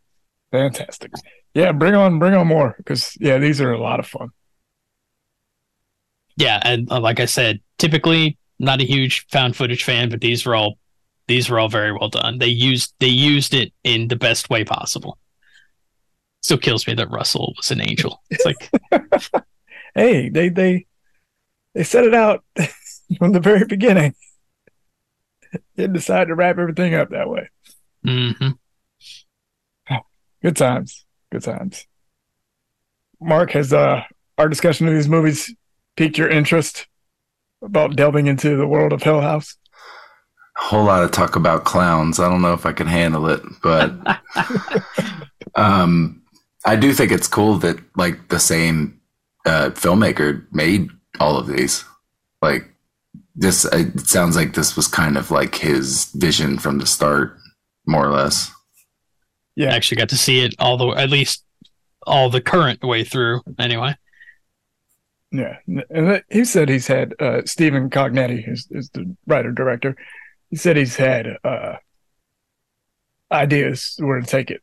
Fantastic. 0.52 1.12
Yeah, 1.54 1.72
bring 1.72 1.94
on, 1.94 2.18
bring 2.18 2.34
on 2.34 2.46
more 2.46 2.74
because 2.78 3.16
yeah, 3.20 3.38
these 3.38 3.60
are 3.60 3.72
a 3.72 3.80
lot 3.80 4.00
of 4.00 4.06
fun. 4.06 4.30
Yeah, 6.36 6.60
and 6.62 6.90
uh, 6.90 7.00
like 7.00 7.20
I 7.20 7.24
said, 7.24 7.60
typically 7.78 8.38
not 8.58 8.80
a 8.80 8.84
huge 8.84 9.26
found 9.28 9.56
footage 9.56 9.84
fan, 9.84 10.08
but 10.08 10.20
these 10.20 10.46
were 10.46 10.54
all 10.54 10.78
these 11.26 11.50
were 11.50 11.58
all 11.58 11.68
very 11.68 11.92
well 11.92 12.08
done. 12.08 12.38
They 12.38 12.46
used 12.46 12.94
they 13.00 13.08
used 13.08 13.54
it 13.54 13.72
in 13.84 14.08
the 14.08 14.16
best 14.16 14.50
way 14.50 14.64
possible. 14.64 15.18
Still 16.42 16.58
kills 16.58 16.86
me 16.86 16.94
that 16.94 17.10
Russell 17.10 17.54
was 17.56 17.70
an 17.70 17.80
angel. 17.80 18.22
It's 18.30 18.44
like 18.44 18.70
Hey, 19.94 20.28
they 20.28 20.48
they 20.48 20.86
they 21.74 21.82
set 21.82 22.04
it 22.04 22.14
out 22.14 22.44
from 23.18 23.32
the 23.32 23.40
very 23.40 23.64
beginning. 23.64 24.14
They 25.76 25.86
decided 25.86 26.26
to 26.26 26.34
wrap 26.34 26.58
everything 26.58 26.94
up 26.94 27.10
that 27.10 27.28
way. 27.28 27.48
mhm. 28.06 28.58
Good 30.42 30.56
times. 30.56 31.04
Good 31.32 31.42
times. 31.42 31.86
Mark, 33.20 33.50
has 33.52 33.72
uh, 33.72 34.02
our 34.38 34.48
discussion 34.48 34.86
of 34.86 34.94
these 34.94 35.08
movies 35.08 35.52
piqued 35.96 36.16
your 36.16 36.28
interest 36.28 36.86
about 37.60 37.96
delving 37.96 38.28
into 38.28 38.56
the 38.56 38.66
world 38.66 38.92
of 38.92 39.02
Hell 39.02 39.20
House? 39.20 39.56
A 40.56 40.60
whole 40.60 40.84
lot 40.84 41.02
of 41.02 41.10
talk 41.10 41.34
about 41.34 41.64
clowns. 41.64 42.20
I 42.20 42.28
don't 42.28 42.42
know 42.42 42.52
if 42.52 42.66
I 42.66 42.72
can 42.72 42.86
handle 42.86 43.28
it, 43.28 43.42
but 43.62 43.92
um, 45.56 46.22
I 46.64 46.76
do 46.76 46.92
think 46.92 47.10
it's 47.10 47.28
cool 47.28 47.58
that 47.58 47.78
like 47.96 48.28
the 48.28 48.38
same 48.38 49.00
uh, 49.44 49.70
filmmaker 49.70 50.46
made 50.52 50.88
all 51.18 51.36
of 51.36 51.48
these. 51.48 51.84
Like 52.42 52.72
this, 53.38 53.64
it 53.64 54.00
sounds 54.00 54.36
like 54.36 54.54
this 54.54 54.76
was 54.76 54.86
kind 54.88 55.16
of 55.16 55.30
like 55.30 55.54
his 55.54 56.06
vision 56.12 56.58
from 56.58 56.78
the 56.78 56.86
start, 56.86 57.36
more 57.86 58.04
or 58.06 58.10
less. 58.10 58.50
Yeah. 59.54 59.72
I 59.72 59.76
actually 59.76 59.98
got 59.98 60.08
to 60.10 60.16
see 60.16 60.40
it 60.40 60.54
all 60.58 60.76
the 60.76 60.88
at 60.88 61.08
least 61.10 61.44
all 62.06 62.30
the 62.30 62.40
current 62.40 62.82
way 62.82 63.04
through 63.04 63.40
anyway. 63.58 63.94
Yeah, 65.30 65.56
and 65.66 66.08
that- 66.08 66.24
he 66.30 66.44
said 66.44 66.68
he's 66.68 66.86
had 66.86 67.14
uh, 67.20 67.42
Stephen 67.44 67.90
Cognetti, 67.90 68.50
is, 68.50 68.66
is 68.70 68.88
the 68.90 69.14
writer 69.26 69.52
director. 69.52 69.94
He 70.50 70.56
said 70.56 70.76
he's 70.76 70.96
had 70.96 71.36
uh, 71.44 71.76
ideas 73.30 73.94
where 73.98 74.20
to 74.20 74.26
take 74.26 74.50
it. 74.50 74.62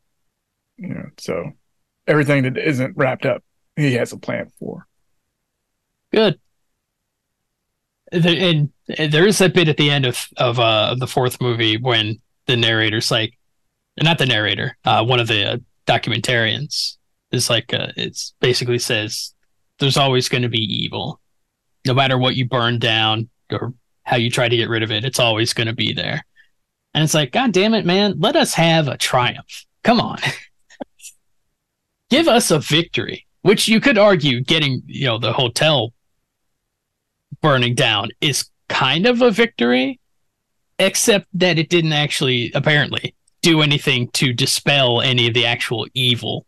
You 0.76 0.88
know, 0.88 1.06
so 1.18 1.52
everything 2.06 2.42
that 2.42 2.58
isn't 2.58 2.96
wrapped 2.96 3.24
up, 3.26 3.42
he 3.76 3.94
has 3.94 4.12
a 4.12 4.18
plan 4.18 4.50
for. 4.58 4.86
Good. 6.12 6.40
And 8.12 8.70
there 8.86 9.26
is 9.26 9.38
that 9.38 9.54
bit 9.54 9.68
at 9.68 9.76
the 9.76 9.90
end 9.90 10.06
of 10.06 10.28
of 10.36 10.60
uh 10.60 10.90
of 10.92 11.00
the 11.00 11.08
fourth 11.08 11.40
movie 11.40 11.76
when 11.76 12.20
the 12.46 12.56
narrator's 12.56 13.10
like, 13.10 13.36
not 14.02 14.18
the 14.18 14.26
narrator, 14.26 14.76
uh, 14.84 15.04
one 15.04 15.20
of 15.20 15.28
the 15.28 15.52
uh, 15.52 15.56
documentarians 15.86 16.96
is 17.32 17.50
like, 17.50 17.72
uh, 17.72 17.88
it's 17.96 18.34
basically 18.40 18.78
says, 18.78 19.34
"There's 19.78 19.96
always 19.96 20.28
going 20.28 20.42
to 20.42 20.48
be 20.48 20.84
evil, 20.84 21.20
no 21.86 21.94
matter 21.94 22.18
what 22.18 22.36
you 22.36 22.46
burn 22.46 22.78
down 22.78 23.28
or 23.50 23.74
how 24.04 24.16
you 24.16 24.30
try 24.30 24.48
to 24.48 24.56
get 24.56 24.68
rid 24.68 24.82
of 24.82 24.92
it. 24.92 25.04
It's 25.04 25.18
always 25.18 25.52
going 25.52 25.66
to 25.66 25.74
be 25.74 25.92
there." 25.92 26.24
And 26.94 27.04
it's 27.04 27.14
like, 27.14 27.32
God 27.32 27.52
damn 27.52 27.74
it, 27.74 27.84
man! 27.84 28.14
Let 28.18 28.36
us 28.36 28.54
have 28.54 28.88
a 28.88 28.96
triumph. 28.96 29.64
Come 29.82 30.00
on, 30.00 30.18
give 32.10 32.28
us 32.28 32.50
a 32.50 32.58
victory. 32.58 33.26
Which 33.42 33.68
you 33.68 33.80
could 33.80 33.98
argue, 33.98 34.42
getting 34.42 34.82
you 34.86 35.06
know 35.06 35.18
the 35.18 35.32
hotel 35.32 35.92
burning 37.46 37.76
down 37.76 38.08
is 38.20 38.50
kind 38.68 39.06
of 39.06 39.22
a 39.22 39.30
victory, 39.30 40.00
except 40.80 41.28
that 41.32 41.60
it 41.60 41.68
didn't 41.68 41.92
actually 41.92 42.50
apparently 42.56 43.14
do 43.40 43.62
anything 43.62 44.08
to 44.08 44.32
dispel 44.32 45.00
any 45.00 45.28
of 45.28 45.34
the 45.34 45.46
actual 45.46 45.86
evil 45.94 46.44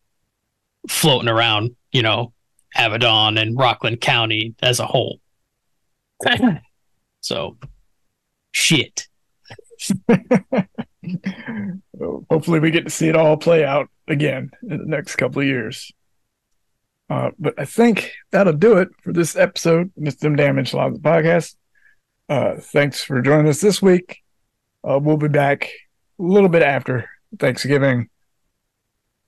floating 0.88 1.28
around, 1.28 1.76
you 1.92 2.02
know, 2.02 2.32
Abaddon 2.76 3.38
and 3.38 3.56
Rockland 3.56 4.00
County 4.00 4.56
as 4.60 4.80
a 4.80 4.86
whole. 4.86 5.20
so, 7.20 7.56
shit. 8.50 9.06
Hopefully, 12.28 12.58
we 12.58 12.72
get 12.72 12.86
to 12.86 12.90
see 12.90 13.06
it 13.06 13.14
all 13.14 13.36
play 13.36 13.64
out 13.64 13.88
again 14.08 14.50
in 14.68 14.78
the 14.78 14.84
next 14.84 15.14
couple 15.14 15.42
of 15.42 15.46
years. 15.46 15.92
Uh, 17.10 17.30
but 17.38 17.54
I 17.58 17.64
think 17.64 18.12
that'll 18.30 18.52
do 18.52 18.76
it 18.76 18.88
for 19.02 19.12
this 19.12 19.34
episode 19.36 19.90
of 20.04 20.18
Them 20.18 20.36
Damn 20.36 20.58
Enchiladas 20.58 20.98
podcast. 20.98 21.56
Uh, 22.28 22.56
thanks 22.60 23.02
for 23.02 23.22
joining 23.22 23.48
us 23.48 23.60
this 23.60 23.80
week. 23.80 24.18
Uh, 24.88 24.98
we'll 25.00 25.16
be 25.16 25.28
back 25.28 25.70
a 26.18 26.22
little 26.22 26.50
bit 26.50 26.62
after 26.62 27.08
Thanksgiving 27.38 28.10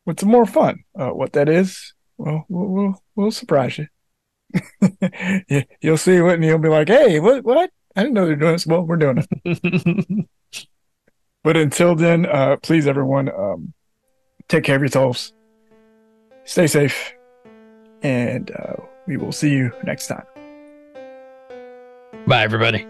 with 0.05 0.20
some 0.20 0.31
more 0.31 0.47
fun. 0.47 0.85
Uh, 0.99 1.09
what 1.09 1.33
that 1.33 1.49
is, 1.49 1.95
well, 2.18 2.45
we'll 2.49 2.68
we'll, 2.68 3.03
we'll 3.16 3.31
surprise 3.31 3.78
you. 3.78 3.87
You'll 5.81 5.97
see 5.97 6.16
it, 6.16 6.24
and 6.24 6.45
you'll 6.45 6.59
be 6.59 6.68
like, 6.68 6.89
"Hey, 6.89 7.20
what? 7.20 7.45
What? 7.45 7.70
I 7.95 8.03
didn't 8.03 8.14
know 8.14 8.26
they're 8.26 8.35
doing 8.35 8.53
this." 8.53 8.66
Well, 8.66 8.83
we're 8.83 8.97
doing 8.97 9.24
it. 9.45 10.28
But 11.43 11.57
until 11.57 11.95
then, 11.95 12.26
uh, 12.26 12.57
please, 12.62 12.87
everyone, 12.87 13.31
um, 13.31 13.72
take 14.49 14.64
care 14.64 14.76
of 14.76 14.83
yourselves, 14.83 15.33
stay 16.45 16.66
safe, 16.66 17.14
and 18.03 18.51
uh, 18.51 18.76
we 19.07 19.16
will 19.16 19.32
see 19.32 19.51
you 19.51 19.72
next 19.84 20.07
time. 20.07 20.26
Bye, 22.26 22.42
everybody. 22.42 22.86